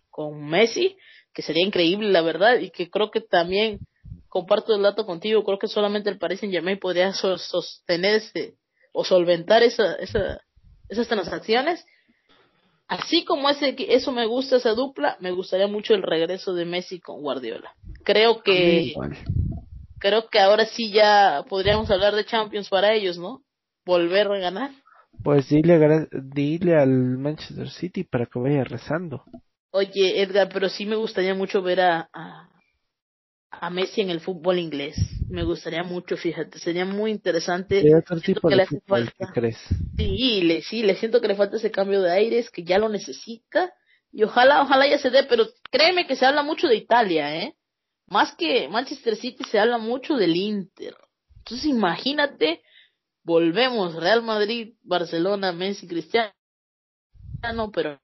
con 0.09 0.49
Messi, 0.49 0.97
que 1.35 1.43
sería 1.43 1.63
increíble, 1.63 2.09
la 2.09 2.23
verdad, 2.23 2.59
y 2.59 2.71
que 2.71 2.89
creo 2.89 3.11
que 3.11 3.21
también 3.21 3.81
comparto 4.31 4.75
el 4.75 4.81
dato 4.81 5.05
contigo, 5.05 5.45
creo 5.45 5.59
que 5.59 5.69
solamente 5.69 6.09
el 6.09 6.19
Paris 6.19 6.41
Saint 6.41 6.55
Germain 6.55 6.79
podría 6.79 7.13
sostenerse 7.13 8.55
o 8.95 9.05
solventar 9.05 9.63
esa, 9.63 9.95
esa, 9.97 10.41
esas 10.89 11.07
transacciones. 11.07 11.85
Así 12.89 13.25
como 13.25 13.51
ese, 13.51 13.75
eso 13.79 14.13
me 14.13 14.27
gusta 14.27 14.57
esa 14.57 14.75
dupla, 14.75 15.17
me 15.21 15.33
gustaría 15.33 15.67
mucho 15.67 15.95
el 15.95 16.03
regreso 16.03 16.55
de 16.55 16.65
Messi 16.65 17.01
con 17.01 17.21
Guardiola. 17.21 17.75
Creo 18.05 18.43
que 18.43 18.95
creo 19.99 20.29
que 20.29 20.39
ahora 20.39 20.67
sí 20.67 20.93
ya 20.93 21.45
podríamos 21.49 21.91
hablar 21.91 22.15
de 22.15 22.25
Champions 22.25 22.69
para 22.69 22.93
ellos, 22.93 23.19
¿no? 23.19 23.43
Volver 23.85 24.29
a 24.29 24.39
ganar. 24.39 24.71
Pues 25.25 25.49
dile, 25.49 26.07
dile 26.13 26.77
al 26.77 26.91
Manchester 26.91 27.71
City 27.71 28.05
para 28.05 28.27
que 28.27 28.39
vaya 28.39 28.63
rezando. 28.63 29.25
Oye, 29.73 30.23
Edgar, 30.23 30.49
pero 30.53 30.69
sí 30.69 30.87
me 30.87 30.97
gustaría 30.97 31.35
mucho 31.35 31.63
ver 31.63 31.81
a, 31.81 32.09
a, 32.13 32.49
Messi 33.71 34.01
en 34.01 34.11
el 34.11 34.21
fútbol 34.21 34.59
inglés. 34.59 34.97
Me 35.29 35.43
gustaría 35.43 35.83
mucho, 35.83 36.17
fíjate, 36.17 36.59
sería 36.59 36.85
muy 36.85 37.11
interesante. 37.11 37.83
tipo 38.23 38.49
crees? 39.33 39.59
Sí, 39.97 40.43
le, 40.43 40.63
sí, 40.63 40.83
le 40.83 40.97
siento 40.97 41.21
que 41.21 41.29
le 41.29 41.37
falta 41.37 41.57
ese 41.57 41.71
cambio 41.71 42.03
de 42.03 42.13
aires, 42.13 42.51
que 42.51 42.65
ya 42.65 42.79
lo 42.79 42.89
necesita. 42.89 43.73
Y 44.13 44.23
ojalá, 44.23 44.63
ojalá 44.63 44.87
ya 44.87 44.99
se 44.99 45.11
dé, 45.11 45.25
pero 45.25 45.47
créeme 45.71 46.07
que 46.07 46.17
se 46.17 46.27
habla 46.27 46.43
mucho 46.43 46.69
de 46.69 46.77
Italia, 46.77 47.35
¿eh? 47.37 47.55
Más 48.07 48.35
que 48.37 48.69
Manchester 48.69 49.17
City 49.17 49.45
se 49.51 49.59
habla 49.59 49.79
mucho 49.79 50.17
del 50.17 50.37
Inter. 50.37 50.97
Entonces 51.39 51.67
imagínate, 51.67 52.63
volvemos 53.25 53.95
Real 53.97 54.23
Madrid, 54.23 54.75
Barcelona, 54.83 55.53
Messi, 55.53 55.89
Cristiano, 55.89 56.33
pero 57.73 58.01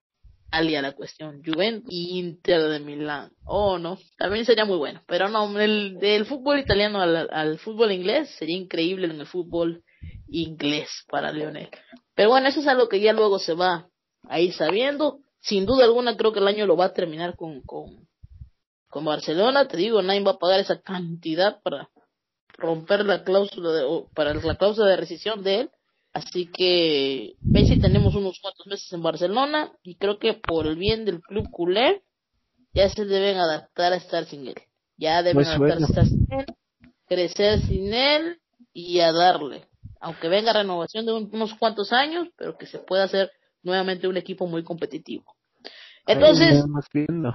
Italia 0.52 0.82
la 0.82 0.92
cuestión, 0.92 1.42
Juventus 1.42 1.90
Inter 1.90 2.68
de 2.68 2.78
Milán. 2.80 3.32
Oh, 3.46 3.78
no, 3.78 3.96
también 4.18 4.44
sería 4.44 4.66
muy 4.66 4.76
bueno, 4.76 5.02
pero 5.06 5.30
no, 5.30 5.58
el 5.58 5.98
del 5.98 6.26
fútbol 6.26 6.58
italiano 6.58 7.00
al, 7.00 7.30
al 7.32 7.58
fútbol 7.58 7.90
inglés 7.90 8.28
sería 8.38 8.58
increíble 8.58 9.06
en 9.06 9.18
el 9.18 9.26
fútbol 9.26 9.82
inglés 10.28 10.90
para 11.08 11.32
Lionel. 11.32 11.70
Pero 12.14 12.28
bueno, 12.28 12.48
eso 12.48 12.60
es 12.60 12.66
algo 12.66 12.90
que 12.90 13.00
ya 13.00 13.14
luego 13.14 13.38
se 13.38 13.54
va 13.54 13.88
a 14.28 14.40
ir 14.40 14.52
sabiendo. 14.52 15.20
Sin 15.40 15.64
duda 15.64 15.86
alguna 15.86 16.18
creo 16.18 16.34
que 16.34 16.40
el 16.40 16.48
año 16.48 16.66
lo 16.66 16.76
va 16.76 16.86
a 16.86 16.92
terminar 16.92 17.34
con, 17.34 17.62
con, 17.62 18.06
con 18.90 19.06
Barcelona, 19.06 19.66
te 19.66 19.78
digo, 19.78 20.02
nadie 20.02 20.22
va 20.22 20.32
a 20.32 20.38
pagar 20.38 20.60
esa 20.60 20.82
cantidad 20.82 21.62
para 21.62 21.88
romper 22.58 23.06
la 23.06 23.24
cláusula 23.24 23.72
de, 23.72 23.84
o 23.84 24.10
para 24.14 24.34
la 24.34 24.56
cláusula 24.56 24.90
de 24.90 24.96
rescisión 24.98 25.42
de 25.42 25.60
él. 25.60 25.70
Así 26.12 26.46
que 26.46 27.36
Messi 27.40 27.80
tenemos 27.80 28.14
unos 28.14 28.38
cuantos 28.40 28.66
meses 28.66 28.92
en 28.92 29.02
Barcelona 29.02 29.72
y 29.82 29.96
creo 29.96 30.18
que 30.18 30.34
por 30.34 30.66
el 30.66 30.76
bien 30.76 31.04
del 31.04 31.20
club 31.20 31.48
culé 31.50 32.02
ya 32.74 32.88
se 32.90 33.04
deben 33.06 33.38
adaptar 33.38 33.92
a 33.92 33.96
estar 33.96 34.26
sin 34.26 34.46
él. 34.46 34.56
Ya 34.96 35.22
deben 35.22 35.36
pues 35.36 35.48
adaptarse 35.48 35.84
a 35.84 35.86
estar 35.86 36.06
sin 36.06 36.26
él, 36.30 36.46
crecer 37.06 37.60
sin 37.62 37.94
él 37.94 38.40
y 38.74 39.00
a 39.00 39.12
darle. 39.12 39.66
Aunque 40.00 40.28
venga 40.28 40.52
renovación 40.52 41.06
de 41.06 41.12
unos 41.12 41.54
cuantos 41.54 41.92
años, 41.92 42.28
pero 42.36 42.58
que 42.58 42.66
se 42.66 42.78
pueda 42.78 43.04
hacer 43.04 43.30
nuevamente 43.62 44.08
un 44.08 44.16
equipo 44.16 44.46
muy 44.46 44.64
competitivo. 44.64 45.24
Entonces, 46.06 46.64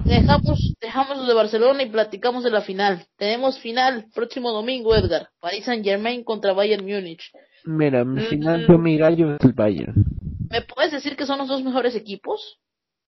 dejamos, 0.03 0.73
dejamos 0.81 1.25
de 1.25 1.33
Barcelona 1.33 1.83
y 1.83 1.89
platicamos 1.89 2.43
de 2.43 2.51
la 2.51 2.61
final. 2.61 3.05
Tenemos 3.15 3.57
final 3.59 4.07
próximo 4.13 4.51
domingo, 4.51 4.93
Edgar. 4.93 5.29
Paris 5.39 5.65
Saint 5.65 5.85
Germain 5.85 6.23
contra 6.23 6.51
Bayern 6.51 6.85
Múnich. 6.85 7.31
Mira, 7.67 8.05
mi 8.05 8.21
final, 8.23 8.65
yo 8.65 8.77
mi 8.77 8.97
gallo 8.97 9.35
es 9.35 9.41
el 9.43 9.51
Bayern. 9.51 10.05
¿Me 10.49 10.61
puedes 10.61 10.93
decir 10.93 11.17
que 11.17 11.25
son 11.25 11.39
los 11.39 11.49
dos 11.49 11.61
mejores 11.63 11.95
equipos 11.95 12.59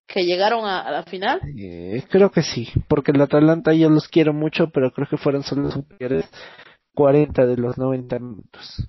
que 0.06 0.26
llegaron 0.26 0.66
a, 0.66 0.90
la 0.90 1.02
final? 1.04 1.40
Eh, 1.56 2.04
creo 2.10 2.30
que 2.30 2.42
sí, 2.42 2.68
porque 2.86 3.12
el 3.12 3.22
Atalanta 3.22 3.72
yo 3.72 3.88
los 3.88 4.06
quiero 4.06 4.34
mucho, 4.34 4.68
pero 4.68 4.92
creo 4.92 5.08
que 5.08 5.16
fueron 5.16 5.44
solo 5.44 5.70
superiores 5.70 6.28
40 6.94 7.46
de 7.46 7.56
los 7.56 7.78
90 7.78 8.18
minutos. 8.18 8.84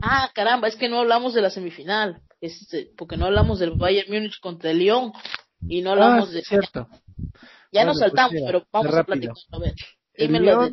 Ah, 0.00 0.30
caramba, 0.32 0.68
es 0.68 0.76
que 0.76 0.88
no 0.88 1.00
hablamos 1.00 1.34
de 1.34 1.42
la 1.42 1.50
semifinal, 1.50 2.22
este, 2.40 2.92
porque 2.96 3.16
no 3.16 3.26
hablamos 3.26 3.58
del 3.58 3.72
Bayern 3.72 4.12
Múnich 4.12 4.38
contra 4.38 4.70
el 4.70 4.78
Lyon 4.78 5.12
y 5.66 5.82
no 5.82 5.90
hablamos 5.90 6.28
ah, 6.28 6.32
de... 6.34 6.42
Cierto. 6.42 6.88
Ya 7.72 7.84
nos 7.84 7.98
pues 7.98 8.12
saltamos, 8.12 8.40
pero 8.46 8.64
vamos 8.70 8.94
a 8.94 9.02
platicar. 9.02 9.34
A 9.50 9.58
ver, 9.58 9.74
dímelo. 10.16 10.68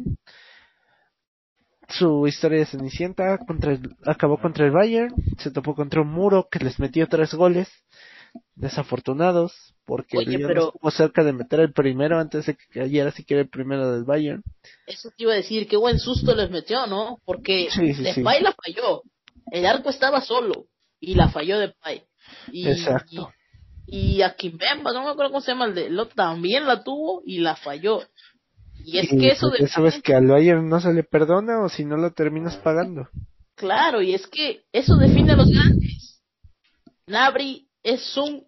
Su 1.97 2.27
historia 2.27 2.59
de 2.59 2.65
Cenicienta 2.65 3.37
contra 3.45 3.77
acabó 4.05 4.39
contra 4.39 4.65
el 4.65 4.71
Bayern, 4.71 5.13
se 5.37 5.51
topó 5.51 5.75
contra 5.75 6.01
un 6.01 6.11
muro 6.11 6.47
que 6.49 6.59
les 6.59 6.79
metió 6.79 7.07
tres 7.07 7.33
goles, 7.33 7.69
desafortunados, 8.55 9.75
porque 9.85 10.17
Oye, 10.17 10.39
pero... 10.39 10.67
estuvo 10.67 10.91
cerca 10.91 11.23
de 11.23 11.33
meter 11.33 11.59
el 11.59 11.73
primero 11.73 12.19
antes 12.19 12.45
de 12.45 12.55
que 12.55 12.65
cayera 12.79 13.11
siquiera 13.11 13.41
el 13.41 13.49
primero 13.49 13.91
del 13.91 14.05
Bayern. 14.05 14.43
Eso 14.87 15.09
te 15.15 15.23
iba 15.23 15.33
a 15.33 15.37
decir, 15.37 15.67
qué 15.67 15.77
buen 15.77 15.99
susto 15.99 16.35
les 16.35 16.49
metió, 16.49 16.87
¿no? 16.87 17.19
Porque 17.25 17.67
sí, 17.71 17.93
la 17.93 18.53
falló, 18.53 19.03
el 19.51 19.65
arco 19.65 19.89
estaba 19.89 20.21
solo 20.21 20.65
y 20.99 21.15
la 21.15 21.29
falló 21.29 21.59
de 21.59 21.69
Pay. 21.69 22.03
Y, 22.51 22.67
Exacto. 22.67 23.31
Y 23.85 24.21
a 24.21 24.35
Kimpemba, 24.35 24.93
no 24.93 25.03
me 25.03 25.09
acuerdo 25.09 25.31
cómo 25.31 25.41
se 25.41 25.51
llama 25.51 25.65
el 25.65 25.75
de 25.75 25.89
lo 25.89 26.07
también 26.07 26.65
la 26.65 26.83
tuvo 26.83 27.21
y 27.25 27.39
la 27.39 27.55
falló. 27.55 28.01
Y 28.83 28.99
es 28.99 29.09
que 29.09 29.27
eso 29.29 29.49
de 29.49 29.67
sabes 29.67 30.01
que 30.01 30.13
al 30.13 30.27
Bayern 30.27 30.67
no 30.67 30.79
se 30.79 30.93
le 30.93 31.03
perdona 31.03 31.63
o 31.63 31.69
si 31.69 31.85
no 31.85 31.97
lo 31.97 32.11
terminas 32.11 32.57
pagando. 32.57 33.07
Claro, 33.55 34.01
y 34.01 34.13
es 34.13 34.27
que 34.27 34.63
eso 34.71 34.97
define 34.97 35.33
a 35.33 35.35
los 35.35 35.49
grandes. 35.49 36.21
Nabri 37.07 37.67
es 37.83 38.17
un 38.17 38.45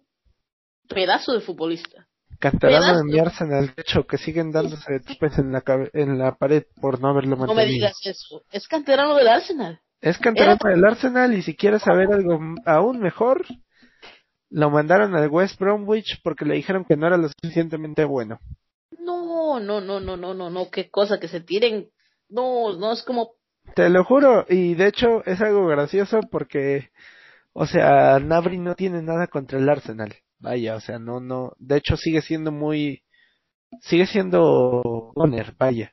pedazo 0.88 1.32
de 1.32 1.40
futbolista. 1.40 2.06
Canterano 2.38 2.98
de 2.98 3.04
mi 3.04 3.18
Arsenal, 3.18 3.72
de 3.74 3.82
hecho, 3.82 4.06
que 4.06 4.18
siguen 4.18 4.52
dándose 4.52 5.00
topes 5.00 5.38
en 5.38 5.52
la, 5.52 5.62
en 5.94 6.18
la 6.18 6.36
pared 6.36 6.64
por 6.80 7.00
no 7.00 7.08
haberlo 7.08 7.36
mantenido. 7.36 7.54
No 7.54 7.66
me 7.66 7.72
digas 7.72 7.96
eso. 8.04 8.42
Es 8.52 8.68
canterano 8.68 9.14
del 9.14 9.28
Arsenal. 9.28 9.80
Es 10.02 10.18
canterano 10.18 10.58
del 10.62 10.84
Arsenal 10.84 11.34
y 11.34 11.42
si 11.42 11.56
quieres 11.56 11.82
saber 11.82 12.12
algo 12.12 12.38
aún 12.66 13.00
mejor, 13.00 13.46
lo 14.50 14.70
mandaron 14.70 15.14
al 15.14 15.30
West 15.30 15.58
Bromwich 15.58 16.20
porque 16.22 16.44
le 16.44 16.54
dijeron 16.54 16.84
que 16.84 16.96
no 16.96 17.06
era 17.06 17.16
lo 17.16 17.28
suficientemente 17.28 18.04
bueno. 18.04 18.38
No, 19.60 19.80
no, 19.80 20.00
no, 20.00 20.00
no, 20.00 20.16
no, 20.16 20.34
no, 20.34 20.50
no, 20.50 20.70
qué 20.70 20.90
cosa 20.90 21.18
que 21.18 21.28
se 21.28 21.40
tiren. 21.40 21.88
No, 22.28 22.76
no 22.76 22.92
es 22.92 23.02
como. 23.02 23.32
Te 23.74 23.88
lo 23.88 24.04
juro, 24.04 24.46
y 24.48 24.74
de 24.74 24.88
hecho 24.88 25.24
es 25.24 25.40
algo 25.40 25.66
gracioso 25.66 26.20
porque, 26.30 26.90
o 27.52 27.66
sea, 27.66 28.18
Nabri 28.20 28.58
no 28.58 28.74
tiene 28.74 29.02
nada 29.02 29.26
contra 29.26 29.58
el 29.58 29.68
Arsenal. 29.68 30.14
Vaya, 30.38 30.76
o 30.76 30.80
sea, 30.80 30.98
no, 30.98 31.20
no, 31.20 31.52
de 31.58 31.78
hecho 31.78 31.96
sigue 31.96 32.22
siendo 32.22 32.52
muy, 32.52 33.02
sigue 33.80 34.06
siendo 34.06 35.12
owner, 35.16 35.54
vaya. 35.58 35.92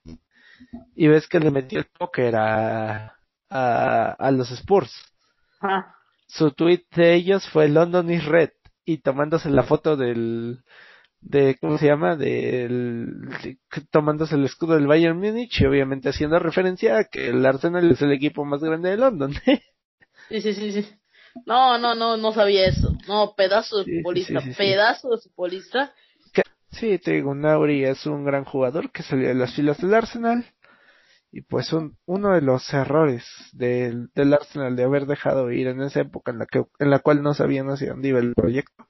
Y 0.95 1.07
ves 1.07 1.27
que 1.27 1.39
le 1.39 1.49
metió 1.49 1.79
el 1.79 1.85
póker 1.85 2.35
a, 2.35 3.17
a, 3.49 4.11
a 4.11 4.31
los 4.31 4.51
Spurs. 4.51 4.93
Ah 5.61 5.95
su 6.33 6.51
tweet 6.51 6.85
de 6.95 7.13
ellos 7.13 7.47
fue 7.49 7.69
London 7.69 8.09
is 8.11 8.25
red 8.25 8.49
y 8.85 8.97
tomándose 8.97 9.49
la 9.49 9.63
foto 9.63 9.95
del 9.95 10.63
de 11.23 11.57
cómo 11.59 11.77
se 11.77 11.87
llama 11.87 12.15
del 12.15 13.29
tomándose 13.91 14.35
el 14.35 14.45
escudo 14.45 14.75
del 14.75 14.87
Bayern 14.87 15.17
Múnich 15.17 15.61
y 15.61 15.65
obviamente 15.65 16.09
haciendo 16.09 16.37
referencia 16.39 16.97
a 16.97 17.03
que 17.05 17.29
el 17.29 17.45
Arsenal 17.45 17.89
es 17.89 18.01
el 18.01 18.11
equipo 18.11 18.45
más 18.45 18.61
grande 18.61 18.89
de 18.89 18.97
London. 18.97 19.33
sí, 20.29 20.41
sí, 20.41 20.53
sí, 20.53 20.71
sí. 20.71 20.87
No, 21.45 21.77
no, 21.77 21.95
no, 21.95 22.17
no 22.17 22.31
sabía 22.31 22.67
eso. 22.67 22.95
No, 23.07 23.33
pedazo 23.35 23.83
de 23.83 23.85
futbolista, 23.85 24.41
pedazo 24.57 25.09
de 25.09 25.17
futbolista. 25.17 25.93
Sí, 26.71 26.97
te 26.97 27.11
digo, 27.13 27.35
Nauri 27.35 27.85
es 27.85 28.05
un 28.07 28.25
gran 28.25 28.45
jugador 28.45 28.91
que 28.91 29.03
salió 29.03 29.27
de 29.27 29.35
las 29.35 29.53
filas 29.53 29.77
del 29.77 29.93
Arsenal 29.93 30.45
y 31.31 31.41
pues 31.41 31.71
un, 31.71 31.97
uno 32.05 32.33
de 32.33 32.41
los 32.41 32.73
errores 32.73 33.23
del, 33.53 34.09
del 34.15 34.33
Arsenal 34.33 34.75
de 34.75 34.83
haber 34.83 35.05
dejado 35.05 35.51
ir 35.51 35.67
en 35.67 35.81
esa 35.81 36.01
época 36.01 36.31
en 36.31 36.39
la 36.39 36.47
que 36.47 36.65
en 36.79 36.89
la 36.89 36.99
cual 36.99 37.21
no 37.21 37.35
sabían 37.35 37.69
hacia 37.69 37.91
dónde 37.91 38.09
iba 38.09 38.19
el 38.19 38.33
proyecto 38.33 38.87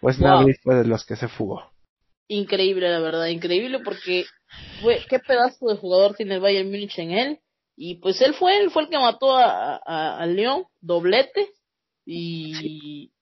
pues 0.00 0.18
wow. 0.18 0.46
fue 0.62 0.76
de 0.76 0.84
los 0.84 1.04
que 1.04 1.16
se 1.16 1.28
fugó 1.28 1.62
increíble 2.28 2.90
la 2.90 3.00
verdad 3.00 3.26
increíble 3.26 3.80
porque 3.84 4.24
fue 4.80 5.04
qué 5.08 5.18
pedazo 5.18 5.66
de 5.66 5.76
jugador 5.76 6.14
tiene 6.14 6.34
el 6.34 6.40
Bayern 6.40 6.70
Múnich 6.70 6.98
en 6.98 7.10
él 7.12 7.40
y 7.76 7.96
pues 7.96 8.20
él 8.20 8.34
fue 8.34 8.58
él 8.58 8.70
fue 8.70 8.84
el 8.84 8.88
que 8.88 8.98
mató 8.98 9.36
a, 9.36 9.76
a, 9.84 10.18
a 10.18 10.26
León 10.26 10.64
doblete 10.80 11.50
y 12.04 13.12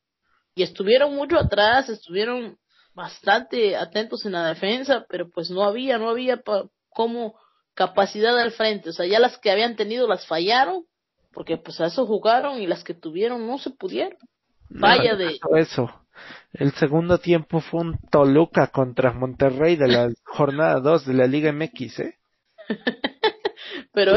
y 0.57 0.63
estuvieron 0.63 1.15
mucho 1.15 1.39
atrás 1.39 1.89
estuvieron 1.89 2.59
bastante 2.95 3.77
atentos 3.77 4.25
en 4.25 4.33
la 4.33 4.49
defensa 4.49 5.05
pero 5.09 5.29
pues 5.31 5.51
no 5.51 5.65
había 5.65 5.99
no 5.99 6.09
había 6.09 6.39
pa, 6.39 6.69
cómo 6.89 7.35
capacidad 7.75 8.39
al 8.39 8.53
frente, 8.53 8.91
o 8.91 8.93
sea, 8.93 9.07
ya 9.07 9.19
las 9.19 9.37
que 9.39 9.51
habían 9.51 9.77
tenido 9.77 10.07
las 10.09 10.27
fallaron, 10.27 10.85
porque 11.33 11.59
pues 11.59 11.81
a 11.81 11.87
eso 11.87 12.07
jugaron 12.07 12.63
y 12.63 12.67
las 12.67 12.85
que 12.85 12.95
tuvieron 12.95 13.47
no 13.47 13.59
se 13.59 13.71
pudieron. 13.71 14.17
Vaya 14.71 15.17
de... 15.17 15.39
Eso. 15.57 15.91
El 16.53 16.73
segundo 16.75 17.19
tiempo 17.19 17.61
fue 17.61 17.81
un 17.81 17.99
Toluca 18.11 18.69
contra 18.69 19.13
Monterrey 19.13 19.77
de 19.77 19.89
la 19.89 20.09
jornada 20.25 20.81
2 20.81 21.07
de 21.07 21.15
la 21.15 21.27
Liga 21.27 21.53
MX, 21.53 21.99
¿eh? 22.01 22.19
pero, 23.93 24.17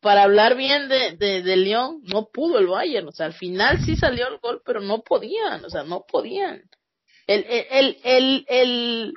para 0.00 0.24
hablar 0.24 0.56
bien 0.56 0.88
de, 0.88 1.16
de, 1.16 1.42
de 1.42 1.56
León, 1.56 2.00
no 2.04 2.28
pudo 2.32 2.58
el 2.58 2.66
Bayern. 2.66 3.08
O 3.08 3.12
sea, 3.12 3.26
al 3.26 3.34
final 3.34 3.80
sí 3.84 3.96
salió 3.96 4.28
el 4.28 4.38
gol, 4.38 4.62
pero 4.64 4.80
no 4.80 5.02
podían. 5.02 5.64
O 5.64 5.70
sea, 5.70 5.82
no 5.82 6.04
podían. 6.06 6.62
El, 7.26 7.44
el, 7.48 7.66
el, 7.70 7.96
el, 8.04 8.46
el, 8.48 9.14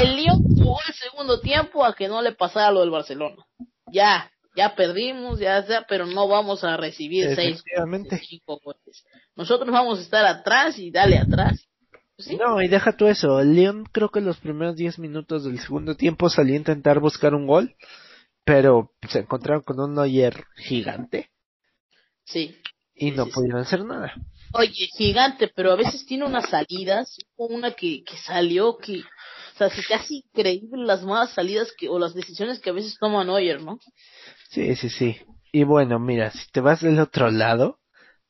el 0.00 0.16
León 0.16 0.42
jugó 0.56 0.78
el 0.86 0.94
segundo 0.94 1.40
tiempo 1.40 1.84
a 1.84 1.94
que 1.94 2.08
no 2.08 2.22
le 2.22 2.32
pasara 2.32 2.70
lo 2.70 2.80
del 2.80 2.90
Barcelona. 2.90 3.44
Ya, 3.92 4.30
ya 4.56 4.74
perdimos, 4.74 5.38
ya 5.38 5.62
sea, 5.64 5.84
pero 5.88 6.06
no 6.06 6.28
vamos 6.28 6.64
a 6.64 6.76
recibir 6.76 7.34
seis 7.34 7.62
cinco 8.26 8.60
goles. 8.64 9.04
Nosotros 9.36 9.70
vamos 9.70 9.98
a 9.98 10.02
estar 10.02 10.24
atrás 10.24 10.78
y 10.78 10.90
dale 10.90 11.18
atrás. 11.18 11.66
¿Sí? 12.18 12.36
No, 12.36 12.62
y 12.62 12.68
deja 12.68 12.96
tú 12.96 13.06
eso. 13.06 13.42
León 13.42 13.84
creo 13.90 14.10
que 14.10 14.20
los 14.20 14.38
primeros 14.38 14.76
diez 14.76 14.98
minutos 14.98 15.44
del 15.44 15.58
segundo 15.58 15.96
tiempo 15.96 16.28
salió 16.28 16.54
a 16.54 16.58
intentar 16.58 17.00
buscar 17.00 17.34
un 17.34 17.46
gol, 17.46 17.74
pero 18.44 18.92
se 19.08 19.20
encontraron 19.20 19.62
con 19.62 19.80
un 19.80 19.94
Neuer 19.94 20.44
gigante. 20.56 21.30
Sí. 22.24 22.56
Y 22.94 23.10
no 23.10 23.26
pudieron 23.26 23.62
hacer 23.62 23.84
nada. 23.84 24.14
Oye, 24.52 24.88
gigante, 24.96 25.50
pero 25.54 25.72
a 25.72 25.76
veces 25.76 26.06
tiene 26.06 26.24
unas 26.24 26.48
salidas, 26.48 27.16
una 27.36 27.72
que, 27.72 28.04
que 28.04 28.16
salió 28.18 28.78
que, 28.78 29.00
o 29.00 29.58
sea, 29.58 29.66
es 29.66 29.88
casi 29.88 30.18
increíble 30.18 30.84
las 30.84 31.02
malas 31.02 31.30
salidas 31.32 31.72
que, 31.76 31.88
o 31.88 31.98
las 31.98 32.14
decisiones 32.14 32.60
que 32.60 32.70
a 32.70 32.74
veces 32.74 32.96
toma 33.00 33.24
Neuer, 33.24 33.60
¿no? 33.60 33.80
Sí, 34.50 34.76
sí, 34.76 34.88
sí. 34.88 35.16
Y 35.50 35.64
bueno, 35.64 35.98
mira, 35.98 36.30
si 36.30 36.48
te 36.52 36.60
vas 36.60 36.80
del 36.80 37.00
otro 37.00 37.32
lado, 37.32 37.80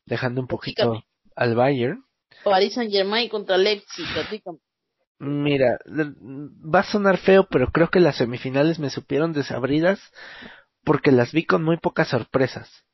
dejando 0.07 0.41
un 0.41 0.47
poquito 0.47 1.05
al 1.35 1.55
Bayern. 1.55 2.05
Paris 2.43 2.75
Saint 2.75 2.93
Germain 2.93 3.29
contra 3.29 3.57
Leipzig, 3.57 4.07
Mira, 5.19 5.79
va 5.89 6.81
a 6.81 6.91
sonar 6.91 7.19
feo, 7.19 7.47
pero 7.49 7.71
creo 7.71 7.89
que 7.89 8.01
las 8.01 8.17
semifinales 8.17 8.79
me 8.79 8.91
supieron 8.91 9.33
desabridas 9.33 10.01
porque 10.83 11.13
las 11.13 11.33
vi 11.33 11.45
con 11.45 11.63
muy 11.63 11.79
pocas 11.79 12.09
sorpresas. 12.09 12.85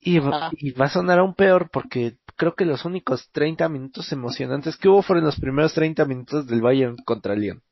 Y, 0.00 0.16
y, 0.16 0.72
va 0.72 0.86
a 0.86 0.90
sonar 0.90 1.20
aún 1.20 1.34
peor 1.34 1.70
porque 1.70 2.16
creo 2.36 2.56
que 2.56 2.64
los 2.64 2.84
únicos 2.84 3.30
30 3.30 3.68
minutos 3.68 4.10
emocionantes 4.10 4.76
que 4.76 4.88
hubo 4.88 5.02
fueron 5.02 5.24
los 5.24 5.38
primeros 5.38 5.74
30 5.74 6.04
minutos 6.06 6.46
del 6.48 6.60
Bayern 6.60 6.96
contra 7.04 7.36
Lyon. 7.36 7.62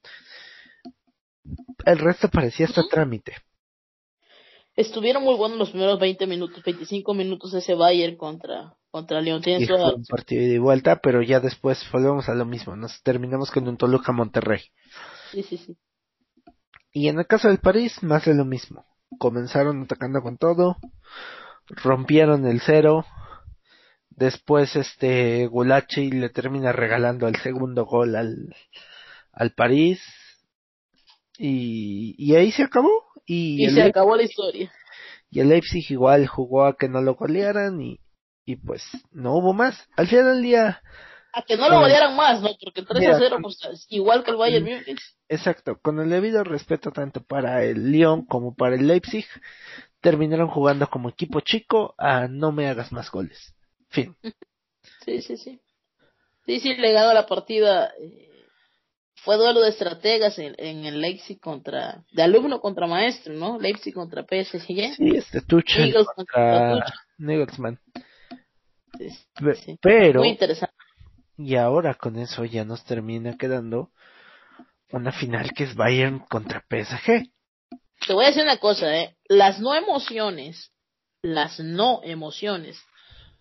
El 1.84 1.98
resto 1.98 2.28
parecía 2.28 2.66
hasta 2.66 2.86
trámite 2.88 3.34
estuvieron 4.80 5.22
muy 5.22 5.34
buenos 5.36 5.58
los 5.58 5.70
primeros 5.70 5.98
20 6.00 6.26
minutos, 6.26 6.62
25 6.64 7.14
minutos 7.14 7.54
ese 7.54 7.74
Bayern 7.74 8.16
contra 8.16 8.74
contra 8.90 9.20
León. 9.20 9.42
Y 9.44 9.66
fue 9.66 9.94
un 9.94 10.04
partido 10.04 10.42
de 10.42 10.58
vuelta, 10.58 11.00
pero 11.00 11.22
ya 11.22 11.40
después 11.40 11.80
volvemos 11.92 12.28
a 12.28 12.34
lo 12.34 12.44
mismo. 12.44 12.76
Nos 12.76 13.02
terminamos 13.02 13.50
con 13.50 13.68
un 13.68 13.76
Toluca 13.76 14.12
Monterrey. 14.12 14.60
Sí, 15.30 15.42
sí, 15.42 15.58
sí. 15.58 15.76
Y 16.92 17.08
en 17.08 17.18
el 17.18 17.26
caso 17.26 17.48
del 17.48 17.58
París, 17.58 18.02
más 18.02 18.24
de 18.24 18.34
lo 18.34 18.44
mismo. 18.44 18.84
Comenzaron 19.18 19.82
atacando 19.82 20.22
con 20.22 20.38
todo, 20.38 20.76
rompieron 21.68 22.46
el 22.46 22.60
cero. 22.60 23.04
Después 24.08 24.74
este 24.76 25.46
Gulachi 25.46 26.10
le 26.10 26.28
termina 26.30 26.72
regalando 26.72 27.28
el 27.28 27.36
segundo 27.36 27.86
gol 27.86 28.16
al, 28.16 28.54
al 29.32 29.52
París. 29.52 30.00
Y, 31.38 32.14
y 32.18 32.34
ahí 32.34 32.50
se 32.50 32.64
acabó. 32.64 33.09
Y, 33.26 33.68
se 33.70 33.82
acabó 33.82 34.16
la 34.16 34.22
historia. 34.22 34.72
Y 35.30 35.40
el 35.40 35.48
Leipzig 35.48 35.84
igual 35.90 36.26
jugó 36.26 36.64
a 36.64 36.76
que 36.76 36.88
no 36.88 37.00
lo 37.00 37.14
golearan 37.14 37.80
y, 37.80 38.00
y 38.44 38.56
pues 38.56 38.82
no 39.12 39.36
hubo 39.36 39.52
más. 39.52 39.88
Al 39.96 40.08
final 40.08 40.34
del 40.34 40.42
día... 40.42 40.82
A 41.32 41.42
que 41.42 41.56
no 41.56 41.68
lo 41.68 41.78
golearan 41.80 42.16
más, 42.16 42.42
¿no? 42.42 42.50
Porque 42.60 42.82
3 42.82 43.08
a 43.08 43.18
0, 43.18 43.38
pues, 43.40 43.86
igual 43.88 44.24
que 44.24 44.32
el 44.32 44.36
Bayern 44.36 44.64
Múnich. 44.64 45.00
Exacto, 45.28 45.78
con 45.80 46.00
el 46.00 46.10
debido 46.10 46.42
respeto 46.42 46.90
tanto 46.90 47.22
para 47.22 47.62
el 47.62 47.92
Lyon 47.92 48.26
como 48.26 48.56
para 48.56 48.74
el 48.74 48.88
Leipzig, 48.88 49.26
terminaron 50.00 50.48
jugando 50.48 50.88
como 50.88 51.08
equipo 51.08 51.40
chico 51.40 51.94
a 51.98 52.26
no 52.26 52.50
me 52.50 52.68
hagas 52.68 52.90
más 52.90 53.10
goles. 53.10 53.54
Fin. 53.88 54.16
Sí, 55.04 55.20
sí, 55.22 55.36
sí. 55.36 55.60
Sí, 56.46 56.60
sí, 56.60 56.74
le 56.74 56.92
ganó 56.92 57.12
la 57.12 57.26
partida. 57.26 57.92
Eh, 58.00 58.29
fue 59.24 59.36
duelo 59.36 59.60
de 59.60 59.70
estrategas 59.70 60.38
en, 60.38 60.54
en, 60.58 60.84
el 60.84 61.00
Leipzig 61.00 61.40
contra, 61.40 62.04
de 62.12 62.22
alumno 62.22 62.60
contra 62.60 62.86
maestro, 62.86 63.34
¿no? 63.34 63.58
Leipzig 63.58 63.92
contra 63.92 64.22
PSG. 64.22 64.94
Sí, 64.96 65.16
este 65.16 65.42
Tuchel 65.42 65.94
contra, 66.16 66.84
Nagelsmann. 67.18 67.78
Pero, 69.80 70.20
Muy 70.20 70.30
interesante. 70.30 70.74
Y 71.36 71.56
ahora 71.56 71.94
con 71.94 72.18
eso 72.18 72.44
ya 72.44 72.64
nos 72.64 72.84
termina 72.84 73.36
quedando 73.36 73.90
una 74.90 75.12
final 75.12 75.52
que 75.54 75.64
es 75.64 75.74
Bayern 75.74 76.20
contra 76.20 76.64
PSG. 76.68 77.30
Te 78.06 78.12
voy 78.14 78.24
a 78.24 78.28
decir 78.28 78.42
una 78.42 78.58
cosa, 78.58 78.94
¿eh? 78.96 79.16
Las 79.28 79.60
no 79.60 79.74
emociones, 79.74 80.72
las 81.22 81.60
no 81.60 82.00
emociones 82.02 82.82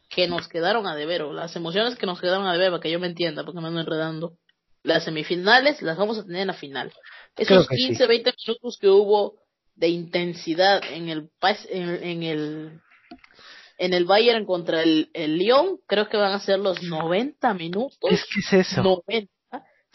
que 0.10 0.28
nos 0.28 0.48
quedaron 0.48 0.88
a 0.88 0.96
deber, 0.96 1.22
o 1.22 1.34
las 1.34 1.56
emociones 1.56 1.96
que 1.96 2.06
nos 2.06 2.20
quedaron 2.20 2.48
a 2.48 2.54
deber, 2.54 2.72
para 2.72 2.82
que 2.82 2.92
yo 2.92 3.00
me 3.00 3.08
entienda, 3.08 3.44
porque 3.44 3.62
me 3.62 3.68
ando 3.68 3.82
enredando 3.82 4.38
las 4.90 5.06
semifinales 5.06 5.82
las 5.82 5.98
vamos 5.98 6.18
a 6.18 6.26
tener 6.26 6.42
en 6.42 6.48
la 6.48 6.54
final. 6.54 6.92
Esos 7.38 7.68
15, 7.68 8.08
20 8.08 8.34
minutos 8.46 8.78
que 8.80 8.90
hubo 8.90 9.36
de 9.76 9.88
intensidad 9.88 10.82
en 10.92 11.08
el 11.08 11.30
en, 11.70 12.04
en 12.04 12.24
el 12.24 12.82
en 13.78 13.94
el 13.94 14.04
Bayern 14.04 14.46
contra 14.46 14.84
el, 14.84 15.10
el 15.14 15.38
Lyon, 15.38 15.78
creo 15.88 16.10
que 16.10 16.18
van 16.18 16.34
a 16.34 16.40
ser 16.42 16.60
los 16.60 16.84
90 16.84 17.54
minutos. 17.54 17.98
Es 18.12 18.26
que 18.26 18.42
es 18.42 18.68
eso. 18.68 18.84
90 18.84 19.32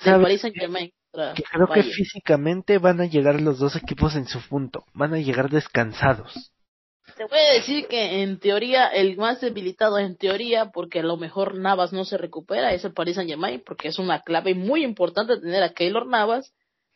del 0.05 0.23
Paris 0.23 0.41
Saint-Germain. 0.41 0.91
creo 1.13 1.69
que 1.69 1.83
físicamente 1.83 2.79
van 2.79 3.01
a 3.03 3.05
llegar 3.05 3.41
los 3.41 3.59
dos 3.59 3.77
equipos 3.77 4.17
en 4.17 4.27
su 4.27 4.41
punto, 4.41 4.85
van 4.95 5.13
a 5.13 5.19
llegar 5.19 5.51
descansados. 5.51 6.54
Te 7.17 7.25
voy 7.25 7.39
a 7.39 7.53
decir 7.55 7.87
que 7.87 8.23
en 8.23 8.39
teoría 8.41 8.89
el 8.89 9.17
más 9.17 9.41
debilitado 9.41 9.99
en 9.99 10.17
teoría, 10.17 10.71
porque 10.73 11.01
a 11.01 11.05
lo 11.05 11.17
mejor 11.17 11.55
Navas 11.55 11.93
no 11.93 12.05
se 12.05 12.19
recupera, 12.19 12.73
es 12.73 12.85
el 12.85 12.93
Paris 12.93 13.17
Saint 13.17 13.31
Germain, 13.31 13.63
porque 13.65 13.89
es 13.89 13.99
una 13.99 14.23
clave 14.23 14.55
muy 14.55 14.83
importante 14.83 15.39
tener 15.39 15.63
a 15.63 15.73
Keylor 15.73 16.07
Navas, 16.07 16.53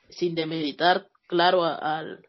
sin 0.08 0.34
demeritar, 0.34 1.06
claro, 1.28 1.64
al, 1.64 2.26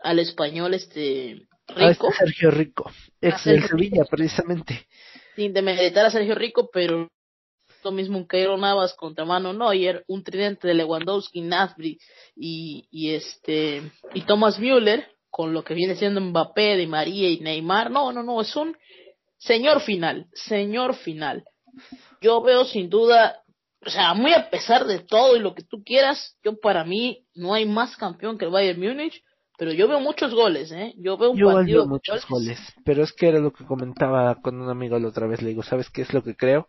al 0.00 0.18
español 0.20 0.74
este 0.74 1.46
Rico. 1.68 2.12
Sergio 2.12 2.50
Rico, 2.50 2.90
ex 3.20 3.44
del 3.44 3.66
Sevilla, 3.66 4.04
precisamente. 4.04 4.86
Sin 5.34 5.52
demeritar 5.52 6.06
a 6.06 6.10
Sergio 6.10 6.34
Rico, 6.34 6.70
pero 6.72 7.08
lo 7.82 7.90
mismo 7.90 8.18
un 8.18 8.28
Keylor 8.28 8.58
Navas 8.58 8.94
contra 8.94 9.24
Mano 9.24 9.52
Neuer, 9.52 10.04
un 10.06 10.22
tridente 10.22 10.68
de 10.68 10.74
Lewandowski, 10.74 11.40
Nasbri 11.40 11.98
y, 12.36 12.86
y 12.90 13.14
este 13.14 13.82
y 14.14 14.22
Thomas 14.22 14.58
Müller 14.58 15.13
con 15.34 15.52
lo 15.52 15.64
que 15.64 15.74
viene 15.74 15.96
siendo 15.96 16.20
Mbappé, 16.20 16.76
de 16.76 16.86
María 16.86 17.28
y 17.28 17.40
Neymar. 17.40 17.90
No, 17.90 18.12
no, 18.12 18.22
no, 18.22 18.40
es 18.40 18.54
un 18.54 18.76
señor 19.36 19.80
final, 19.80 20.28
señor 20.32 20.94
final. 20.94 21.42
Yo 22.20 22.40
veo 22.40 22.64
sin 22.64 22.88
duda, 22.88 23.42
o 23.84 23.90
sea, 23.90 24.14
muy 24.14 24.32
a 24.32 24.48
pesar 24.48 24.84
de 24.84 25.00
todo 25.00 25.36
y 25.36 25.40
lo 25.40 25.56
que 25.56 25.64
tú 25.64 25.82
quieras, 25.84 26.38
yo 26.44 26.56
para 26.60 26.84
mí 26.84 27.26
no 27.34 27.52
hay 27.52 27.66
más 27.66 27.96
campeón 27.96 28.38
que 28.38 28.44
el 28.44 28.52
Bayern 28.52 28.78
Múnich, 28.78 29.24
pero 29.58 29.72
yo 29.72 29.88
veo 29.88 29.98
muchos 29.98 30.32
goles, 30.32 30.70
¿eh? 30.70 30.94
Yo 30.98 31.18
veo 31.18 31.32
un 31.32 31.36
yo 31.36 31.48
veo 31.64 31.86
muchos 31.88 32.28
goles. 32.28 32.60
pero 32.84 33.02
es 33.02 33.12
que 33.12 33.26
era 33.26 33.40
lo 33.40 33.52
que 33.52 33.64
comentaba 33.64 34.40
con 34.40 34.60
un 34.60 34.70
amigo 34.70 34.96
la 35.00 35.08
otra 35.08 35.26
vez, 35.26 35.42
le 35.42 35.48
digo, 35.48 35.64
¿sabes 35.64 35.90
qué 35.90 36.02
es 36.02 36.14
lo 36.14 36.22
que 36.22 36.36
creo? 36.36 36.68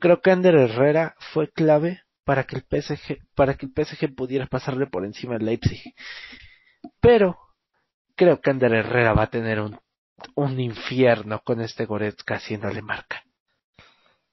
Creo 0.00 0.20
que 0.20 0.32
Ander 0.32 0.54
Herrera 0.54 1.14
fue 1.32 1.50
clave 1.50 2.02
para 2.24 2.44
que 2.44 2.56
el 2.56 2.62
PSG, 2.62 3.20
para 3.34 3.54
que 3.54 3.64
el 3.64 3.72
PSG 3.72 4.14
pudiera 4.14 4.46
pasarle 4.48 4.86
por 4.86 5.06
encima 5.06 5.36
al 5.36 5.46
Leipzig. 5.46 5.94
Pero 7.00 7.38
creo 8.16 8.40
que 8.40 8.50
Ander 8.50 8.72
Herrera 8.72 9.12
va 9.12 9.24
a 9.24 9.30
tener 9.30 9.60
un, 9.60 9.78
un 10.34 10.58
infierno 10.58 11.40
con 11.44 11.60
este 11.60 11.84
Goretzka 11.84 12.36
haciéndole 12.36 12.82
marca. 12.82 13.22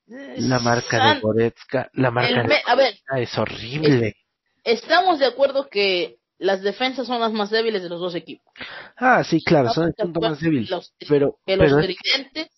La 0.08 0.60
marca 0.60 1.14
de 1.14 1.20
Goretzka, 1.22 1.90
la 1.94 2.12
marca 2.12 2.44
de 2.44 2.56
a 2.66 2.76
ver, 2.76 2.96
es 3.16 3.38
horrible. 3.38 4.16
estamos 4.64 5.20
de 5.20 5.26
acuerdo 5.26 5.70
que 5.70 6.18
las 6.38 6.62
defensas 6.62 7.08
son 7.08 7.22
las 7.22 7.32
más 7.32 7.50
débiles 7.50 7.82
de 7.84 7.90
los 7.90 8.02
dos 8.02 8.16
equipos. 8.16 8.54
Ah, 8.98 9.24
sí, 9.24 9.42
claro, 9.44 9.70
son 9.70 9.86
el 9.86 9.94
punto 9.94 10.20
más 10.20 10.40
débil. 10.40 10.70
pero, 11.08 11.40
que 11.46 11.56
los 11.56 11.72
tridentes, 11.72 12.50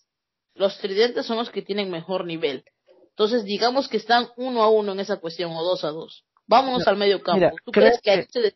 los 0.54 0.78
tridentes 0.78 1.24
son 1.24 1.36
los 1.36 1.50
que 1.50 1.62
tienen 1.62 1.90
mejor 1.90 2.24
nivel. 2.24 2.64
Entonces, 3.10 3.44
digamos 3.44 3.88
que 3.88 3.96
están 3.96 4.28
uno 4.36 4.62
a 4.62 4.70
uno 4.70 4.92
en 4.92 5.00
esa 5.00 5.18
cuestión 5.18 5.52
o 5.52 5.62
dos 5.62 5.84
a 5.84 5.88
dos. 5.88 6.24
Vámonos 6.46 6.86
al 6.86 6.96
medio 6.96 7.22
campo. 7.22 7.50
¿Tú 7.64 7.72
crees 7.72 8.00
que, 8.02 8.26
que 8.32 8.54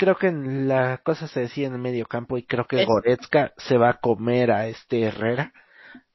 creo 0.00 0.16
que 0.16 0.32
la 0.32 1.02
cosa 1.04 1.28
se 1.28 1.40
decía 1.40 1.66
en 1.66 1.74
el 1.74 1.78
medio 1.78 2.06
campo 2.06 2.38
y 2.38 2.42
creo 2.42 2.66
que 2.66 2.86
Goretzka 2.86 3.52
se 3.58 3.76
va 3.76 3.90
a 3.90 4.00
comer 4.00 4.50
a 4.50 4.66
este 4.66 5.02
Herrera, 5.02 5.52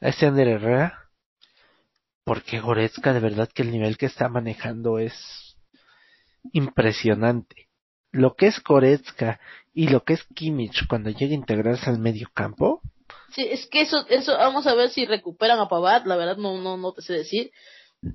a 0.02 0.10
este 0.10 0.26
Ander 0.26 0.48
Herrera, 0.48 1.04
porque 2.24 2.60
Goretzka 2.60 3.14
de 3.14 3.20
verdad 3.20 3.48
que 3.54 3.62
el 3.62 3.70
nivel 3.72 3.98
que 3.98 4.08
está 4.08 4.28
manejando 4.28 4.98
es 4.98 5.14
impresionante. 6.52 7.70
Lo 8.12 8.34
que 8.34 8.48
es 8.48 8.60
Goretzka 8.64 9.40
y 9.72 9.90
lo 9.90 10.04
que 10.04 10.14
es 10.14 10.24
Kimmich 10.34 10.88
cuando 10.88 11.12
llega 11.12 11.34
a 11.34 11.36
integrarse 11.36 11.88
al 11.88 12.00
medio 12.00 12.30
campo. 12.34 12.82
Sí, 13.36 13.48
es 13.48 13.68
que 13.68 13.82
eso, 13.82 14.04
eso, 14.10 14.36
vamos 14.36 14.66
a 14.66 14.74
ver 14.74 14.90
si 14.90 15.06
recuperan 15.06 15.60
a 15.60 15.70
Pavard, 15.70 16.08
la 16.08 16.16
verdad 16.16 16.38
no, 16.38 16.58
no, 16.58 16.76
no 16.76 16.92
te 16.92 17.04
sé 17.04 17.14
decir, 17.14 17.52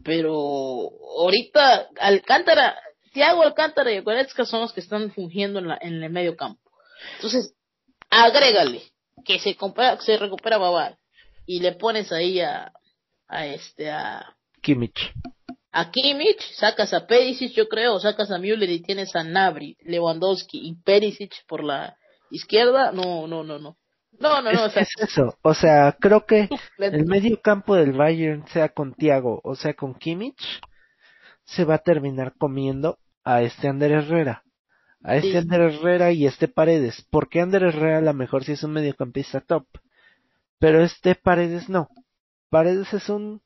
pero 0.02 0.32
ahorita 0.32 1.90
Alcántara 2.00 2.74
Thiago 3.12 3.42
Alcántara 3.42 3.92
y 3.92 4.00
Goretzka 4.00 4.44
son 4.44 4.60
los 4.60 4.72
que 4.72 4.80
están 4.80 5.10
fungiendo 5.12 5.58
en, 5.58 5.68
la, 5.68 5.78
en 5.80 6.02
el 6.02 6.10
medio 6.10 6.36
campo. 6.36 6.70
Entonces, 7.16 7.54
agrégale 8.08 8.82
que 9.24 9.38
se, 9.38 9.56
compra, 9.56 10.00
se 10.00 10.16
recupera 10.16 10.58
Babal 10.58 10.98
y 11.46 11.60
le 11.60 11.72
pones 11.72 12.12
ahí 12.12 12.40
a, 12.40 12.72
a 13.28 13.46
este, 13.46 13.90
a 13.90 14.36
Kimmich. 14.62 15.12
A 15.72 15.90
Kimmich, 15.90 16.40
sacas 16.54 16.92
a 16.92 17.06
Perisic, 17.06 17.52
yo 17.52 17.68
creo, 17.68 17.98
sacas 18.00 18.30
a 18.30 18.38
Müller 18.38 18.70
y 18.70 18.82
tienes 18.82 19.14
a 19.14 19.22
Nabri, 19.22 19.76
Lewandowski 19.82 20.58
y 20.68 20.74
Perisic 20.74 21.32
por 21.46 21.62
la 21.62 21.96
izquierda. 22.30 22.92
No, 22.92 23.26
no, 23.26 23.44
no, 23.44 23.58
no. 23.58 23.76
No, 24.18 24.42
no, 24.42 24.52
no. 24.52 24.66
Es, 24.66 24.88
eso. 24.98 25.34
O 25.42 25.54
sea, 25.54 25.96
creo 25.98 26.26
que 26.26 26.48
el 26.78 27.06
medio 27.06 27.40
campo 27.40 27.76
del 27.76 27.92
Bayern, 27.92 28.46
sea 28.48 28.68
con 28.68 28.94
Thiago 28.94 29.40
o 29.44 29.54
sea 29.54 29.74
con 29.74 29.94
Kimmich, 29.94 30.60
se 31.44 31.64
va 31.64 31.76
a 31.76 31.78
terminar 31.78 32.34
comiendo 32.38 32.98
a 33.24 33.42
este 33.42 33.68
Ander 33.68 33.92
Herrera. 33.92 34.44
A 35.02 35.16
este 35.16 35.38
Ander 35.38 35.60
Herrera 35.62 36.12
y 36.12 36.26
este 36.26 36.48
Paredes. 36.48 37.06
Porque 37.10 37.40
Ander 37.40 37.62
Herrera 37.62 37.98
a 37.98 38.02
lo 38.02 38.14
mejor 38.14 38.44
sí 38.44 38.52
es 38.52 38.62
un 38.62 38.72
mediocampista 38.72 39.40
top. 39.40 39.66
Pero 40.58 40.82
este 40.82 41.14
Paredes 41.14 41.68
no. 41.68 41.88
Paredes 42.50 42.92
es 42.92 43.08
un 43.08 43.42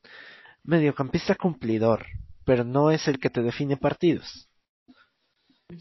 mediocampista 0.63 1.35
cumplidor, 1.35 2.05
pero 2.43 2.63
no 2.63 2.91
es 2.91 3.07
el 3.07 3.19
que 3.19 3.29
te 3.29 3.41
define 3.41 3.77
partidos. 3.77 4.49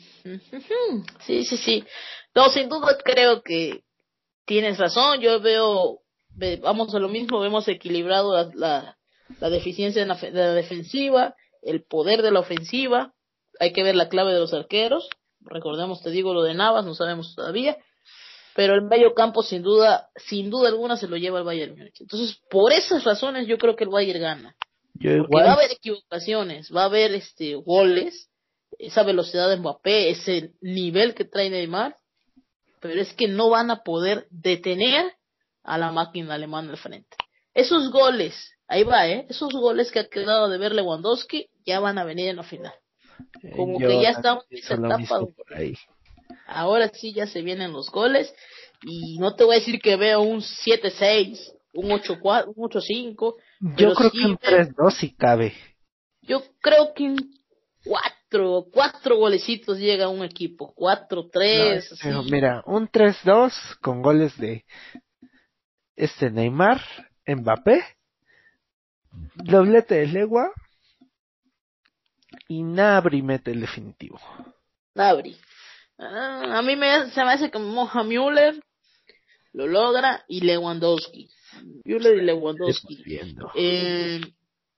Sí, 1.20 1.44
sí, 1.44 1.56
sí. 1.56 1.84
No, 2.34 2.48
sin 2.48 2.68
duda 2.68 2.96
creo 3.02 3.42
que 3.42 3.84
tienes 4.44 4.78
razón. 4.78 5.20
Yo 5.20 5.40
veo, 5.40 6.00
vamos 6.62 6.94
a 6.94 6.98
lo 6.98 7.08
mismo, 7.08 7.40
vemos 7.40 7.68
equilibrado 7.68 8.50
la, 8.54 8.96
la, 9.40 9.50
deficiencia 9.50 10.04
de 10.04 10.32
la, 10.32 10.52
defensiva, 10.52 11.34
el 11.62 11.82
poder 11.84 12.22
de 12.22 12.30
la 12.30 12.40
ofensiva. 12.40 13.13
Hay 13.60 13.72
que 13.72 13.82
ver 13.82 13.96
la 13.96 14.08
clave 14.08 14.32
de 14.32 14.40
los 14.40 14.52
arqueros. 14.52 15.08
Recordemos, 15.40 16.02
te 16.02 16.10
digo 16.10 16.34
lo 16.34 16.42
de 16.42 16.54
Navas, 16.54 16.84
no 16.84 16.94
sabemos 16.94 17.34
todavía. 17.34 17.76
Pero 18.54 18.74
el 18.74 18.82
medio 18.82 19.14
campo, 19.14 19.42
sin 19.42 19.62
duda, 19.62 20.08
sin 20.16 20.48
duda 20.48 20.68
alguna, 20.68 20.96
se 20.96 21.08
lo 21.08 21.16
lleva 21.16 21.38
el 21.38 21.44
Bayern 21.44 21.76
Múnich. 21.76 22.00
Entonces, 22.00 22.40
por 22.50 22.72
esas 22.72 23.04
razones, 23.04 23.48
yo 23.48 23.58
creo 23.58 23.74
que 23.74 23.84
el 23.84 23.90
Bayern 23.90 24.20
gana. 24.20 24.56
Porque 24.94 25.44
va 25.44 25.52
a 25.52 25.54
haber 25.54 25.72
equivocaciones, 25.72 26.70
va 26.74 26.82
a 26.82 26.86
haber 26.86 27.14
este 27.14 27.56
goles, 27.56 28.30
esa 28.78 29.02
velocidad 29.02 29.48
de 29.48 29.56
Mbappé, 29.56 30.10
ese 30.10 30.52
nivel 30.60 31.14
que 31.14 31.24
trae 31.24 31.50
Neymar, 31.50 31.96
pero 32.80 33.00
es 33.00 33.12
que 33.12 33.26
no 33.26 33.50
van 33.50 33.70
a 33.70 33.82
poder 33.82 34.26
detener 34.30 35.12
a 35.64 35.78
la 35.78 35.90
máquina 35.90 36.34
alemana 36.34 36.70
al 36.70 36.76
frente. 36.76 37.16
Esos 37.54 37.90
goles, 37.90 38.34
ahí 38.68 38.84
va, 38.84 39.08
¿eh? 39.08 39.26
Esos 39.28 39.52
goles 39.52 39.90
que 39.90 40.00
ha 40.00 40.08
quedado 40.08 40.48
de 40.48 40.58
ver 40.58 40.74
Lewandowski 40.74 41.48
ya 41.64 41.80
van 41.80 41.98
a 41.98 42.04
venir 42.04 42.28
en 42.28 42.36
la 42.36 42.42
final. 42.42 42.74
Eh, 43.42 43.52
Como 43.56 43.78
que 43.78 44.02
ya 44.02 44.10
estamos 44.10 44.44
en 44.50 44.58
esa 44.58 44.74
etapa. 44.74 45.20
Ahora 46.46 46.88
sí 46.88 47.12
ya 47.12 47.26
se 47.26 47.42
vienen 47.42 47.72
los 47.72 47.90
goles 47.90 48.34
y 48.82 49.18
no 49.18 49.34
te 49.34 49.44
voy 49.44 49.56
a 49.56 49.58
decir 49.58 49.80
que 49.80 49.96
veo 49.96 50.22
un 50.22 50.40
7-6 50.40 51.54
un 51.74 51.90
8-4, 51.90 52.52
un 52.54 52.68
8-5. 52.70 53.34
Yo 53.76 53.94
creo 53.94 54.10
que 54.10 54.26
un 54.26 54.38
3-2 54.38 54.90
si 54.92 55.14
cabe. 55.14 55.54
Yo 56.22 56.42
creo 56.60 56.94
que 56.94 57.04
un 57.04 57.34
4, 57.84 58.66
4 58.72 59.16
golecitos 59.16 59.78
llega 59.78 60.08
un 60.08 60.24
equipo. 60.24 60.74
4-3. 60.76 62.30
mira, 62.30 62.62
un 62.66 62.88
3-2 62.88 63.52
con 63.80 64.02
goles 64.02 64.36
de 64.38 64.64
este 65.96 66.30
Neymar, 66.30 66.80
Mbappé, 67.26 67.84
doblete 69.34 69.96
de 69.96 70.06
Legua 70.06 70.50
y 72.54 72.62
Nabri 72.62 73.20
mete 73.22 73.50
el 73.50 73.60
definitivo. 73.60 74.20
Nabri. 74.94 75.36
Ah, 75.98 76.58
a 76.58 76.62
mí 76.62 76.76
me, 76.76 77.10
se 77.10 77.24
me 77.24 77.32
hace 77.32 77.50
que 77.50 77.58
Moja 77.58 78.04
Müller 78.04 78.60
lo 79.52 79.66
logra 79.66 80.24
y 80.28 80.40
Lewandowski. 80.40 81.28
Müller 81.84 82.16
y 82.16 82.22
Lewandowski. 82.22 83.04
Eh, 83.56 84.20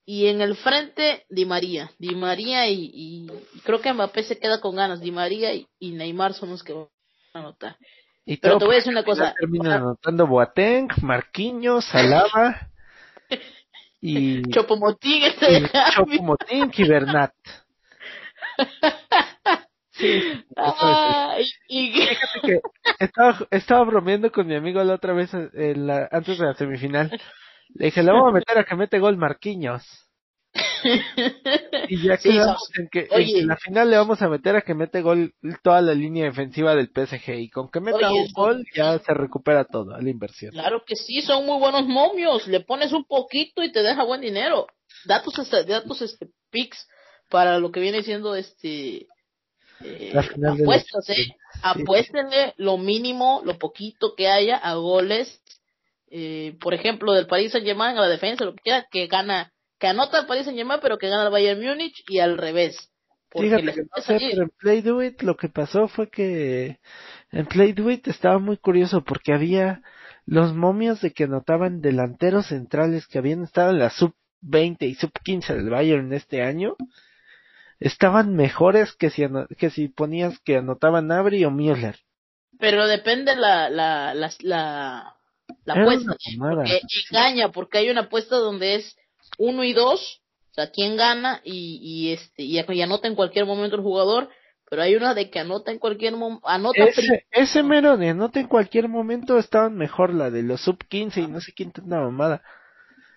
y 0.07 0.27
en 0.27 0.41
el 0.41 0.57
frente, 0.57 1.27
Di 1.29 1.45
María. 1.45 1.91
Di 1.99 2.15
María 2.15 2.69
y, 2.71 3.27
creo 3.65 3.81
que 3.81 3.93
Mbappé 3.93 4.23
se 4.23 4.39
queda 4.39 4.61
con 4.61 4.75
ganas. 4.75 5.01
Di 5.01 5.11
María 5.11 5.53
y, 5.55 5.67
Neymar 5.81 6.33
son 6.33 6.51
los 6.51 6.63
que 6.63 6.73
van 6.73 6.89
a 7.35 7.39
anotar. 7.41 7.77
Pero 8.25 8.59
te 8.59 8.65
voy 8.65 8.75
a 8.75 8.77
decir 8.77 8.93
una 8.93 9.05
cosa. 9.05 9.35
Terminan 9.39 9.73
anotando 9.73 10.27
Boateng, 10.27 10.89
Marquinhos, 11.03 11.85
Salava 11.85 12.71
y 14.01 14.43
Chopomotín, 14.51 15.23
Chopomotín 15.95 16.73
y 16.75 16.89
Bernat. 16.89 17.35
Sí. 19.99 20.45
Ah, 20.57 21.37
y, 21.69 21.91
Fíjate 21.91 22.41
que 22.43 22.61
estaba, 22.99 23.39
estaba 23.51 23.85
bromeando 23.85 24.31
con 24.31 24.47
mi 24.47 24.55
amigo 24.55 24.83
la 24.85 24.95
otra 24.95 25.15
vez 25.15 25.33
en 25.33 25.87
la, 25.87 26.07
antes 26.13 26.39
de 26.39 26.45
la 26.45 26.55
semifinal. 26.55 27.11
Le 27.75 27.87
dije, 27.87 28.03
le 28.03 28.13
vamos 28.13 28.29
a 28.29 28.35
meter 28.35 28.59
a 28.59 28.65
que 28.65 28.77
mete 28.77 28.99
gol 28.99 29.17
Marquinhos. 29.17 29.85
y 31.89 32.03
ya 32.03 32.17
quedamos 32.17 32.71
en 32.79 32.89
que 32.89 33.09
en 33.11 33.47
la 33.47 33.57
final 33.57 33.91
le 33.91 33.97
vamos 33.97 34.23
a 34.23 34.29
meter 34.29 34.57
a 34.57 34.63
que 34.63 34.75
mete 34.75 35.03
gol 35.03 35.35
toda 35.63 35.81
la 35.83 35.95
línea 35.95 36.25
defensiva 36.25 36.75
del 36.75 36.89
PSG 36.89 37.31
y 37.39 37.51
con 37.51 37.71
que 37.71 37.81
meta 37.81 38.11
un 38.11 38.33
gol 38.33 38.65
ya 38.75 38.99
se 38.99 39.15
recupera 39.15 39.65
todo 39.65 39.99
la 39.99 40.11
inversión. 40.11 40.53
Claro 40.53 40.83
que 40.87 40.97
sí, 40.97 41.23
son 41.23 41.45
muy 41.47 41.59
buenos 41.59 41.87
momios, 41.87 42.47
le 42.47 42.61
pones 42.61 42.93
un 42.93 43.05
poquito 43.05 43.63
y 43.63 43.73
te 43.73 43.83
deja 43.83 44.05
buen 44.05 44.21
dinero. 44.21 44.67
Datos 45.05 45.35
datos 45.51 46.03
este 46.03 46.29
picks 46.51 46.87
para 47.29 47.59
lo 47.59 47.71
que 47.73 47.81
viene 47.81 48.03
siendo 48.03 48.35
este 48.35 49.07
eh, 49.81 50.13
apuestas, 50.17 51.09
eh. 51.11 51.37
Apuéstenle 51.63 52.55
lo 52.57 52.79
mínimo, 52.79 53.43
lo 53.45 53.59
poquito 53.59 54.15
que 54.17 54.29
haya 54.29 54.57
a 54.57 54.75
goles. 54.75 55.43
Eh, 56.09 56.57
por 56.61 56.75
ejemplo, 56.75 57.13
del 57.13 57.27
Paris 57.27 57.53
Saint 57.53 57.67
Germain 57.67 57.97
a 57.97 58.03
la 58.03 58.09
defensa, 58.09 58.45
lo 58.45 58.55
que 58.55 58.63
quiera, 58.63 58.87
que 58.91 59.07
gana, 59.07 59.53
que 59.79 59.89
anota 59.89 60.21
el 60.21 60.27
Paris 60.27 60.45
Saint 60.45 60.57
Germain, 60.57 60.81
pero 60.81 60.99
que 60.99 61.09
gana 61.09 61.25
el 61.25 61.33
Bayern 61.33 61.61
Múnich 61.61 62.05
y 62.09 62.21
al 62.21 62.39
revés. 62.39 62.91
Fíjate 63.31 63.75
en 63.75 64.51
Play 64.59 64.81
Do 64.83 65.03
It 65.03 65.23
lo 65.23 65.37
que 65.37 65.49
pasó 65.49 65.89
fue 65.89 66.09
que 66.09 66.79
en 67.33 67.47
Play 67.47 67.73
Do 67.73 67.91
It 67.91 68.07
estaba 68.09 68.39
muy 68.39 68.57
curioso 68.57 69.05
porque 69.05 69.35
había 69.35 69.83
los 70.25 70.55
momios 70.55 71.01
de 71.01 71.13
que 71.13 71.25
anotaban 71.25 71.81
delanteros 71.81 72.47
centrales 72.47 73.07
que 73.07 73.19
habían 73.19 73.43
estado 73.43 73.71
en 73.73 73.81
la 73.81 73.91
sub 73.91 74.15
20 74.41 74.87
y 74.87 74.95
sub 74.95 75.13
15 75.23 75.55
del 75.55 75.71
Bayern 75.71 76.13
este 76.13 76.43
año 76.43 76.77
estaban 77.81 78.35
mejores 78.35 78.93
que 78.95 79.11
si, 79.11 79.25
que 79.59 79.71
si 79.71 79.89
ponías 79.89 80.39
que 80.41 80.57
anotaban 80.57 81.09
Nabri 81.09 81.45
o 81.45 81.51
Müller. 81.51 81.99
Pero 82.59 82.87
depende 82.87 83.37
la, 83.37 83.69
la, 83.69 84.15
la, 84.15 84.31
la, 84.41 85.17
la 85.65 85.75
apuesta. 85.75 86.17
Porque 86.39 86.81
engaña, 87.11 87.53
porque 87.53 87.79
hay 87.79 87.91
una 87.91 88.03
apuesta 88.03 88.37
donde 88.37 88.77
es 88.77 88.97
uno 89.39 89.65
y 89.65 89.73
dos, 89.73 90.23
o 90.51 90.55
sea, 90.55 90.71
quién 90.71 90.97
gana 90.97 91.41
y, 91.45 91.79
y 91.83 92.13
este, 92.13 92.43
y, 92.43 92.59
anota 92.59 93.09
en 93.09 93.15
cualquier 93.15 93.45
momento 93.45 93.77
el 93.77 93.83
jugador, 93.83 94.31
pero 94.69 94.83
hay 94.83 94.97
una 94.97 95.15
de 95.15 95.31
que 95.31 95.39
anota 95.39 95.71
en 95.71 95.79
cualquier 95.79 96.17
momento, 96.17 96.49
anota 96.49 96.83
ese, 96.83 97.27
ese 97.31 97.63
mero 97.63 97.97
de 97.97 98.09
anota 98.09 98.41
en 98.41 98.49
cualquier 98.49 98.89
momento 98.89 99.39
estaban 99.39 99.77
mejor 99.77 100.15
la 100.15 100.31
de 100.31 100.43
los 100.43 100.63
sub 100.63 100.79
15 100.89 101.21
y 101.21 101.27
no 101.27 101.41
sé 101.41 101.53
quién 101.53 101.73
una 101.85 102.01
mamada. 102.01 102.43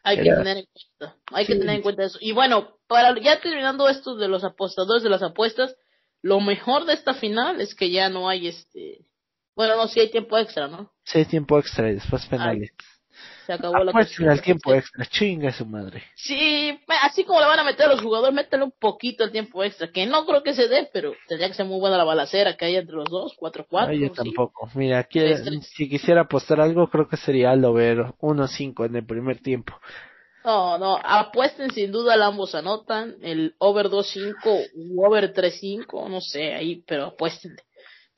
Hay 0.04 0.18
que 0.18 0.24
tener 0.24 0.58
en 0.58 0.66
cuenta, 0.66 1.18
hay 1.28 1.46
que 1.46 1.56
tener 1.56 1.76
en 1.76 1.82
cuenta 1.82 2.04
eso. 2.04 2.18
Y 2.22 2.32
bueno, 2.32 2.78
para 2.88 3.20
ya 3.20 3.40
terminando 3.42 3.88
esto 3.90 4.16
de 4.16 4.28
los 4.28 4.44
apostadores 4.44 5.04
de 5.04 5.10
las 5.10 5.22
apuestas, 5.22 5.76
lo 6.22 6.40
mejor 6.40 6.86
de 6.86 6.94
esta 6.94 7.14
final 7.14 7.62
es 7.62 7.76
que 7.76 7.92
ya 7.92 8.10
no 8.10 8.30
hay 8.30 8.48
este, 8.48 9.06
bueno, 9.60 9.76
no, 9.76 9.88
si 9.90 10.00
hay 10.00 10.10
tiempo 10.10 10.38
extra, 10.38 10.70
¿no? 10.70 10.94
Sí 11.04 11.18
hay 11.18 11.26
tiempo 11.26 11.60
extra 11.60 11.90
y 11.90 11.96
después 11.96 12.26
penales. 12.28 12.72
Se 13.50 13.54
acabó 13.54 13.84
la 13.84 13.92
cuestión. 13.92 14.30
el 14.30 14.42
tiempo 14.44 14.76
extra, 14.76 15.04
chinga 15.06 15.52
su 15.52 15.66
madre. 15.66 16.04
Sí, 16.14 16.80
así 17.02 17.24
como 17.24 17.40
le 17.40 17.48
van 17.48 17.58
a 17.58 17.64
meter 17.64 17.88
a 17.88 17.90
los 17.90 18.02
jugadores, 18.02 18.36
métele 18.36 18.64
un 18.64 18.74
poquito 18.80 19.24
el 19.24 19.32
tiempo 19.32 19.64
extra, 19.64 19.92
que 19.92 20.06
no 20.06 20.24
creo 20.28 20.44
que 20.44 20.54
se 20.54 20.68
dé, 20.68 20.88
pero 20.94 21.14
tendría 21.28 21.48
que 21.48 21.56
ser 21.56 21.66
muy 21.66 21.80
buena 21.80 21.98
la 21.98 22.04
balacera 22.04 22.56
que 22.56 22.66
hay 22.66 22.76
entre 22.76 22.96
los 22.96 23.10
dos, 23.10 23.36
4-4. 23.40 23.94
yo 23.94 24.12
tampoco. 24.12 24.70
Mira, 24.76 25.00
aquí, 25.00 25.20
si 25.64 25.90
quisiera 25.90 26.22
apostar 26.22 26.62
algo, 26.62 26.92
creo 26.92 27.08
que 27.08 27.18
sería 27.18 27.56
lo 27.56 27.74
ver 27.74 28.14
1-5 28.20 28.86
en 28.86 28.96
el 28.98 29.06
primer 29.06 29.42
tiempo. 29.42 29.74
No, 30.46 30.78
no, 30.78 31.00
apuesten 31.04 31.72
sin 31.72 31.92
duda, 31.92 32.24
ambos 32.24 32.54
anotan, 32.54 33.16
el 33.24 33.56
over 33.58 33.88
2-5 33.88 34.70
u 34.76 35.06
over 35.06 35.34
3-5, 35.34 36.08
no 36.08 36.22
sé, 36.22 36.54
ahí, 36.54 36.84
pero 36.88 37.08
apuesten. 37.08 37.58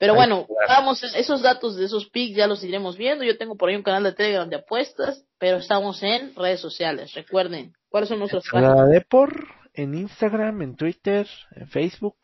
Pero 0.02 0.16
bueno, 0.16 0.48
vamos, 0.66 1.00
esos 1.14 1.42
datos 1.42 1.76
de 1.76 1.84
esos 1.84 2.10
picks 2.10 2.36
ya 2.36 2.48
los 2.48 2.64
iremos 2.64 2.96
viendo. 2.96 3.22
Yo 3.22 3.38
tengo 3.38 3.56
por 3.56 3.68
ahí 3.68 3.76
un 3.76 3.84
canal 3.84 4.02
de 4.02 4.12
Telegram 4.12 4.48
de 4.48 4.56
apuestas, 4.56 5.24
pero 5.38 5.58
estamos 5.58 6.02
en 6.02 6.34
redes 6.34 6.58
sociales. 6.58 7.14
Recuerden, 7.14 7.72
¿cuáles 7.88 8.08
son 8.08 8.18
nuestros 8.18 8.42
canales? 8.48 8.90
de 8.90 9.00
por 9.02 9.32
en 9.74 9.94
Instagram, 9.94 10.60
en 10.62 10.74
Twitter, 10.74 11.28
en 11.54 11.68
Facebook. 11.68 12.16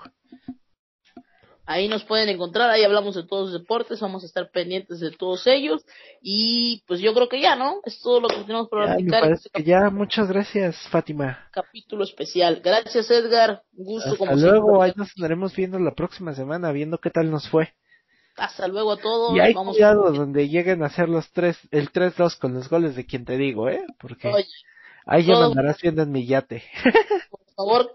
Ahí 1.71 1.87
nos 1.87 2.03
pueden 2.05 2.31
encontrar, 2.31 2.71
ahí 2.71 2.83
hablamos 2.83 3.15
de 3.15 3.25
todos 3.25 3.51
los 3.51 3.61
deportes, 3.61 4.01
vamos 4.01 4.23
a 4.23 4.27
estar 4.27 4.51
pendientes 4.51 5.01
de 5.01 5.11
todos 5.11 5.47
ellos. 5.47 5.85
Y 6.23 6.83
pues 6.87 6.99
yo 7.01 7.13
creo 7.13 7.29
que 7.29 7.43
ya, 7.43 7.57
¿no? 7.57 7.81
Es 7.85 8.01
todo 8.01 8.21
lo 8.23 8.29
que 8.29 8.37
tenemos 8.37 8.71
para 8.71 8.97
platicar. 8.97 9.37
Ya, 9.59 9.63
ya, 9.83 9.91
muchas 9.91 10.29
gracias, 10.29 10.77
Fátima. 10.91 11.47
Capítulo 11.53 12.05
especial. 12.05 12.63
Gracias, 12.65 13.11
Edgar. 13.11 13.61
Un 13.77 13.85
gusto 13.85 14.13
Hasta 14.13 14.35
luego, 14.35 14.83
ahí 14.83 14.95
nos 14.97 15.09
estaremos 15.09 15.55
viendo 15.55 15.79
la 15.79 15.93
próxima 15.95 16.33
semana, 16.35 16.73
viendo 16.73 16.97
qué 16.97 17.11
tal 17.11 17.31
nos 17.31 17.47
fue. 17.51 17.75
hasta 18.39 18.67
luego 18.67 18.93
a 18.93 18.97
todos. 18.97 19.37
Y 19.37 19.41
hay 19.41 19.53
Vamos 19.53 19.77
cuidado 19.77 20.11
donde 20.11 20.49
lleguen 20.49 20.83
a 20.83 20.87
hacer 20.87 21.11
los 21.11 21.31
tres, 21.33 21.59
el 21.71 21.93
3-2 21.93 22.39
con 22.39 22.55
los 22.55 22.71
goles 22.71 22.97
de 22.97 23.05
quien 23.05 23.27
te 23.27 23.37
digo, 23.37 23.69
¿eh? 23.69 23.85
Porque 24.01 24.29
Oye, 24.29 24.47
ahí 25.05 25.23
ya 25.27 25.35
todo- 25.35 25.41
me 25.53 25.61
andarás 25.61 25.83
viendo 25.83 26.01
en 26.03 26.13
mi 26.13 26.27
yate. 26.27 26.63
por 27.31 27.41
favor, 27.55 27.91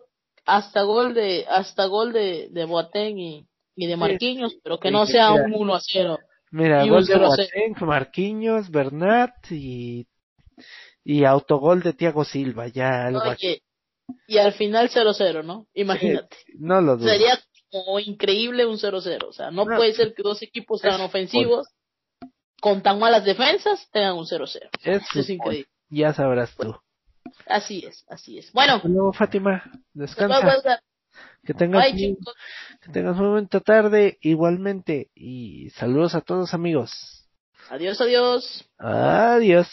hasta 0.46 0.84
gol 0.84 1.16
de, 1.16 1.48
hasta 1.50 1.86
gol 1.88 2.14
de, 2.14 2.50
de 2.52 2.66
Boateng 2.66 3.18
y, 3.18 3.48
y 3.76 3.88
de 3.88 3.98
Marquinhos, 3.98 4.56
pero 4.64 4.80
que 4.80 4.90
sí, 4.90 4.94
no 4.94 5.06
sea 5.06 5.34
sea. 5.34 5.44
un 5.44 5.54
1 5.54 5.76
a 5.76 5.80
0. 5.82 6.20
Mira, 6.52 6.86
Y 6.86 6.90
gol 6.90 7.06
de 7.06 7.16
0-0. 7.16 7.20
Boateng, 7.28 7.76
Marquinhos, 7.88 8.70
Bernat 8.70 9.34
y, 9.52 10.08
y 11.04 11.24
autogol 11.26 11.82
de 11.82 11.94
Thiago 11.94 12.24
Silva, 12.24 12.68
ya 12.68 13.08
algo. 13.08 13.22
Oye, 13.22 13.64
y 14.28 14.38
al 14.38 14.54
final 14.54 14.90
0-0, 14.90 15.44
¿no? 15.44 15.66
Imagínate. 15.74 16.38
No 16.60 16.82
lo 16.82 16.98
dudo. 16.98 17.08
Sería 17.10 17.40
como 17.72 18.00
increíble 18.00 18.66
un 18.68 18.78
0-0. 18.78 19.24
O 19.28 19.34
sea, 19.34 19.50
no, 19.50 19.66
No. 19.66 19.76
puede 19.78 19.94
ser 19.94 20.14
que 20.14 20.22
dos 20.22 20.42
equipos 20.44 20.82
tan 20.82 20.96
Es 20.96 21.02
ofensivos, 21.02 21.68
con 22.62 22.84
tan 22.84 23.00
malas 23.00 23.26
defensas, 23.26 23.90
tengan 23.92 24.16
un 24.16 24.26
0-0. 24.26 24.46
Es, 24.46 25.02
Eso 25.02 25.20
es 25.20 25.26
fútbol, 25.28 25.36
increíble. 25.36 25.68
Ya 25.90 26.14
sabrás 26.14 26.56
tú. 26.56 26.76
Así 27.48 27.84
es, 27.86 28.06
así 28.10 28.38
es. 28.38 28.52
Bueno, 28.54 28.74
Hasta 28.76 28.88
luego, 28.90 29.12
Fátima. 29.14 29.64
Descansa. 29.94 30.80
Que 31.44 31.54
tengas, 31.54 31.92
Bye. 31.92 32.18
Que 32.84 32.92
tengas 32.92 33.16
muy 33.16 33.28
buena 33.28 33.48
tarde 33.48 34.18
igualmente. 34.22 35.10
Y 35.16 35.70
saludos 35.72 36.16
a 36.16 36.22
todos 36.22 36.54
amigos. 36.54 37.28
Adiós, 37.70 38.00
adiós. 38.02 38.70
Adiós. 38.78 39.68